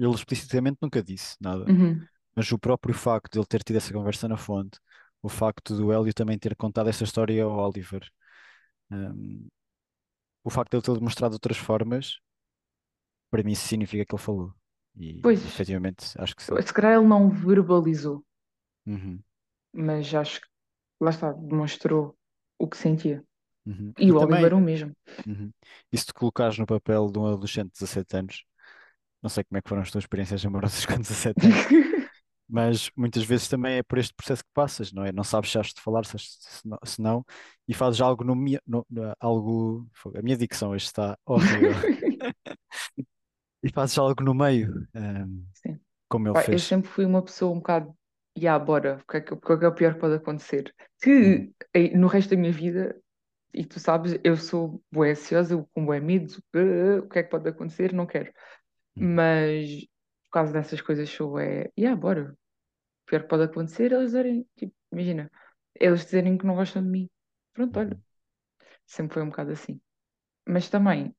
Ele 0.00 0.10
explicitamente 0.14 0.78
nunca 0.82 1.00
disse 1.02 1.36
nada. 1.40 1.68
Uhum. 1.68 2.08
Mas 2.40 2.52
o 2.52 2.58
próprio 2.58 2.94
facto 2.94 3.32
de 3.34 3.38
ele 3.38 3.46
ter 3.46 3.62
tido 3.62 3.76
essa 3.76 3.92
conversa 3.92 4.28
na 4.28 4.36
fonte, 4.36 4.78
o 5.22 5.28
facto 5.28 5.76
do 5.76 5.92
Hélio 5.92 6.14
também 6.14 6.38
ter 6.38 6.56
contado 6.56 6.88
essa 6.88 7.04
história 7.04 7.44
ao 7.44 7.50
Oliver, 7.68 8.02
hum, 8.90 9.48
o 10.44 10.50
facto 10.50 10.72
de 10.72 10.76
ele 10.78 10.84
ter 10.84 10.94
demonstrado 10.94 11.32
de 11.32 11.36
outras 11.36 11.58
formas, 11.58 12.20
para 13.30 13.42
mim 13.42 13.52
isso 13.52 13.66
significa 13.68 14.04
que 14.04 14.14
ele 14.14 14.22
falou. 14.22 14.54
E 14.96 15.22
Pois, 15.22 15.40
efetivamente 15.44 16.06
acho 16.18 16.34
que 16.36 16.42
sim. 16.42 16.60
se 16.66 16.72
calhar 16.74 16.92
ele 16.98 17.06
não 17.08 17.30
verbalizou, 17.30 18.24
Uhum, 18.86 19.22
mas 19.72 20.12
acho 20.14 20.40
que 20.40 20.46
lá 21.00 21.10
está, 21.10 21.32
demonstrou 21.32 22.16
o 22.58 22.68
que 22.68 22.76
sentia. 22.76 23.24
uhum. 23.66 23.94
E 23.98 24.10
E 24.10 24.12
o 24.12 24.16
também, 24.16 24.44
Oliver 24.44 24.54
o 24.54 24.60
mesmo. 24.60 24.92
uhum, 25.26 25.52
e 25.92 25.98
se 25.98 26.06
te 26.06 26.14
colocares 26.14 26.58
no 26.58 26.66
papel 26.66 27.10
de 27.12 27.18
um 27.18 27.26
adolescente 27.26 27.68
de 27.68 27.72
17 27.80 28.16
anos, 28.18 28.44
não 29.22 29.30
sei 29.30 29.44
como 29.44 29.58
é 29.58 29.62
que 29.62 29.68
foram 29.68 29.82
as 29.82 29.90
tuas 29.90 30.04
experiências 30.04 30.44
amorosas 30.46 30.86
com 30.86 30.98
17 30.98 31.46
anos, 31.48 31.68
mas 32.50 32.90
muitas 32.96 33.22
vezes 33.24 33.48
também 33.48 33.76
é 33.78 33.82
por 33.82 33.98
este 33.98 34.14
processo 34.14 34.44
que 34.44 34.50
passas, 34.54 34.92
não 34.92 35.04
é? 35.04 35.12
Não 35.12 35.24
sabes 35.24 35.50
se 35.50 35.58
has 35.58 35.68
de 35.74 35.80
falar, 35.80 36.04
se, 36.04 36.16
não, 36.66 36.78
se 36.84 37.00
não, 37.02 37.24
e 37.68 37.74
fazes 37.74 38.00
algo 38.00 38.24
no, 38.24 38.34
no, 38.66 38.86
no- 38.90 39.14
algo, 39.20 39.88
a 40.16 40.22
minha 40.22 40.36
dicção 40.36 40.70
hoje 40.70 40.86
está 40.86 41.18
horrível, 41.26 41.84
e 43.62 43.70
fazes 43.72 43.98
algo 43.98 44.22
no 44.22 44.34
meio, 44.34 44.86
hum, 44.94 45.46
Sim. 45.54 45.80
como 46.08 46.28
ele 46.28 46.34
Pá, 46.34 46.48
eu 46.50 46.60
fez. 46.60 46.62
sempre 46.62 46.88
fui 46.90 47.04
uma 47.04 47.22
pessoa 47.24 47.52
um 47.52 47.56
bocado, 47.58 47.94
já, 48.36 48.58
bora, 48.58 48.98
o 49.02 49.06
que 49.12 49.16
é 49.18 49.20
que, 49.20 49.34
o 49.34 49.36
que 49.40 49.52
é 49.52 49.58
que 49.58 49.64
é 49.64 49.68
o 49.68 49.74
pior 49.74 49.94
que 49.94 50.00
pode 50.00 50.14
acontecer? 50.16 50.74
Que 51.02 51.52
eh, 51.74 51.96
no 51.96 52.06
resto 52.08 52.30
da 52.30 52.36
minha 52.36 52.52
vida, 52.52 53.00
e 53.54 53.64
tu 53.66 53.80
sabes, 53.80 54.18
eu 54.24 54.36
sou 54.36 54.82
bué 54.92 55.12
ansiosa, 55.12 55.66
com 55.74 55.86
bué 55.86 56.00
medo, 56.00 56.34
eh, 56.54 57.00
o 57.00 57.08
que 57.08 57.20
é 57.20 57.22
que 57.24 57.30
pode 57.30 57.48
acontecer? 57.48 57.92
Não 57.94 58.06
quero. 58.06 58.32
uhum, 58.96 59.20
Mas 59.20 59.70
por 60.26 60.32
causa 60.32 60.52
dessas 60.54 60.80
coisas 60.82 61.10
sou 61.10 61.38
é, 61.40 61.70
já, 61.78 61.96
bora. 61.96 62.36
Pior 63.10 63.22
que 63.24 63.28
pode 63.28 63.44
acontecer 63.44 63.92
é 63.92 63.96
eles 63.96 64.06
dizerem, 64.12 64.48
tipo, 64.56 64.74
imagina, 64.92 65.32
eles 65.74 66.04
dizerem 66.06 66.38
que 66.38 66.46
não 66.46 66.54
gostam 66.56 66.82
de 66.84 66.90
mim. 66.90 67.10
Pronto, 67.54 67.78
olha, 67.80 67.90
uhum, 67.90 68.02
sempre 68.86 69.14
foi 69.14 69.22
um 69.24 69.30
bocado 69.30 69.52
assim. 69.52 69.80
Mas 70.48 70.70
também, 70.70 71.16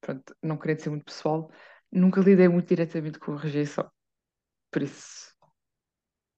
pronto, 0.00 0.36
não 0.42 0.58
querendo 0.58 0.80
ser 0.80 0.90
muito 0.90 1.06
pessoal, 1.06 1.50
nunca 1.92 2.20
lidei 2.22 2.48
muito 2.48 2.68
diretamente 2.68 3.18
com 3.20 3.34
a 3.34 3.40
rejeição. 3.40 3.90
Por 4.72 4.82
isso, 4.82 5.34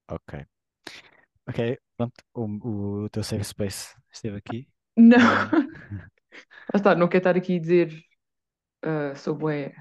ok. 0.09 0.47
Ok, 1.47 1.79
pronto, 1.97 2.25
o, 2.35 3.05
o 3.05 3.09
teu 3.11 3.23
safe 3.23 3.45
space 3.45 3.95
esteve 4.13 4.37
aqui. 4.39 4.69
não. 4.97 5.19
Ah, 5.19 5.51
está, 6.75 6.95
não 6.95 7.09
quero 7.09 7.19
estar 7.21 7.37
aqui 7.37 7.57
a 7.57 7.61
dizer 7.61 8.05
ah, 8.83 9.17
sou 9.17 9.37
bué, 9.37 9.75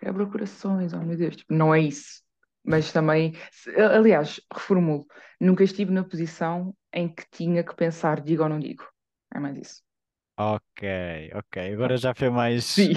quebra 0.00 0.26
corações, 0.28 0.94
oh 0.94 1.02
meu 1.02 1.18
Deus, 1.18 1.36
tipo, 1.36 1.54
não 1.54 1.74
é 1.74 1.80
isso. 1.82 2.23
Mas 2.64 2.92
também, 2.92 3.34
aliás, 3.76 4.40
reformulo, 4.52 5.06
nunca 5.40 5.64
estive 5.64 5.92
na 5.92 6.04
posição 6.04 6.74
em 6.92 7.08
que 7.14 7.24
tinha 7.30 7.62
que 7.64 7.74
pensar, 7.74 8.20
digo 8.22 8.42
ou 8.42 8.48
não 8.48 8.58
digo. 8.60 8.84
É 9.34 9.38
mais 9.38 9.56
isso. 9.58 9.82
ok, 10.36 10.82
ok. 11.34 11.56
Agora 11.74 11.96
já 11.96 12.14
foi 12.14 12.30
mais, 12.30 12.64
Sim, 12.76 12.94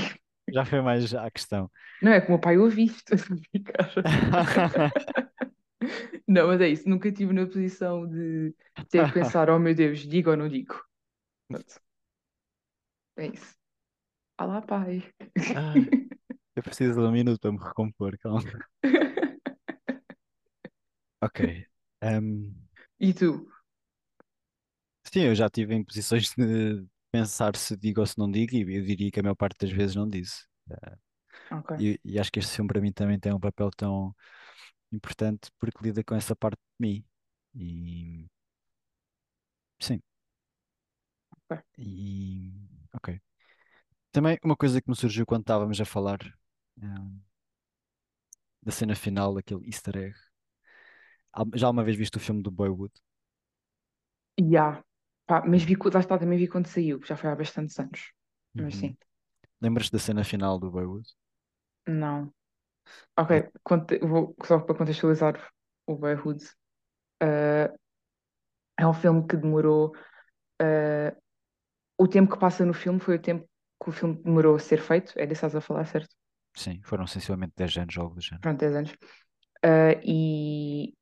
já 0.52 0.66
foi 0.66 0.82
mais 0.82 1.14
à 1.14 1.30
questão. 1.32 1.70
Não 2.02 2.12
é 2.12 2.22
que 2.22 2.28
o 2.28 2.32
meu 2.32 2.40
pai 2.40 2.58
ouve 2.58 2.84
isto. 2.86 3.14
Não, 6.28 6.48
mas 6.48 6.62
é 6.62 6.70
isso. 6.70 6.88
Nunca 6.90 7.08
estive 7.10 7.34
na 7.34 7.46
posição 7.46 8.08
de 8.08 8.54
ter 8.90 9.06
que 9.06 9.12
pensar, 9.14 9.50
oh 9.50 9.60
meu 9.60 9.74
Deus, 9.76 10.00
digo 10.00 10.30
ou 10.32 10.38
não 10.38 10.48
digo. 10.50 10.76
Pronto. 11.50 11.82
É 13.18 13.28
isso. 13.28 13.56
Olá, 14.40 14.62
pai. 14.62 15.04
Ah, 15.54 15.82
eu 16.56 16.64
preciso 16.64 16.96
de 17.02 17.08
um 17.08 17.12
minuto 17.12 17.40
para 17.42 17.52
me 17.52 17.60
recompor, 17.60 18.18
calma. 18.20 18.42
Ok. 21.22 21.40
Ehm, 22.02 22.56
E 23.00 23.14
tu? 23.14 23.48
sim, 25.12 25.22
eu 25.22 25.36
já 25.36 25.46
estive 25.48 25.74
em 25.76 25.84
posições 25.84 26.34
de 26.38 26.86
pensar 27.12 27.56
se 27.56 27.76
digo 27.78 28.02
ou 28.02 28.08
se 28.08 28.18
não 28.18 28.30
digo, 28.30 28.56
e 28.56 28.76
eu 28.78 28.84
diria 28.86 29.12
que 29.12 29.20
a 29.20 29.24
maior 29.24 29.36
parte 29.36 29.58
das 29.66 29.72
vezes 29.72 29.96
não 29.96 30.08
disse. 30.10 30.46
Ok, 31.50 31.72
E, 31.78 32.00
e 32.04 32.20
acho 32.20 32.32
que 32.32 32.40
este 32.40 32.56
filme 32.56 32.68
para 32.70 32.82
mim 32.82 32.92
também 32.92 33.20
tem 33.20 33.34
um 33.34 33.40
papel 33.40 33.70
tão 33.72 34.16
importante 34.92 35.52
porque 35.60 35.84
lida 35.84 36.04
com 36.04 36.16
essa 36.16 36.36
parte 36.36 36.60
de 36.60 36.88
mim. 36.88 37.06
E 37.56 38.28
sim, 39.80 40.02
ok. 41.32 41.64
e 41.78 42.52
ok. 42.94 43.20
Também 44.12 44.38
uma 44.44 44.58
coisa 44.58 44.82
que 44.82 44.90
me 44.90 44.96
surgiu 44.98 45.26
quando 45.26 45.42
estávamos 45.44 45.80
a 45.82 45.86
falar, 45.86 46.20
da 48.62 48.72
cena 48.72 48.96
final, 48.96 49.36
aquele 49.38 49.66
Easter 49.66 49.96
egg. 49.98 50.16
Já 51.56 51.68
alguma 51.68 51.84
vez 51.86 51.98
viste 51.98 52.18
o 52.18 52.20
filme 52.20 52.42
do 52.44 52.52
Boyhood? 52.52 52.94
Ya. 54.40 54.84
Pá, 55.28 55.44
mas 55.46 55.64
vi, 55.64 55.76
lá 55.94 56.00
está, 56.00 56.18
também 56.18 56.38
vi 56.40 56.48
quando 56.48 56.68
saiu, 56.68 57.02
já 57.04 57.16
foi 57.18 57.30
há 57.30 57.36
bastantes 57.36 57.78
anos. 57.80 58.12
Mas 58.58 58.76
Uhum. 58.76 58.78
sim, 58.78 58.98
Lembras-te 59.62 59.94
da 59.94 60.00
cena 60.00 60.24
final 60.26 60.60
do 60.60 60.72
Boyhood? 60.72 61.08
não. 61.88 62.34
É, 63.30 63.42
Ok, 63.42 63.52
conte- 63.64 64.00
vou, 64.00 64.36
só 64.46 64.60
para 64.60 64.76
contextualizar 64.76 65.52
o 65.88 65.96
Boyhood. 65.98 66.44
eh, 67.22 67.72
é 68.78 68.88
um 68.88 68.94
filme 68.94 69.26
que 69.28 69.38
demorou. 69.38 69.94
eh, 70.62 71.16
o 72.00 72.08
tempo 72.08 72.34
que 72.34 72.40
passa 72.40 72.66
no 72.66 72.74
filme 72.74 73.00
foi 73.02 73.16
o 73.18 73.22
tempo 73.22 73.48
que 73.84 73.90
o 73.90 73.94
filme 73.94 74.16
demorou 74.24 74.56
a 74.58 74.60
ser 74.60 74.82
feito. 74.82 75.14
É 75.18 75.26
disso 75.28 75.42
que 75.42 75.48
estás 75.48 75.56
a 75.58 75.62
falar, 75.62 75.86
certo? 75.86 76.16
sim, 76.54 76.82
foram 76.84 77.08
sensivelmente 77.08 77.54
10 77.56 77.78
anos, 77.78 77.98
algo 77.98 78.16
do 78.16 78.22
género. 78.22 78.44
Pronto, 78.44 78.60
10 78.60 78.76
anos. 78.76 78.92
Eh, 79.64 80.02
e 80.06 80.96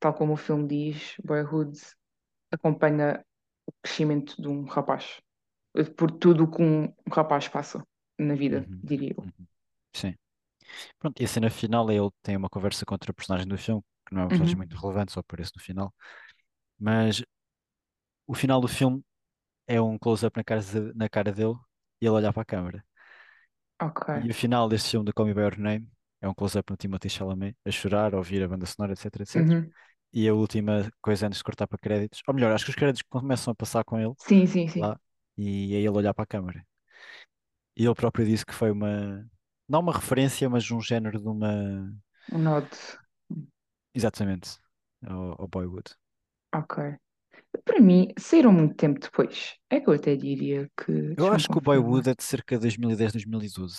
tal 0.00 0.14
como 0.14 0.34
o 0.34 0.36
filme 0.36 0.66
diz, 0.68 1.16
Boyhood 1.24 1.78
acompanha 2.52 3.24
o 3.66 3.72
crescimento 3.82 4.40
de 4.42 4.48
um 4.48 4.64
rapaz. 4.66 5.20
eh, 5.76 5.84
Por 5.84 6.10
tudo 6.12 6.44
o 6.46 6.50
que 6.52 6.62
um, 6.62 6.94
rapaz 7.12 7.48
passa 7.48 7.86
na 8.18 8.34
vida, 8.36 8.68
Uhum, 8.68 8.84
diria 8.84 9.14
eu. 9.18 9.24
uhum. 9.24 9.46
Sim. 9.94 10.14
Pronto, 10.98 11.20
e 11.22 11.24
a 11.26 11.28
cena 11.28 11.50
final 11.50 11.90
ele 11.90 12.10
tem 12.22 12.36
uma 12.36 12.48
conversa 12.50 12.84
com 12.86 12.94
outra 12.94 13.14
personagem 13.14 13.48
do 13.48 13.58
filme, 13.58 13.82
que 14.06 14.14
não 14.14 14.22
é 14.22 14.24
uma 14.26 14.30
personagem 14.32 14.56
Uhum. 14.56 14.58
muito 14.58 14.76
relevante, 14.78 15.12
só 15.12 15.20
aparece 15.20 15.52
no 15.56 15.62
final. 15.62 15.94
Mas 16.78 17.22
o 18.26 18.34
final 18.34 18.60
do 18.60 18.68
filme 18.68 19.02
é 19.66 19.80
um 19.82 19.98
close-up 19.98 20.36
na 20.38 20.44
cara, 20.44 20.62
na 20.94 21.08
cara 21.10 21.32
dele 21.32 21.54
e 22.00 22.06
ele 22.06 22.10
olhar 22.16 22.32
para 22.32 22.42
a 22.42 22.46
câmara. 22.46 22.84
Ok. 23.78 24.10
E 24.22 24.28
o 24.30 24.34
final 24.42 24.68
deste 24.68 24.90
filme, 24.90 25.06
da 25.06 25.12
Call 25.12 25.26
Me 25.26 25.34
By 25.34 25.42
Your 25.42 25.58
Name, 25.58 25.88
é 26.26 26.30
um 26.30 26.34
close-up 26.34 26.70
no 26.70 26.76
Timothée 26.76 27.10
Chalamet 27.10 27.56
a 27.64 27.70
chorar, 27.70 28.14
a 28.14 28.18
ouvir 28.18 28.42
a 28.42 28.48
banda 28.48 28.66
sonora, 28.66 28.92
etc, 28.92 29.06
etc. 29.20 29.40
Uhum. 29.40 29.70
E 30.12 30.28
a 30.28 30.34
última 30.34 30.90
coisa 31.00 31.26
antes 31.26 31.38
de 31.38 31.44
cortar 31.44 31.66
para 31.66 31.78
créditos, 31.78 32.22
ou 32.26 32.34
melhor, 32.34 32.52
acho 32.52 32.64
que 32.64 32.70
os 32.70 32.76
créditos 32.76 33.02
começam 33.08 33.52
a 33.52 33.54
passar 33.54 33.84
com 33.84 33.98
ele 33.98 34.14
Sim, 34.18 34.46
sim, 34.46 34.68
sim. 34.68 34.80
lá 34.80 34.98
e 35.36 35.74
é 35.74 35.78
ele 35.78 35.90
olhar 35.90 36.14
para 36.14 36.24
a 36.24 36.26
câmara. 36.26 36.66
E 37.76 37.84
ele 37.84 37.94
próprio 37.94 38.24
disse 38.24 38.44
que 38.46 38.54
foi 38.54 38.70
uma, 38.70 39.28
não 39.68 39.80
uma 39.80 39.92
referência, 39.92 40.48
mas 40.48 40.70
um 40.70 40.80
género 40.80 41.20
de 41.20 41.28
uma, 41.28 41.92
Um 42.32 42.38
nod. 42.38 42.68
exatamente, 43.94 44.58
ao, 45.06 45.42
ao 45.42 45.48
Boyhood. 45.48 45.94
Ok. 46.54 46.76
Para 47.64 47.80
mim, 47.80 48.12
saíram 48.18 48.52
muito 48.52 48.74
tempo 48.76 49.00
depois. 49.00 49.54
É 49.70 49.80
que 49.80 49.88
eu 49.88 49.94
até 49.94 50.16
diria 50.16 50.70
que. 50.76 51.14
Eu 51.16 51.32
acho 51.32 51.48
que 51.48 51.58
o. 51.58 51.60
Boyhood 51.60 52.10
é 52.10 52.14
de 52.14 52.22
cerca 52.22 52.56
de 52.56 52.62
2010, 52.62 53.12
2012. 53.12 53.76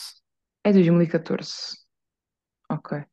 É 0.63 0.71
2014. 0.73 1.86
Ok. 2.69 3.07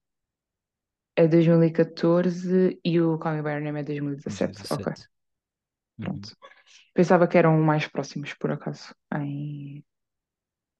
É 1.17 1.29
2014 1.29 2.81
e 2.85 3.01
o 3.01 3.19
Call 3.19 3.35
Me 3.35 3.43
By 3.43 3.51
Your 3.51 3.61
Name 3.63 3.81
é 3.81 3.85
2017. 3.85 4.65
Ok, 4.71 4.93
2017. 4.93 5.09
Uhum, 5.99 6.01
pronto. 6.01 6.37
Pensava 6.95 7.29
que 7.29 7.39
eram 7.39 7.61
mais 7.63 7.89
próximos, 7.89 8.35
por 8.35 8.53
acaso, 8.53 8.95
em, 9.15 9.85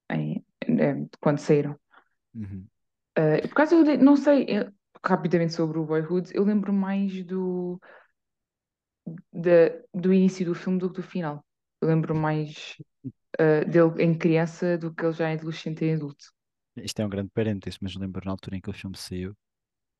em, 0.09 0.43
em- 0.67 1.09
quando 1.21 1.39
saíram. 1.39 1.79
uhum. 2.35 2.69
Eh, 3.17 3.41
por 3.47 3.53
acaso, 3.53 3.75
eu 3.75 3.83
de- 3.83 3.97
não 3.97 4.15
sei 4.17 4.43
eh, 4.49 4.71
rapidamente 5.05 5.53
sobre 5.53 5.77
o 5.79 5.85
Boyhood, 5.85 6.31
eu 6.33 6.43
lembro 6.43 6.73
mais 6.73 7.23
do, 7.25 7.79
da- 9.31 9.69
do 9.93 10.13
início 10.13 10.45
do 10.45 10.55
filme 10.55 10.79
do 10.79 10.89
que 10.89 11.01
do 11.01 11.03
final. 11.03 11.45
Eu 11.81 11.87
lembro 11.89 12.15
mais 12.15 12.75
eh, 13.39 13.65
dele 13.65 14.03
em 14.03 14.17
criança 14.17 14.77
do 14.79 14.93
que 14.95 15.05
ele 15.05 15.13
já 15.13 15.31
em 15.31 15.35
adolescente 15.35 15.85
e 15.85 15.93
adulto. 15.93 16.25
Isto 16.77 17.01
é 17.01 17.05
um 17.05 17.09
grande 17.09 17.29
parênteses, 17.33 17.79
mas 17.81 17.95
lembro 17.95 18.21
na 18.25 18.31
altura 18.31 18.57
em 18.57 18.61
que 18.61 18.69
o 18.69 18.73
filme 18.73 18.97
saiu, 18.97 19.35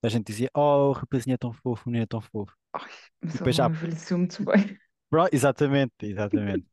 a 0.03 0.09
gente 0.09 0.27
dizia, 0.27 0.49
oh, 0.55 0.89
o 0.89 0.93
rapazinho 0.93 1.35
é 1.35 1.37
tão 1.37 1.53
fofo, 1.53 1.89
o 1.89 1.91
menino 1.91 2.03
é 2.03 2.07
tão 2.07 2.21
fofo. 2.21 2.55
Ai, 2.73 2.91
mas 3.21 3.41
ele 3.41 3.43
depois 3.43 3.55
já, 3.55 3.69
envelheceu 3.69 4.17
muito 4.17 4.43
bem. 4.45 4.79
Bro, 5.11 5.27
exatamente, 5.31 5.93
exatamente. 6.05 6.65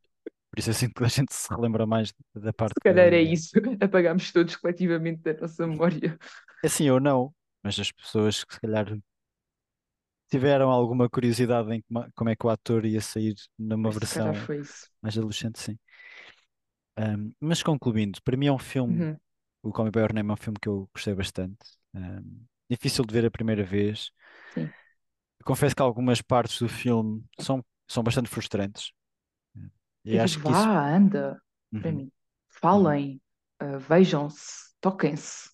Por 0.51 0.59
isso 0.59 0.71
eu 0.71 0.75
sinto 0.75 0.95
que 0.95 1.05
a 1.05 1.09
gente 1.09 1.35
se 1.35 1.49
relembra 1.51 1.87
mais 1.87 2.13
da 2.35 2.53
Se 2.67 2.75
parte 2.75 2.81
calhar 2.83 3.13
é 3.13 3.21
isso. 3.21 3.51
Apagámos 3.81 4.33
todos 4.33 4.57
coletivamente 4.57 5.23
da 5.23 5.35
nossa 5.35 5.67
memória. 5.67 6.19
Assim 6.65 6.91
ou 6.91 6.99
não, 7.01 7.33
mas 7.63 7.79
as 7.79 7.93
pessoas 7.93 8.43
que 8.45 8.55
se 8.55 8.61
calhar 8.61 8.87
tiveram 10.31 10.71
alguma 10.71 11.09
curiosidade 11.09 11.73
em 11.75 11.83
como, 12.15 12.31
é 12.31 12.37
que 12.37 12.47
o 12.47 12.51
ator 12.51 12.85
ia 12.87 13.01
sair 13.01 13.35
numa 13.59 13.91
se 13.91 14.09
calhar 14.09 14.35
versão 14.35 14.35
foi 14.35 14.61
isso. 14.61 14.91
mais 15.03 15.17
adolescente, 15.17 15.61
sim. 15.61 15.79
Um, 16.99 17.33
mas 17.41 17.63
concluindo, 17.63 18.21
para 18.23 18.37
mim 18.37 18.47
é 18.47 18.53
um 18.53 18.59
filme, 18.59 19.03
Uhum, 19.03 19.19
o 19.63 19.73
Call 19.73 19.87
Me 19.87 19.91
By 19.91 20.01
Your 20.01 20.13
Name 20.15 20.31
é 20.31 20.33
um 20.35 20.37
filme 20.37 20.59
que 20.61 20.69
eu 20.69 20.89
gostei 20.95 21.15
bastante. 21.15 21.59
Um, 21.95 22.45
difícil 22.71 23.05
de 23.05 23.13
ver 23.15 23.27
a 23.27 23.31
primeira 23.31 23.65
vez. 23.65 24.11
sim. 24.55 24.75
Confesso 25.45 25.77
que 25.77 25.83
algumas 25.83 26.21
partes 26.23 26.59
do 26.59 26.69
filme 26.69 27.23
são, 27.41 27.65
são 27.89 28.03
bastante 28.03 28.29
frustrantes. 28.31 28.93
E 30.05 30.19
acho 30.19 30.39
que 30.41 30.53
isso. 30.53 30.69
vá, 30.69 30.95
anda, 30.95 31.41
para 31.81 31.93
Uhum, 31.93 31.93
mim. 31.93 32.13
uhum. 32.73 33.01
Falem, 33.01 33.21
ah, 33.59 33.79
vejam-se, 33.79 34.75
toquem-se. 34.81 35.51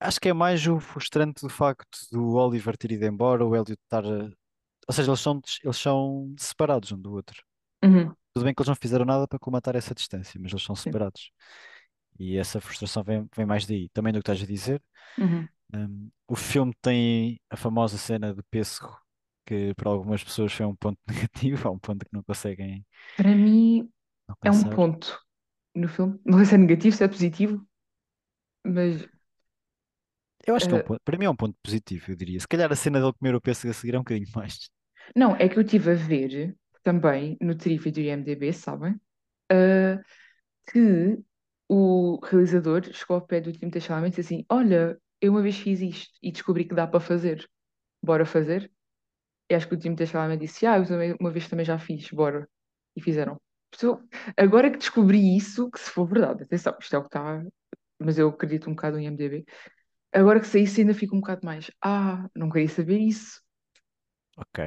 Acho 0.00 0.20
que 0.20 0.28
é 0.28 0.32
mais 0.32 0.66
o 0.66 0.80
frustrante 0.80 1.42
do 1.42 1.48
facto 1.48 1.98
do 2.10 2.34
Oliver 2.34 2.76
ter 2.76 2.92
ido 2.92 3.04
embora, 3.06 3.44
o 3.46 3.54
Elliot 3.54 3.72
estar. 3.84 4.04
a- 4.04 4.30
Ou 4.88 4.94
seja, 4.94 5.10
eles 5.10 5.20
são, 5.20 5.40
eles 5.64 5.76
são 5.78 6.34
separados 6.38 6.92
um 6.92 7.00
do 7.00 7.12
outro. 7.14 7.42
Uhum, 7.84 8.16
Tudo 8.34 8.44
bem 8.44 8.54
que 8.54 8.62
eles 8.62 8.68
não 8.68 8.76
fizeram 8.76 9.04
nada 9.06 9.28
para 9.28 9.38
colmatar 9.38 9.76
essa 9.76 9.94
distância, 9.94 10.40
mas 10.40 10.52
eles 10.52 10.64
são 10.64 10.76
sim. 10.76 10.98
E 12.22 12.36
essa 12.36 12.60
frustração 12.60 13.02
vem, 13.02 13.28
vem 13.34 13.44
mais 13.44 13.66
daí. 13.66 13.88
Também 13.88 14.12
do 14.12 14.20
que 14.20 14.30
estás 14.30 14.40
a 14.40 14.46
dizer. 14.46 14.80
Uhum. 15.18 15.48
Hum, 15.74 16.08
o 16.28 16.36
filme 16.36 16.72
tem 16.80 17.40
a 17.50 17.56
famosa 17.56 17.98
cena 17.98 18.32
de 18.32 18.42
pêssego, 18.44 18.96
que 19.44 19.74
para 19.74 19.90
algumas 19.90 20.22
pessoas 20.22 20.52
foi 20.52 20.64
um 20.64 20.76
ponto 20.76 20.98
negativo, 21.08 21.66
é 21.66 21.70
um 21.70 21.78
ponto 21.78 22.04
que 22.04 22.12
não 22.12 22.22
conseguem 22.22 22.86
Para 23.16 23.34
mim 23.34 23.90
é 24.44 24.50
um 24.50 24.62
ponto 24.70 25.18
no 25.74 25.88
filme. 25.88 26.20
Não 26.24 26.38
sei 26.38 26.46
se 26.46 26.54
é 26.54 26.58
negativo, 26.58 26.96
se 26.96 27.02
é 27.02 27.08
positivo, 27.08 27.66
mas 28.64 29.08
Eu 30.46 30.54
acho 30.54 30.68
que 30.68 30.74
é 30.74 30.76
um 30.76 30.80
ah, 30.80 30.84
ponto, 30.84 31.00
para 31.04 31.18
mim 31.18 31.24
é 31.24 31.30
um 31.30 31.36
ponto 31.36 31.56
positivo, 31.60 32.12
eu 32.12 32.16
diria. 32.16 32.38
Se 32.38 32.46
calhar 32.46 32.70
a 32.70 32.76
cena 32.76 33.00
dele 33.00 33.12
comer 33.14 33.34
o 33.34 33.40
pêssego 33.40 33.72
a 33.72 33.74
seguir 33.74 33.94
é 33.94 33.98
um 33.98 34.02
bocadinho 34.02 34.30
mais. 34.36 34.70
não, 35.16 35.34
é 35.34 35.48
que 35.48 35.58
eu 35.58 35.62
estive 35.62 35.90
a 35.90 35.94
ver 35.94 36.54
também 36.84 37.36
no 37.40 37.56
trivia 37.56 37.90
do 37.90 38.00
IMDb, 38.00 38.52
sabem? 38.52 39.00
Ah, 39.50 40.00
que 40.70 41.18
o 41.72 42.18
realizador 42.24 42.82
chegou 42.92 43.16
ao 43.16 43.26
pé 43.26 43.40
do 43.40 43.52
Timothée 43.52 43.80
Chalamet 43.80 44.14
e 44.14 44.22
disse 44.22 44.34
assim: 44.34 44.46
Olha, 44.50 44.98
eu 45.20 45.32
uma 45.32 45.42
vez 45.42 45.58
fiz 45.58 45.80
isto 45.80 46.12
e 46.22 46.32
descobri 46.32 46.64
que 46.66 46.74
dá 46.74 46.86
para 46.86 47.00
fazer. 47.00 47.48
Bora 48.02 48.26
fazer? 48.26 48.70
E 49.50 49.54
acho 49.54 49.68
que 49.68 49.74
o 49.74 49.78
Timothée 49.78 50.06
Chalamet 50.06 50.40
disse: 50.40 50.66
Ah, 50.66 50.78
eu 50.78 50.86
também, 50.86 51.16
uma 51.20 51.30
vez 51.30 51.48
também 51.48 51.64
já 51.66 51.78
fiz, 51.78 52.10
bora. 52.10 52.48
E 52.96 53.02
fizeram. 53.02 53.40
Agora 54.36 54.70
que 54.70 54.78
descobri 54.78 55.36
isso, 55.36 55.70
que 55.70 55.80
se 55.80 55.90
for 55.90 56.06
verdade, 56.06 56.42
atenção, 56.44 56.76
isto 56.80 56.94
é 56.94 56.98
o 56.98 57.02
que 57.02 57.08
está, 57.08 57.42
mas 57.98 58.18
eu 58.18 58.28
acredito 58.28 58.68
um 58.70 58.74
bocado 58.74 58.98
em 58.98 59.06
IMDb. 59.06 59.44
Agora 60.12 60.40
que 60.40 60.46
sei 60.46 60.66
ainda 60.78 60.94
fico 60.94 61.16
um 61.16 61.20
bocado 61.20 61.44
mais. 61.44 61.70
Ah, 61.82 62.28
não 62.36 62.50
queria 62.50 62.68
saber 62.68 62.98
isso. 62.98 63.40
Ok, 64.36 64.58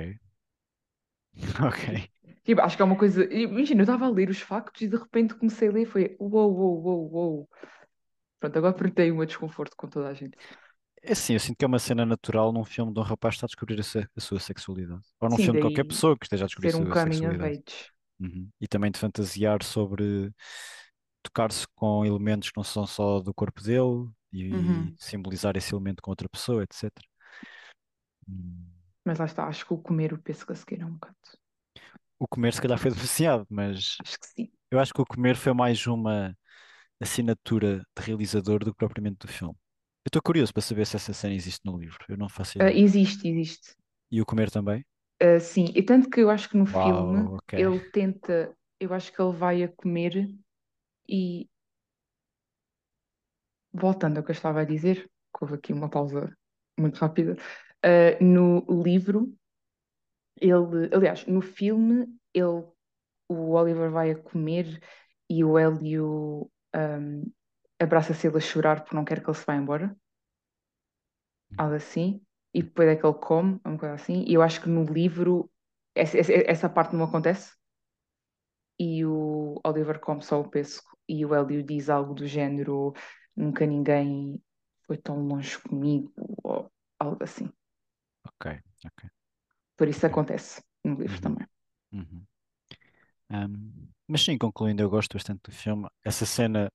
ok. 1.62 2.15
Tipo, 2.46 2.62
acho 2.62 2.76
que 2.78 2.82
é 2.82 2.86
uma 2.86 2.98
coisa. 2.98 3.26
Imagina, 3.34 3.82
eu 3.82 3.86
estava 3.86 4.06
a 4.06 4.10
ler 4.10 4.30
os 4.30 4.42
factos 4.42 4.82
e 4.84 4.88
de 4.88 4.98
repente 4.98 5.36
comecei 5.36 5.68
a 5.70 5.72
ler 5.72 5.84
e 5.84 5.86
foi 5.86 6.16
uou, 6.20 6.52
uou, 6.54 6.84
uou, 6.84 7.12
uou. 7.14 7.50
Pronto, 8.40 8.58
agora 8.60 8.74
perdi 8.76 9.12
um 9.12 9.26
desconforto 9.26 9.76
com 9.78 9.88
toda 9.90 10.10
a 10.10 10.16
gente. 10.16 10.38
É 11.04 11.12
assim, 11.12 11.34
eu 11.34 11.40
sinto 11.40 11.58
que 11.58 11.64
é 11.66 11.68
uma 11.68 11.78
cena 11.80 12.06
natural 12.06 12.52
num 12.52 12.64
filme 12.66 12.92
de 12.94 13.00
um 13.00 13.04
rapaz 13.04 13.34
que 13.36 13.38
está 13.38 13.46
a 13.46 13.48
descobrir 13.50 13.80
a, 13.80 13.84
se- 13.84 14.08
a 14.16 14.20
sua 14.20 14.40
sexualidade. 14.40 15.04
Ou 15.20 15.30
num 15.30 15.38
Sim, 15.38 15.38
filme 15.38 15.58
de 15.60 15.62
qualquer 15.62 15.84
pessoa 15.84 16.18
que 16.18 16.26
esteja 16.26 16.46
a 16.46 16.48
descobrir 16.48 16.68
a 16.68 16.70
ser 16.70 16.76
um 16.76 16.86
sua 16.86 16.96
coming 16.96 17.26
of 17.28 17.38
sexualidade. 17.38 17.92
Uhum. 18.20 18.50
E 18.62 18.68
também 18.68 18.92
de 18.92 19.00
fantasiar 19.00 19.64
sobre 19.64 20.34
tocar-se 21.24 21.68
com 21.76 22.06
elementos 22.06 22.52
que 22.52 22.58
não 22.58 22.64
são 22.64 22.88
só 22.88 23.22
do 23.22 23.34
corpo 23.34 23.62
dele 23.64 24.10
e 24.34 24.52
Uhum. 24.52 24.98
simbolizar 24.98 25.58
esse 25.58 25.74
elemento 25.74 26.02
com 26.04 26.12
outra 26.12 26.30
pessoa, 26.30 26.64
etc. 26.64 27.08
Hum. 28.30 28.66
Mas 29.06 29.18
lá 29.20 29.26
está, 29.26 29.48
acho 29.48 29.66
que 29.66 29.74
o 29.74 29.78
comer 29.80 30.14
o 30.14 30.22
pêssego 30.22 30.52
a 30.54 30.56
seguir 30.56 30.82
é 30.82 30.86
um 30.86 30.94
bocado. 30.94 31.18
O 32.26 32.28
comer 32.28 32.54
se 32.54 32.62
calhar 32.62 32.80
foi 32.80 32.90
demasiado, 32.92 33.46
mas 33.50 34.02
Acho 34.02 34.18
que 34.20 34.28
sim. 34.28 34.52
eu 34.72 34.80
acho 34.80 34.94
que 34.94 35.02
o 35.02 35.06
comer 35.06 35.36
foi 35.38 35.54
mais 35.54 35.88
uma 35.88 36.38
assinatura 37.02 37.80
de 37.98 38.04
realizador 38.04 38.60
do 38.66 38.72
que 38.74 38.78
propriamente 38.80 39.20
do 39.28 39.30
filme. 39.30 39.56
Eu 40.06 40.10
estou 40.10 40.22
curioso 40.24 40.54
para 40.54 40.62
saber 40.64 40.88
se 40.88 40.96
essa 40.98 41.14
cena 41.14 41.36
existe 41.36 41.62
no 41.66 41.78
livro. 41.80 42.00
Eu 42.10 42.18
não 42.18 42.30
faço 42.30 42.60
Ah, 42.60 42.70
ideia. 42.70 42.74
existe, 42.74 43.28
existe. 43.30 43.76
E 44.12 44.20
o 44.22 44.26
comer 44.26 44.50
também? 44.50 44.84
Ah, 45.22 45.40
sim, 45.40 45.66
e 45.76 45.82
tanto 45.84 46.10
que 46.10 46.20
eu 46.22 46.30
acho 46.30 46.50
que 46.50 46.58
no 46.58 46.66
filme 46.66 47.30
Uau, 47.30 47.36
ok. 47.38 47.54
ele 47.56 47.80
tenta, 47.92 48.56
eu 48.80 48.94
acho 48.94 49.12
que 49.14 49.22
ele 49.22 49.32
vai 49.36 49.64
a 49.64 49.70
comer 49.70 50.30
e 51.10 51.50
voltando 53.74 54.18
ao 54.18 54.24
que 54.24 54.32
eu 54.32 54.34
estava 54.34 54.62
a 54.62 54.66
dizer, 54.66 55.04
que 55.06 55.44
houve 55.44 55.56
aqui 55.56 55.74
uma 55.74 55.90
pausa 55.90 56.36
muito 56.80 56.98
rápida, 57.00 57.36
ah, 57.84 58.18
no 58.24 58.66
livro, 58.84 59.34
ele, 60.40 60.90
aliás, 60.94 61.26
no 61.28 61.42
filme, 61.42 62.08
ele, 62.34 62.64
o 63.30 63.52
Oliver 63.54 63.92
vai 63.92 64.12
a 64.12 64.18
comer 64.22 64.82
e 65.30 65.44
o 65.44 65.58
Hélio 65.58 66.52
ahm, 66.74 67.24
abraça-se 67.80 68.28
ele 68.28 68.38
a 68.38 68.42
chorar 68.42 68.82
porque 68.84 68.96
não 68.96 69.06
quer 69.06 69.24
que 69.24 69.30
ele 69.30 69.38
se 69.38 69.46
vá 69.46 69.56
embora, 69.56 69.96
algo 71.58 71.76
assim, 71.76 72.22
e 72.54 72.64
depois 72.64 72.88
é 72.90 72.96
que 72.96 73.06
ele 73.06 73.14
come, 73.16 73.60
uma 73.66 73.78
coisa 73.78 73.96
assim, 73.96 74.24
e 74.28 74.34
eu 74.34 74.42
acho 74.42 74.62
que 74.62 74.70
no 74.70 74.84
livro 74.86 75.50
essa, 75.96 76.18
essa, 76.18 76.34
essa 76.34 76.70
parte 76.70 76.96
não 76.96 77.06
acontece, 77.06 77.54
e 78.80 79.06
o 79.06 79.60
Oliver 79.66 80.00
come 80.00 80.22
só 80.22 80.40
o 80.42 80.50
pêssego, 80.50 80.88
e 81.08 81.26
o 81.26 81.34
Hélio 81.34 81.64
diz 81.64 81.90
algo 81.90 82.14
do 82.14 82.28
género, 82.28 82.94
nunca 83.36 83.66
ninguém 83.66 84.42
foi 84.86 84.98
tão 84.98 85.20
longe 85.28 85.58
comigo, 85.60 86.12
ou 86.44 86.72
algo 87.00 87.24
assim. 87.24 87.50
Ok, 88.24 88.46
ok. 88.86 89.15
Por 89.78 89.88
isso 89.88 90.06
Ok. 90.08 90.08
acontece 90.08 90.62
no 90.86 90.96
livro 91.02 91.20
Uhum. 91.20 91.22
também. 91.22 91.48
Uhum. 91.94 92.28
Ahm, 93.30 93.90
mas 94.08 94.22
sim, 94.22 94.38
concluindo, 94.38 94.82
eu 94.82 94.90
gosto 94.90 95.14
bastante 95.14 95.42
do 95.44 95.52
filme. 95.52 95.88
Essa 96.04 96.26
cena 96.26 96.70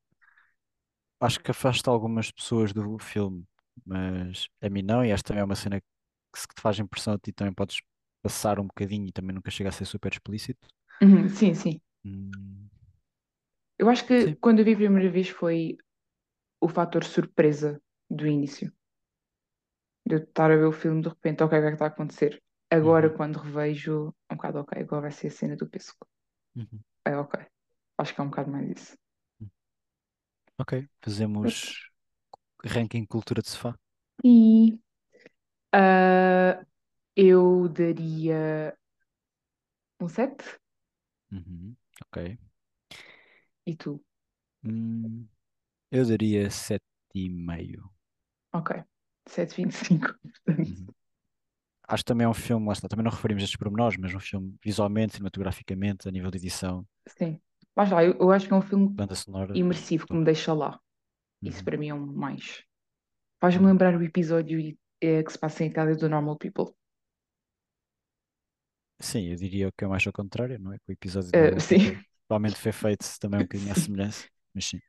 acho 1.21 1.41
que 1.41 1.51
afasta 1.51 1.91
algumas 1.91 2.31
pessoas 2.31 2.73
do 2.73 2.99
filme, 2.99 3.45
mas 3.85 4.49
a 4.61 4.69
mim 4.71 4.83
não, 4.83 5.05
e 5.05 5.11
esta 5.11 5.29
também 5.29 5.43
é 5.43 5.45
uma 5.45 5.55
cena 5.57 5.81
que 5.81 6.41
se 6.41 6.47
te 6.49 6.61
faz 6.61 6.79
impressão 6.79 7.15
a 7.15 7.19
ti 7.19 7.33
também 7.33 7.53
podes 7.55 7.79
passar 8.23 8.59
um 8.61 8.67
bocadinho 8.67 9.07
e 9.09 9.13
também 9.13 9.35
nunca 9.35 9.51
chega 9.51 9.69
a 9.71 9.73
ser 9.73 9.85
super 9.87 10.13
explícito. 10.13 10.69
Uhum, 11.03 11.29
sim, 11.29 11.55
sim. 11.55 11.81
Hum, 12.05 12.71
Eu 13.79 13.89
acho 13.91 14.07
que 14.07 14.17
sim. 14.17 14.37
quando 14.41 14.61
eu 14.61 14.65
vi 14.65 14.73
a 14.75 14.77
primeira 14.77 15.11
vez 15.11 15.29
foi 15.29 15.77
o 16.61 16.69
fator 16.69 17.05
surpresa 17.05 17.81
do 18.11 18.27
início. 18.27 18.73
De 20.09 20.15
eu 20.17 20.21
estar 20.25 20.51
a 20.51 20.57
ver 20.61 20.67
o 20.71 20.79
filme 20.83 21.01
de 21.03 21.09
repente, 21.15 21.43
ok, 21.43 21.53
o 21.59 21.61
que 21.63 21.67
é 21.67 21.71
que 21.71 21.75
está 21.77 21.87
a 21.87 21.89
acontecer? 21.95 22.33
Agora, 22.71 23.09
Uhum, 23.09 23.16
quando 23.16 23.39
revejo, 23.39 24.12
é 24.29 24.35
um 24.35 24.37
bocado 24.37 24.59
ok, 24.61 24.81
agora 24.83 25.03
vai 25.03 25.12
ser 25.12 25.29
a 25.29 25.31
cena 25.31 25.57
do 25.57 25.68
pêssego. 25.68 26.05
uhum. 26.57 26.83
É 27.05 27.14
ok. 27.16 27.35
Acho 27.99 28.14
que 28.14 28.21
é 28.21 28.25
um 28.25 28.31
bocado 28.31 28.51
mais 28.51 28.68
isso. 28.71 28.97
Ok, 30.59 30.89
fazemos 31.03 31.91
ranking 32.64 33.07
cultura 33.07 33.43
de 33.43 33.51
sofá. 33.51 33.77
E 34.25 34.79
ah, 35.73 36.64
eu 37.16 37.68
daria 37.68 38.77
um 40.01 40.09
7. 40.09 40.59
Uhum, 41.33 41.77
ok. 42.07 42.39
E 43.71 43.73
tu? 43.77 43.93
Hum, 44.64 45.29
eu 45.93 46.07
daria 46.07 46.51
sete 46.51 46.85
e 47.14 47.29
meio. 47.31 47.91
Ok. 48.53 48.71
7,25. 49.27 50.14
Portanto, 50.45 50.68
Uhum. 50.68 50.95
Acho 51.91 52.05
que 52.05 52.09
também 52.09 52.24
é 52.24 52.28
um 52.28 52.34
filme, 52.34 52.66
lá 52.66 52.72
está, 52.72 52.88
também 52.88 53.05
não 53.05 53.11
referimos 53.11 53.43
estes 53.43 53.59
pormenores, 53.59 53.99
mas 53.99 54.14
um 54.14 54.20
filme 54.20 54.55
visualmente, 54.64 55.14
cinematograficamente, 55.14 56.09
a 56.09 56.12
nível 56.12 56.30
de 56.30 56.38
edição, 56.38 56.86
sim. 57.09 57.41
Mas 57.74 57.91
lá, 57.91 58.05
eu, 58.05 58.14
eu 58.18 58.30
acho 58.30 58.47
que 58.47 58.53
é 58.53 58.57
um 58.57 58.62
filme 58.62 58.88
banda 58.88 59.14
sonora, 59.14 59.55
imersivo 59.55 60.07
que 60.07 60.14
me 60.14 60.24
deixa 60.24 60.53
lá. 60.53 60.78
Isso 61.45 61.59
Uhum, 61.59 61.64
para 61.64 61.76
mim 61.78 61.88
é 61.88 61.95
um 61.95 62.07
mais. 62.07 62.64
Faz-me 63.41 63.62
uhum. 63.62 63.68
lembrar 63.68 63.97
o 63.97 64.03
episódio 64.03 64.76
eh, 65.01 65.22
que 65.22 65.32
se 65.32 65.38
passa 65.38 65.64
em 65.64 65.68
Itália 65.68 65.97
do 65.97 66.09
Normal 66.09 66.36
People. 66.36 66.74
Sim, 69.01 69.28
eu 69.30 69.36
diria 69.36 69.72
que 69.76 69.84
é 69.84 69.88
mais 69.88 70.07
ao 70.07 70.12
contrário, 70.12 70.59
não 70.59 70.72
é? 70.72 70.78
Que 70.78 70.91
o 70.91 70.93
episódio 70.93 71.30
Normal 71.34 71.61
sim. 71.61 71.78
People 71.78 72.05
provavelmente 72.28 72.61
foi 72.61 72.72
feito 72.72 73.07
também 73.18 73.41
um 73.41 73.43
bocadinho 73.43 73.72
à 73.72 73.74
semelhança, 73.76 74.28
mas 74.55 74.66
sim. 74.66 74.80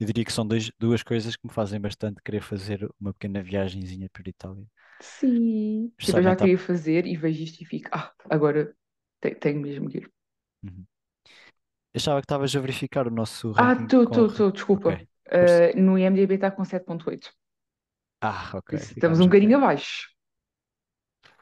Eu 0.00 0.06
diria 0.06 0.24
que 0.24 0.32
são 0.32 0.46
dois, 0.46 0.70
duas 0.78 1.02
coisas 1.02 1.36
que 1.36 1.46
me 1.46 1.52
fazem 1.52 1.80
bastante 1.80 2.22
querer 2.22 2.40
fazer 2.42 2.88
uma 3.00 3.12
pequena 3.12 3.42
viagenzinha 3.42 4.08
para 4.10 4.22
a 4.26 4.30
Itália. 4.30 4.66
Sim. 5.00 5.92
Tipo, 6.04 6.20
eu 6.20 6.22
já 6.24 6.36
Especialmente 6.36 6.36
queria 6.36 6.58
fazer 6.58 7.06
e 7.06 7.16
vejo 7.16 7.42
isto 7.42 7.60
e 7.62 7.66
fico, 7.66 7.88
ah, 7.92 8.12
agora 8.30 8.74
te- 9.20 9.34
tenho 9.36 9.60
mesmo 9.60 9.88
que 9.88 9.98
ir. 9.98 10.12
Uhum. 10.62 10.86
Eu 11.92 11.98
achava 11.98 12.20
que 12.20 12.24
estavas 12.24 12.54
a 12.56 12.60
verificar 12.60 13.06
o 13.06 13.10
nosso 13.10 13.52
Ah, 13.56 13.72
ranking 13.72 13.84
estou, 13.84 14.04
com... 14.04 14.04
estou, 14.04 14.26
estou, 14.26 14.50
desculpa. 14.52 14.90
Ok, 14.90 15.08
força. 15.38 15.62
Eh, 15.64 15.72
no 15.76 15.98
IMDb 15.98 16.34
está 16.34 16.50
com 16.50 16.64
7.8. 16.64 17.30
Ah, 18.20 18.52
Por 18.68 18.74
ok, 18.74 18.74
isso 18.76 18.92
estamos 18.92 18.94
ficámos 18.94 19.20
um 19.20 19.26
bocadinho 19.26 19.56
abaixo. 19.58 20.08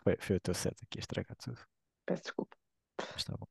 Foi, 0.02 0.14
foi 0.24 0.36
o 0.36 0.40
teu 0.46 0.54
set 0.54 0.76
aqui 0.84 0.98
a 0.98 1.04
estragar 1.04 1.36
tudo, 1.36 1.60
Peço 2.04 2.22
desculpa. 2.24 2.56
mas 3.14 3.22
está 3.22 3.36
bom. 3.36 3.46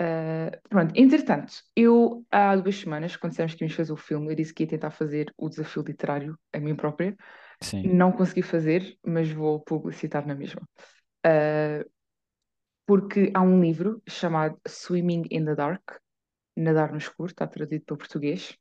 Uh, 0.00 0.50
pronto, 0.68 0.92
entretanto, 0.96 1.52
eu 1.76 2.26
há 2.30 2.56
duas 2.56 2.74
semanas, 2.76 3.14
quando 3.16 3.30
dissemos 3.30 3.54
que 3.54 3.62
íamos 3.62 3.76
fazer 3.76 3.92
o 3.92 3.96
filme, 3.96 4.32
eu 4.32 4.34
disse 4.34 4.52
que 4.52 4.64
ia 4.64 4.68
tentar 4.68 4.90
fazer 4.90 5.32
o 5.36 5.48
desafio 5.48 5.82
literário 5.84 6.36
a 6.52 6.58
mim 6.58 6.74
própria. 6.74 7.16
Sim. 7.64 7.82
Não 7.88 8.12
consegui 8.12 8.42
fazer, 8.42 8.98
mas 9.04 9.30
vou 9.30 9.60
publicitar 9.60 10.26
na 10.26 10.34
mesma. 10.34 10.62
Uh, 11.26 11.88
porque 12.86 13.30
há 13.34 13.40
um 13.40 13.60
livro 13.60 14.02
chamado 14.06 14.60
Swimming 14.66 15.24
in 15.30 15.44
the 15.44 15.54
Dark, 15.54 15.82
Nadar 16.56 16.92
no 16.92 16.98
Escuro, 16.98 17.30
está 17.30 17.46
traduzido 17.46 17.84
para 17.84 17.94
o 17.94 17.98
português, 17.98 18.56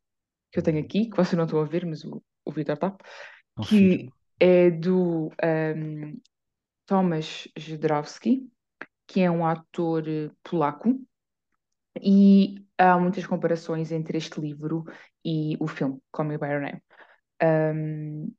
que 0.51 0.59
eu 0.59 0.63
tenho 0.63 0.79
Uhum. 0.79 0.85
aqui, 0.85 1.09
que 1.09 1.15
vocês 1.17 1.33
não 1.33 1.45
estão 1.45 1.59
a 1.59 1.65
ver, 1.65 1.85
mas 1.85 2.03
o, 2.05 2.23
o 2.45 2.51
Vitor 2.51 2.75
está, 2.75 2.95
que 3.57 3.57
Confirmo. 3.57 4.13
é 4.39 4.71
do 4.71 5.29
um, 5.75 6.21
Tomasz 6.85 7.49
Jędrowski, 7.57 8.49
que 9.07 9.21
é 9.21 9.29
um 9.29 9.45
ator 9.45 10.03
polaco, 10.41 10.99
e 12.01 12.65
há 12.77 12.97
muitas 12.97 13.25
comparações 13.27 13.91
entre 13.91 14.17
este 14.17 14.39
livro 14.39 14.83
e 15.23 15.55
o 15.59 15.67
filme, 15.67 15.99
Call 16.11 16.25
Me 16.25 16.37
By 16.37 16.47
Your 16.47 16.61
Name. 16.61 16.81
Um, 17.43 18.33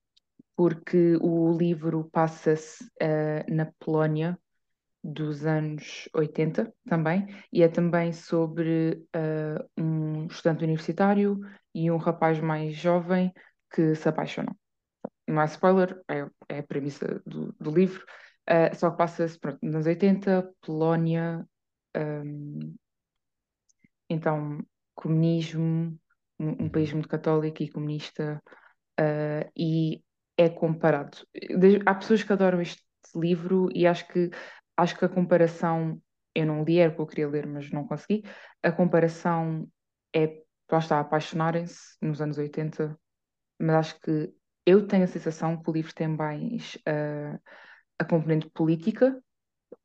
porque 0.57 1.17
o 1.21 1.57
livro 1.57 2.09
passa-se 2.13 2.85
uh, 2.85 3.55
na 3.55 3.71
Polónia 3.79 4.39
dos 5.03 5.45
anos 5.45 6.09
80 6.15 6.73
também, 6.89 7.27
e 7.53 7.63
é 7.63 7.69
também 7.69 8.13
sobre 8.13 9.07
uh, 9.15 9.69
um 9.77 10.27
estudante 10.27 10.65
universitário 10.65 11.39
e 11.75 11.91
um 11.91 11.99
rapaz 11.99 12.41
mais 12.41 12.75
jovem 12.75 13.33
que 13.71 13.95
se 13.95 14.09
apaixonam. 14.09 14.57
Não 15.29 15.43
é 15.43 15.45
spoiler, 15.47 16.01
é, 16.09 16.27
é 16.49 16.59
a 16.61 16.63
premissa 16.63 17.21
do, 17.27 17.53
do 17.61 17.71
livro, 17.71 18.05
uh, 18.49 18.75
só 18.75 18.91
que 18.91 18.97
passa-se 18.97 19.39
nos 19.63 19.75
anos 19.75 19.87
80, 19.87 20.51
Polónia, 20.63 21.47
um, 21.97 22.75
então 24.09 24.65
comunismo, 24.95 25.99
um, 26.39 26.65
um 26.65 26.69
país 26.69 26.89
Uhum. 26.89 26.97
muito 26.97 27.09
católico 27.09 27.63
e 27.63 27.71
comunista, 27.71 28.43
e 29.57 30.04
é 30.37 30.49
comparado. 30.49 31.19
Há 31.87 31.95
pessoas 31.95 32.23
que 32.23 32.33
adoram 32.33 32.61
este 32.61 32.83
livro 33.15 33.69
e 33.75 33.87
acho 33.87 34.07
que 34.09 34.31
acho 34.77 34.99
que 34.99 35.05
a 35.05 35.09
comparação, 35.09 36.01
eu 36.35 36.47
não 36.47 36.65
li, 36.65 36.79
era 36.79 36.91
porque 36.91 37.03
eu 37.03 37.07
queria 37.07 37.29
ler, 37.29 37.47
mas 37.47 37.71
não 37.71 37.87
consegui. 37.87 38.25
A 38.63 38.73
comparação 38.73 39.69
é, 40.15 40.43
lá 40.71 40.79
está, 40.79 41.01
apaixonarem-se 41.01 41.97
nos 42.03 42.21
anos 42.21 42.39
80, 42.39 42.99
mas 43.59 43.77
acho 43.77 44.01
que 44.01 44.35
eu 44.67 44.87
tenho 44.87 45.05
a 45.05 45.09
sensação 45.09 45.61
que 45.63 45.71
o 45.71 45.73
livro 45.73 45.95
tem 45.95 46.09
mais 46.09 46.77
uh, 46.89 47.41
a 47.99 48.05
componente 48.05 48.49
política 48.51 49.23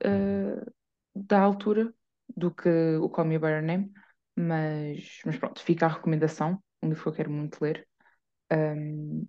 uh, 0.06 0.74
da 1.14 1.42
altura 1.42 1.94
do 2.36 2.52
que 2.52 2.70
o 2.98 3.10
Call 3.10 3.26
Me 3.26 3.38
By 3.38 3.48
Your 3.48 3.62
Name, 3.62 3.92
mas, 4.36 5.20
mas 5.26 5.38
pronto, 5.38 5.62
fica 5.62 5.86
a 5.86 5.90
recomendação, 5.90 6.64
um 6.82 6.90
livro 6.90 7.04
que 7.04 7.10
eu 7.10 7.14
quero 7.14 7.32
muito 7.32 7.62
ler. 7.62 7.88
Um, 8.52 9.28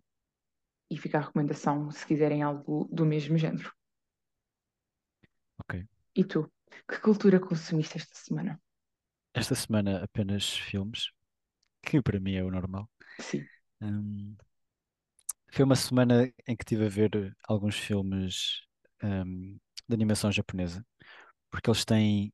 e 0.90 0.98
fica 0.98 1.18
a 1.18 1.20
recomendação 1.20 1.90
se 1.90 2.04
quiserem 2.06 2.42
algo 2.42 2.88
do 2.90 3.06
mesmo 3.06 3.38
género. 3.38 3.72
Ok. 5.58 5.86
E 6.16 6.24
tu? 6.24 6.50
Que 6.88 7.00
cultura 7.00 7.38
consumiste 7.38 7.98
esta 7.98 8.14
semana? 8.14 8.60
Esta 9.32 9.54
semana 9.54 10.02
apenas 10.02 10.50
filmes, 10.50 11.10
que 11.82 12.02
para 12.02 12.18
mim 12.18 12.34
é 12.34 12.42
o 12.42 12.50
normal. 12.50 12.88
Sim. 13.18 13.44
Hum, 13.80 14.36
foi 15.52 15.64
uma 15.64 15.76
semana 15.76 16.32
em 16.46 16.56
que 16.56 16.62
estive 16.62 16.86
a 16.86 16.88
ver 16.88 17.36
alguns 17.48 17.76
filmes 17.76 18.60
hum, 19.02 19.58
de 19.88 19.94
animação 19.94 20.30
japonesa, 20.30 20.84
porque 21.50 21.70
eles 21.70 21.84
têm. 21.84 22.32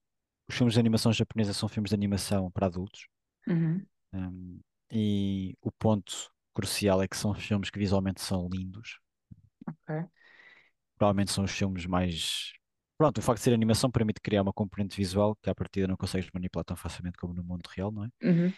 Os 0.48 0.54
filmes 0.54 0.74
de 0.74 0.80
animação 0.80 1.12
japonesa 1.12 1.52
são 1.52 1.68
filmes 1.68 1.90
de 1.90 1.96
animação 1.96 2.50
para 2.52 2.66
adultos. 2.66 3.08
Uhum. 3.48 3.84
Um, 4.12 4.60
e 4.92 5.56
o 5.60 5.72
ponto 5.72 6.30
crucial 6.56 7.02
é 7.02 7.08
que 7.08 7.16
são 7.16 7.34
filmes 7.34 7.70
que 7.70 7.78
visualmente 7.78 8.20
são 8.22 8.48
lindos. 8.50 8.98
Ok. 9.66 10.10
Provavelmente 10.98 11.32
são 11.32 11.44
os 11.44 11.50
filmes 11.52 11.86
mais. 11.86 12.52
Pronto, 12.98 13.18
o 13.18 13.22
facto 13.22 13.38
de 13.38 13.44
ser 13.44 13.52
animação 13.54 13.90
permite 13.90 14.20
criar 14.20 14.42
uma 14.42 14.52
componente 14.52 14.96
visual 14.96 15.36
que 15.36 15.50
à 15.50 15.54
partida 15.54 15.86
não 15.86 15.96
consegues 15.96 16.30
manipular 16.32 16.64
tão 16.64 16.76
facilmente 16.76 17.18
como 17.18 17.34
no 17.34 17.44
mundo 17.44 17.66
real, 17.74 17.92
não 17.92 18.04
é? 18.04 18.08
Uhum. 18.22 18.56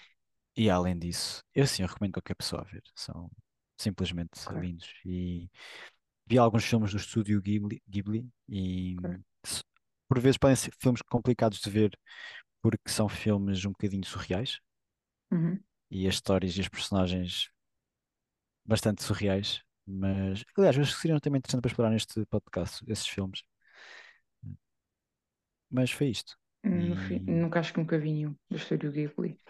E 0.56 0.68
além 0.70 0.98
disso, 0.98 1.42
eu 1.54 1.66
sim, 1.66 1.82
eu 1.82 1.88
recomendo 1.88 2.14
qualquer 2.14 2.34
pessoa 2.34 2.62
a 2.62 2.64
ver. 2.64 2.82
São 2.94 3.30
simplesmente 3.78 4.40
Ok. 4.44 4.56
lindos. 4.56 4.88
E 5.04 5.48
vi 6.26 6.38
alguns 6.38 6.64
filmes 6.64 6.92
do 6.92 6.98
estúdio 6.98 7.40
Ghibli, 7.42 7.82
Ghibli 7.88 8.28
e 8.48 8.96
Ok. 8.98 9.20
s- 9.44 9.64
por 10.08 10.20
vezes 10.20 10.38
podem 10.38 10.56
ser 10.56 10.72
filmes 10.80 11.02
complicados 11.02 11.60
de 11.60 11.70
ver 11.70 11.98
porque 12.62 12.90
são 12.90 13.08
filmes 13.08 13.64
um 13.66 13.70
bocadinho 13.72 14.06
surreais 14.06 14.60
Uhum. 15.30 15.62
e 15.90 16.06
as 16.08 16.14
histórias 16.14 16.56
e 16.56 16.60
os 16.60 16.68
personagens 16.68 17.50
bastante 18.68 19.04
surreais. 19.04 19.62
Mas, 19.86 20.44
aliás, 20.58 20.78
acho 20.78 20.94
que 20.96 21.02
seriam 21.02 21.20
também 21.20 21.38
interessante 21.40 21.62
para 21.62 21.70
explorar 21.70 21.90
neste 21.92 22.24
podcast, 22.26 22.84
esses 22.88 23.08
filmes. 23.08 23.42
Mas 25.70 25.90
foi 25.90 26.08
isto. 26.08 26.36
Fim, 27.06 27.22
E 27.26 27.32
nunca 27.40 27.60
acho 27.60 27.72
que 27.72 27.80
nunca 27.80 27.98
vi 27.98 28.12
nenhum 28.12 28.34
do 28.50 28.56
estúdio 28.56 28.92
Ghibli. 28.92 29.40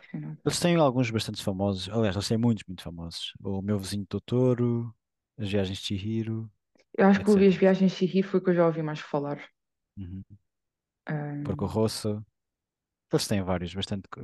Eles 0.44 0.58
têm 0.60 0.76
alguns 0.76 1.10
bastante 1.10 1.42
famosos. 1.42 1.88
Aliás, 1.90 2.14
eles 2.16 2.28
têm 2.28 2.38
muitos, 2.38 2.64
muito 2.66 2.82
famosos. 2.82 3.32
O 3.42 3.60
Meu 3.62 3.78
Vizinho 3.78 4.06
Totoro, 4.06 4.94
As 5.38 5.48
Viagens 5.50 5.78
de 5.78 5.84
Chihiro, 5.86 6.50
Eu 6.94 7.06
acho 7.06 7.22
que 7.22 7.30
eu 7.30 7.36
vi 7.36 7.46
as 7.46 7.54
etc. 7.54 7.62
viagens 7.62 7.92
de 7.92 7.96
Chihiro 7.96 8.28
foi 8.28 8.40
o 8.40 8.42
que 8.44 8.50
eu 8.50 8.54
já 8.54 8.66
ouvi 8.66 8.82
mais 8.82 9.00
falar. 9.00 9.38
Uhum. 9.96 10.38
Porco 11.42 11.66
Ahm, 11.66 11.66
Rosso. 11.66 12.24
Eles 13.12 13.26
têm 13.28 13.42
vários, 13.42 13.74
bastante. 13.74 14.08
co- 14.10 14.20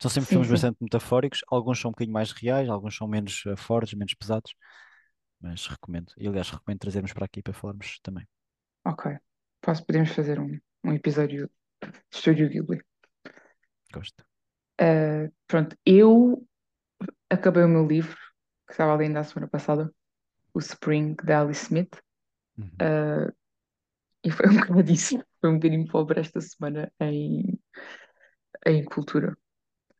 São 0.00 0.10
sempre 0.10 0.30
sim, 0.30 0.30
filmes 0.30 0.48
sim. 0.48 0.62
bastante 0.62 0.78
metafóricos. 0.80 1.40
Alguns 1.48 1.80
são 1.80 1.90
um 1.90 1.92
bocadinho 1.92 2.14
mais 2.14 2.32
reais, 2.32 2.68
alguns 2.68 2.96
são 2.96 3.08
menos 3.08 3.42
eh, 3.46 3.56
fortes, 3.56 3.94
menos 3.94 4.14
pesados. 4.14 4.54
Mas 5.40 5.66
recomendo. 5.66 6.12
E 6.18 6.28
aliás, 6.28 6.50
recomendo 6.50 6.80
trazermos 6.80 7.12
para 7.12 7.26
aqui 7.26 7.42
para 7.42 7.52
falarmos 7.54 7.98
também. 8.02 8.26
Ok. 8.84 9.06
Posso, 9.62 9.84
podemos 9.86 10.10
fazer 10.10 10.38
um, 10.40 10.58
um 10.84 10.92
episódio 10.92 11.50
de 11.82 12.00
estúdio 12.18 12.48
Ghibli. 12.50 12.80
Gosto. 13.92 14.24
Ah, 14.78 15.28
pronto, 15.46 15.76
eu 15.84 16.46
acabei 17.30 17.64
o 17.64 17.68
meu 17.68 17.86
livro, 17.86 18.16
que 18.66 18.72
estava 18.74 18.94
ali 18.94 19.04
ainda 19.06 19.20
a 19.20 19.24
semana 19.24 19.48
passada, 19.50 19.92
o 20.54 20.58
Spring, 20.60 21.16
da 21.24 21.42
Alice 21.42 21.64
Smith, 21.66 21.96
Uhum. 22.58 22.90
ah, 22.90 23.32
e 24.24 24.30
foi 24.30 24.48
um 24.48 24.54
bocado 24.60 24.92
isso. 24.92 25.18
Foi 25.40 25.50
um 25.50 25.54
bocadinho 25.54 25.86
pobre 25.88 26.20
esta 26.20 26.40
semana 26.40 26.92
em, 27.00 27.58
em 28.66 28.84
cultura. 28.84 29.36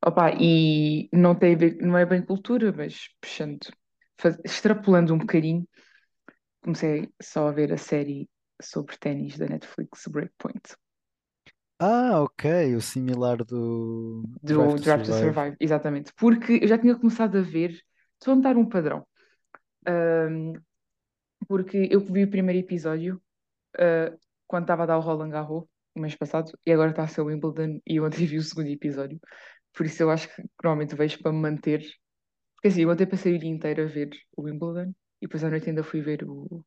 Opa, 0.04 0.32
e 0.40 1.08
não 1.12 1.34
tem 1.34 1.54
a 1.54 1.58
ver, 1.58 1.78
não 1.82 1.98
é 1.98 2.06
bem 2.06 2.22
cultura, 2.24 2.72
mas 2.72 3.08
puxando, 3.20 3.60
faz- 4.20 4.38
extrapolando 4.44 5.14
um 5.14 5.18
bocadinho, 5.18 5.68
comecei 6.62 7.08
só 7.22 7.48
a 7.48 7.52
ver 7.52 7.72
a 7.72 7.78
série 7.78 8.28
sobre 8.62 8.96
ténis 8.98 9.38
da 9.38 9.46
Netflix, 9.48 10.06
Breakpoint, 10.08 10.62
Ah, 11.78 12.20
ok. 12.22 12.44
O 12.76 12.80
similar 12.80 13.44
do 13.44 14.22
Drive 14.48 14.74
do 14.74 14.76
to 14.76 14.82
Drive 14.82 15.02
to 15.04 15.12
Survive. 15.12 15.12
Survive, 15.12 15.56
exatamente. 15.60 16.12
Porque 16.16 16.58
eu 16.62 16.68
já 16.68 16.78
tinha 16.78 16.96
começado 16.98 17.38
a 17.38 17.42
ver, 17.42 17.78
estou 18.18 18.34
a 18.34 18.40
dar 18.40 18.56
um 18.56 18.68
padrão, 18.68 19.06
Ahm, 19.86 20.54
porque 21.48 21.88
eu 21.90 22.00
vi 22.00 22.24
o 22.24 22.30
primeiro 22.30 22.60
episódio 22.60 23.22
ah, 23.78 24.16
quando 24.46 24.64
estava 24.64 24.84
a 24.84 24.86
dar 24.86 24.98
o 24.98 25.02
Roland 25.02 25.30
Garros, 25.30 25.64
mês 26.00 26.14
passado, 26.16 26.52
e 26.66 26.72
agora 26.72 26.90
está 26.90 27.04
a 27.04 27.08
ser 27.08 27.20
o 27.22 27.26
Wimbledon, 27.26 27.80
e 27.86 28.00
ontem 28.00 28.26
vi 28.26 28.38
o 28.38 28.42
segundo 28.42 28.68
episódio. 28.68 29.20
Por 29.74 29.86
isso 29.86 30.02
eu 30.02 30.10
acho 30.10 30.28
que 30.34 30.42
normalmente 30.62 30.94
vejo 30.96 31.20
para 31.22 31.32
me 31.32 31.40
manter 31.40 31.80
Porque 32.56 32.68
assim, 32.68 32.82
eu 32.82 32.90
ontem 32.90 33.06
passei 33.06 33.34
o 33.36 33.38
dia 33.38 33.50
inteiro 33.50 33.82
a 33.84 33.86
ver 33.86 34.10
o 34.36 34.42
Wimbledon 34.44 34.90
e 35.20 35.26
depois 35.26 35.44
à 35.44 35.50
noite 35.50 35.68
ainda 35.70 35.82
fui 35.84 36.00
ver 36.02 36.24
o. 36.24 36.64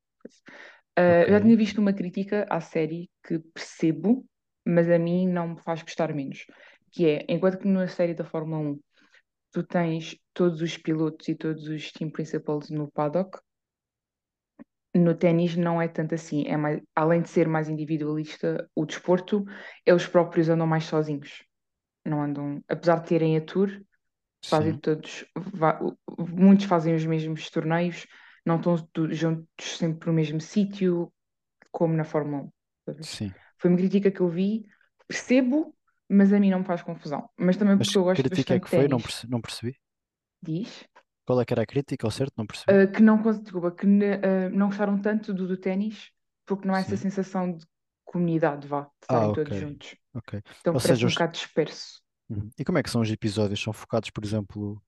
Ah, 0.95 1.23
Ok. 1.23 1.27
eu 1.27 1.31
já 1.31 1.41
tinha 1.41 1.57
visto 1.57 1.79
uma 1.79 1.93
crítica 1.93 2.45
à 2.49 2.61
série 2.61 3.09
que 3.25 3.39
percebo, 3.39 4.25
mas 4.65 4.89
a 4.89 4.99
mim 4.99 5.27
não 5.27 5.49
me 5.49 5.61
faz 5.61 5.81
gostar 5.81 6.13
menos. 6.13 6.45
Que 6.91 7.07
é, 7.07 7.25
enquanto 7.29 7.57
que 7.59 7.67
na 7.67 7.88
série 7.88 8.13
da 8.13 8.23
Fórmula 8.25 8.59
1 8.59 8.79
tu 9.51 9.63
tens 9.63 10.17
todos 10.34 10.61
os 10.61 10.77
pilotos 10.77 11.27
e 11.27 11.36
todos 11.36 11.67
os 11.67 11.91
team 11.91 12.09
principals 12.11 12.69
no 12.69 12.91
paddock, 12.91 13.39
no 14.93 15.15
ténis 15.15 15.55
não 15.55 15.81
é 15.81 15.87
tanto 15.87 16.15
assim. 16.15 16.45
É 16.47 16.57
mais, 16.57 16.81
além 16.95 17.21
de 17.21 17.29
ser 17.29 17.47
mais 17.47 17.69
individualista, 17.69 18.69
o 18.75 18.85
desporto, 18.85 19.45
eles 19.85 20.07
próprios 20.07 20.49
andam 20.49 20.67
mais 20.67 20.85
sozinhos. 20.85 21.43
Não 22.05 22.21
andam, 22.23 22.63
apesar 22.69 23.01
de 23.01 23.07
terem 23.09 23.37
a 23.37 23.41
tour, 23.41 23.69
fazem 24.49 24.73
Sim, 24.73 24.79
todos, 24.79 25.25
muitos 26.19 26.65
fazem 26.65 26.95
os 26.95 27.05
mesmos 27.05 27.49
torneios, 27.49 28.05
não 28.45 28.57
estão 28.57 28.75
juntos 29.11 29.77
sempre 29.77 30.07
no 30.09 30.13
mesmo 30.13 30.39
sítio, 30.41 31.11
como 31.71 31.95
na 31.95 32.03
Fórmula 32.05 32.43
1. 32.43 32.51
sabes? 32.85 33.09
sim. 33.09 33.35
Foi 33.59 33.69
uma 33.71 33.77
crítica 33.77 34.11
que 34.11 34.21
eu 34.21 34.29
vi, 34.29 34.65
percebo, 35.07 35.75
mas 36.09 36.33
a 36.33 36.39
mim 36.39 36.51
não 36.51 36.59
me 36.59 36.65
faz 36.65 36.83
confusão. 36.83 37.29
Mas 37.37 37.57
também 37.57 37.77
porque 37.77 37.91
que 37.91 37.97
eu 37.97 38.03
gosto 38.05 38.27
crítica 38.27 38.55
é 38.55 38.59
bastante 38.59 38.63
de 38.63 38.65
que 38.65 38.69
foi? 38.69 38.87
Não 38.87 38.99
ténis. 38.99 39.05
perce- 39.05 39.27
não 39.27 39.39
percebi. 39.41 39.79
Diz 40.43 40.87
Qual 41.26 41.41
é 41.41 41.45
que 41.45 41.53
era 41.53 41.63
a 41.63 41.65
crítica 41.65 42.07
ao 42.07 42.11
certo? 42.11 42.34
Não 42.38 42.45
percebi. 42.47 42.80
uh, 42.84 42.91
que 42.91 43.01
não, 43.01 43.21
desculpa, 43.21 43.71
que 43.71 43.86
ne- 43.86 44.15
uh, 44.17 44.49
não 44.51 44.67
gostaram 44.67 44.99
tanto 45.01 45.34
do, 45.34 45.47
do 45.47 45.57
ténis, 45.57 46.11
porque 46.45 46.67
não 46.67 46.76
há 46.76 46.80
essa 46.80 46.97
Sim. 46.97 46.97
sensação 46.97 47.55
de 47.55 47.65
comunidade, 48.05 48.67
vá, 48.67 48.82
de 48.84 48.89
Ah, 49.07 49.28
estarem 49.28 49.32
ok. 49.32 49.45
todos 49.45 49.55
juntos. 49.55 49.95
Ok. 50.13 50.41
Então 50.61 50.74
Ou 50.74 50.80
seja, 50.80 51.05
parece 51.05 51.07
um 51.07 51.09
os... 51.09 51.13
bocado 51.13 51.34
disperso. 51.34 52.01
Uhum. 52.30 52.49
E 52.57 52.63
como 52.65 52.78
é 52.78 52.84
que 52.84 52.89
são 52.89 53.01
os 53.01 53.11
episódios? 53.11 53.61
São 53.61 53.74
focados, 53.74 54.09
por 54.09 54.24
exemplo. 54.24 54.82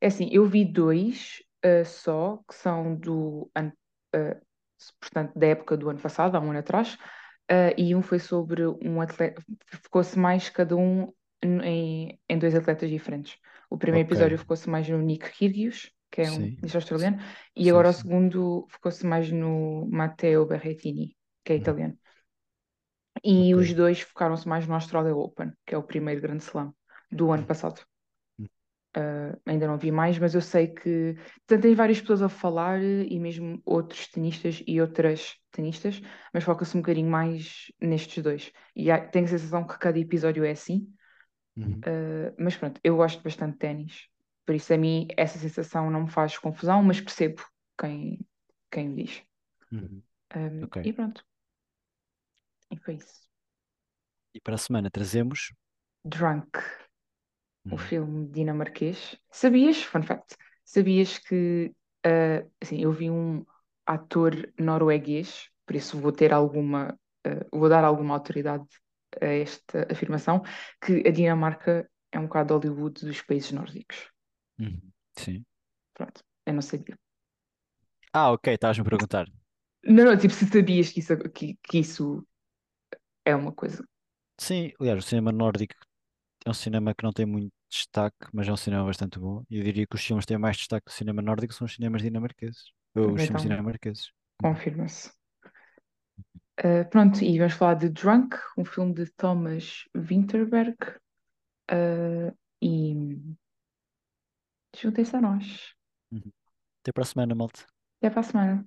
É 0.00 0.06
assim, 0.08 0.28
eu 0.32 0.44
vi 0.46 0.64
dois 0.64 1.42
uh, 1.64 1.84
só, 1.84 2.38
que 2.48 2.54
são 2.54 2.94
do 2.96 3.50
ano, 3.54 3.72
uh, 4.16 4.40
portanto, 5.00 5.38
da 5.38 5.46
época 5.46 5.76
do 5.76 5.88
ano 5.90 6.00
passado, 6.00 6.36
há 6.36 6.40
um 6.40 6.50
ano 6.50 6.58
atrás, 6.58 6.94
uh, 7.50 7.72
e 7.78 7.94
um 7.94 8.02
foi 8.02 8.18
sobre 8.18 8.66
um 8.66 9.00
atleta, 9.00 9.42
focou-se 9.82 10.18
mais 10.18 10.48
cada 10.50 10.76
um 10.76 11.12
em, 11.42 12.20
em 12.28 12.38
dois 12.38 12.54
atletas 12.54 12.90
diferentes. 12.90 13.36
O 13.74 13.78
primeiro 13.82 14.06
Ok. 14.06 14.08
episódio 14.08 14.38
focou-se 14.38 14.68
mais 14.70 14.88
no 14.88 14.98
Nick 15.08 15.30
Kyrgios, 15.36 15.78
que 16.10 16.20
é 16.22 16.30
um 16.32 16.50
tenista 16.52 16.78
australiano, 16.78 17.18
e 17.56 17.64
sim, 17.64 17.70
agora 17.70 17.90
o 17.90 17.92
sim. 17.92 18.02
segundo 18.02 18.66
focou-se 18.70 19.04
mais 19.06 19.30
no 19.32 19.88
Matteo 19.90 20.46
Berrettini, 20.46 21.16
que 21.44 21.52
é 21.54 21.56
Uhum. 21.58 21.62
italiano. 21.62 21.96
E 23.34 23.36
Ok. 23.36 23.56
os 23.60 23.68
dois 23.80 24.00
focaram-se 24.10 24.46
mais 24.52 24.64
no 24.66 24.74
Australia 24.74 25.16
Open, 25.26 25.48
que 25.66 25.74
é 25.74 25.78
o 25.78 25.82
primeiro 25.90 26.20
grande 26.24 26.44
slam 26.44 26.68
do 27.18 27.32
ano 27.32 27.44
passado. 27.50 27.80
Uh, 28.94 29.40
ainda 29.46 29.66
não 29.66 29.78
vi 29.78 29.90
mais, 29.90 30.18
mas 30.18 30.34
eu 30.34 30.42
sei 30.42 30.66
que 30.68 31.14
portanto, 31.46 31.62
tem 31.62 31.74
várias 31.74 31.98
pessoas 32.00 32.20
a 32.20 32.28
falar 32.28 32.82
e 32.82 33.18
mesmo 33.18 33.58
outros 33.64 34.06
tenistas 34.08 34.62
e 34.66 34.82
outras 34.82 35.34
tenistas, 35.50 36.02
mas 36.32 36.44
foca-se 36.44 36.76
um 36.76 36.80
bocadinho 36.82 37.08
mais 37.10 37.72
nestes 37.80 38.22
dois. 38.22 38.52
E 38.76 38.90
há- 38.90 39.00
tenho 39.08 39.24
a 39.24 39.28
sensação 39.28 39.66
que 39.66 39.78
cada 39.78 39.98
episódio 39.98 40.44
é 40.44 40.50
assim, 40.50 40.86
Uhum. 41.56 41.84
uh, 41.86 42.34
mas 42.38 42.56
pronto, 42.56 42.80
eu 42.84 42.96
gosto 42.96 43.22
bastante 43.22 43.52
de 43.54 43.58
ténis, 43.58 44.08
por 44.46 44.54
isso 44.54 44.72
a 44.74 44.78
mim 44.78 45.08
essa 45.16 45.38
sensação 45.38 45.90
não 45.90 46.02
me 46.04 46.10
faz 46.10 46.38
confusão, 46.38 46.82
mas 46.82 47.00
percebo 47.00 47.42
quem, 47.78 48.20
quem 48.70 48.90
o 48.92 48.96
diz. 48.96 49.22
Uhum. 49.72 50.02
Um, 50.34 50.64
Ok. 50.64 50.76
e 50.82 50.92
pronto, 50.92 51.24
e 52.70 52.76
foi 52.76 52.94
isso. 52.96 53.22
E 54.34 54.40
para 54.40 54.56
a 54.56 54.58
semana 54.58 54.90
trazemos. 54.90 55.52
Drunk. 56.04 56.58
o 57.70 57.76
Uhum. 57.76 57.78
filme 57.78 58.28
dinamarquês. 58.28 59.16
Sabias, 59.30 59.82
fun 59.82 60.02
fact, 60.02 60.36
sabias 60.64 61.18
que 61.18 61.72
ah, 62.04 62.44
assim, 62.60 62.80
eu 62.82 62.92
vi 62.92 63.10
um 63.10 63.44
ator 63.86 64.32
norueguês, 64.58 65.48
por 65.66 65.76
isso 65.76 65.98
vou 66.00 66.12
ter 66.12 66.32
alguma, 66.32 66.98
ah, 67.26 67.46
vou 67.52 67.68
dar 67.68 67.84
alguma 67.84 68.14
autoridade 68.14 68.66
a 69.20 69.26
esta 69.26 69.86
afirmação, 69.90 70.42
que 70.84 71.02
a 71.06 71.10
Dinamarca 71.10 71.88
é 72.12 72.18
um 72.18 72.24
bocado 72.26 72.54
Hollywood 72.54 73.04
dos 73.06 73.22
países 73.22 73.52
nórdicos. 73.52 74.10
Uhum. 74.58 74.92
Sim. 75.16 75.44
Pronto, 75.94 76.22
eu 76.46 76.52
não 76.54 76.60
sabia. 76.62 76.98
Ah, 78.14 78.32
ok, 78.32 78.48
estavas-me 78.54 78.82
a 78.82 78.84
perguntar. 78.90 79.26
Não, 79.84 80.04
não, 80.04 80.16
tipo, 80.16 80.32
se 80.34 80.46
sabias 80.46 80.90
que 80.92 81.00
isso, 81.00 81.16
que, 81.30 81.58
que 81.62 81.78
isso 81.78 82.26
é 83.24 83.34
uma 83.34 83.52
coisa. 83.52 83.84
Sim, 84.38 84.72
aliás, 84.80 84.98
o 85.04 85.08
cinema 85.08 85.32
nórdico 85.32 85.74
é 86.46 86.50
um 86.50 86.54
cinema 86.54 86.94
que 86.94 87.04
não 87.04 87.12
tem 87.12 87.26
muito 87.26 87.52
destaque, 87.70 88.16
mas 88.32 88.48
é 88.48 88.52
um 88.52 88.56
cinema 88.58 88.84
bastante 88.86 89.18
bom. 89.18 89.44
E 89.50 89.58
eu 89.58 89.64
diria 89.64 89.86
que 89.86 89.96
os 89.96 90.02
filmes 90.04 90.24
que 90.24 90.28
têm 90.30 90.38
mais 90.38 90.56
destaque 90.58 90.86
do 90.86 90.92
cinema 90.92 91.22
nórdico 91.22 91.54
são 91.54 91.66
os 91.66 91.74
cinemas 91.74 92.02
dinamarqueses. 92.02 92.72
Ou 92.96 93.14
os 93.14 93.24
filmes 93.24 93.42
dinamarqueses. 93.42 94.12
Confirma-se. 94.42 95.10
Ah, 96.58 96.84
pronto, 96.90 97.22
e 97.24 97.38
vamos 97.38 97.54
falar 97.54 97.74
de 97.74 97.88
Drunk, 97.88 98.36
um 98.56 98.64
filme 98.64 98.94
de 98.94 99.06
Thomas 99.12 99.84
Vinterberg. 99.94 100.76
Ah, 101.68 102.32
e 102.62 102.94
juntem-se 104.76 105.16
a 105.16 105.20
nós. 105.20 105.74
Uhum. 106.12 106.32
Até 106.82 106.92
para 106.92 107.02
a 107.04 107.06
semana, 107.06 107.34
malta. 107.34 107.66
Até 107.98 108.10
para 108.10 108.20
a 108.20 108.24
semana. 108.24 108.66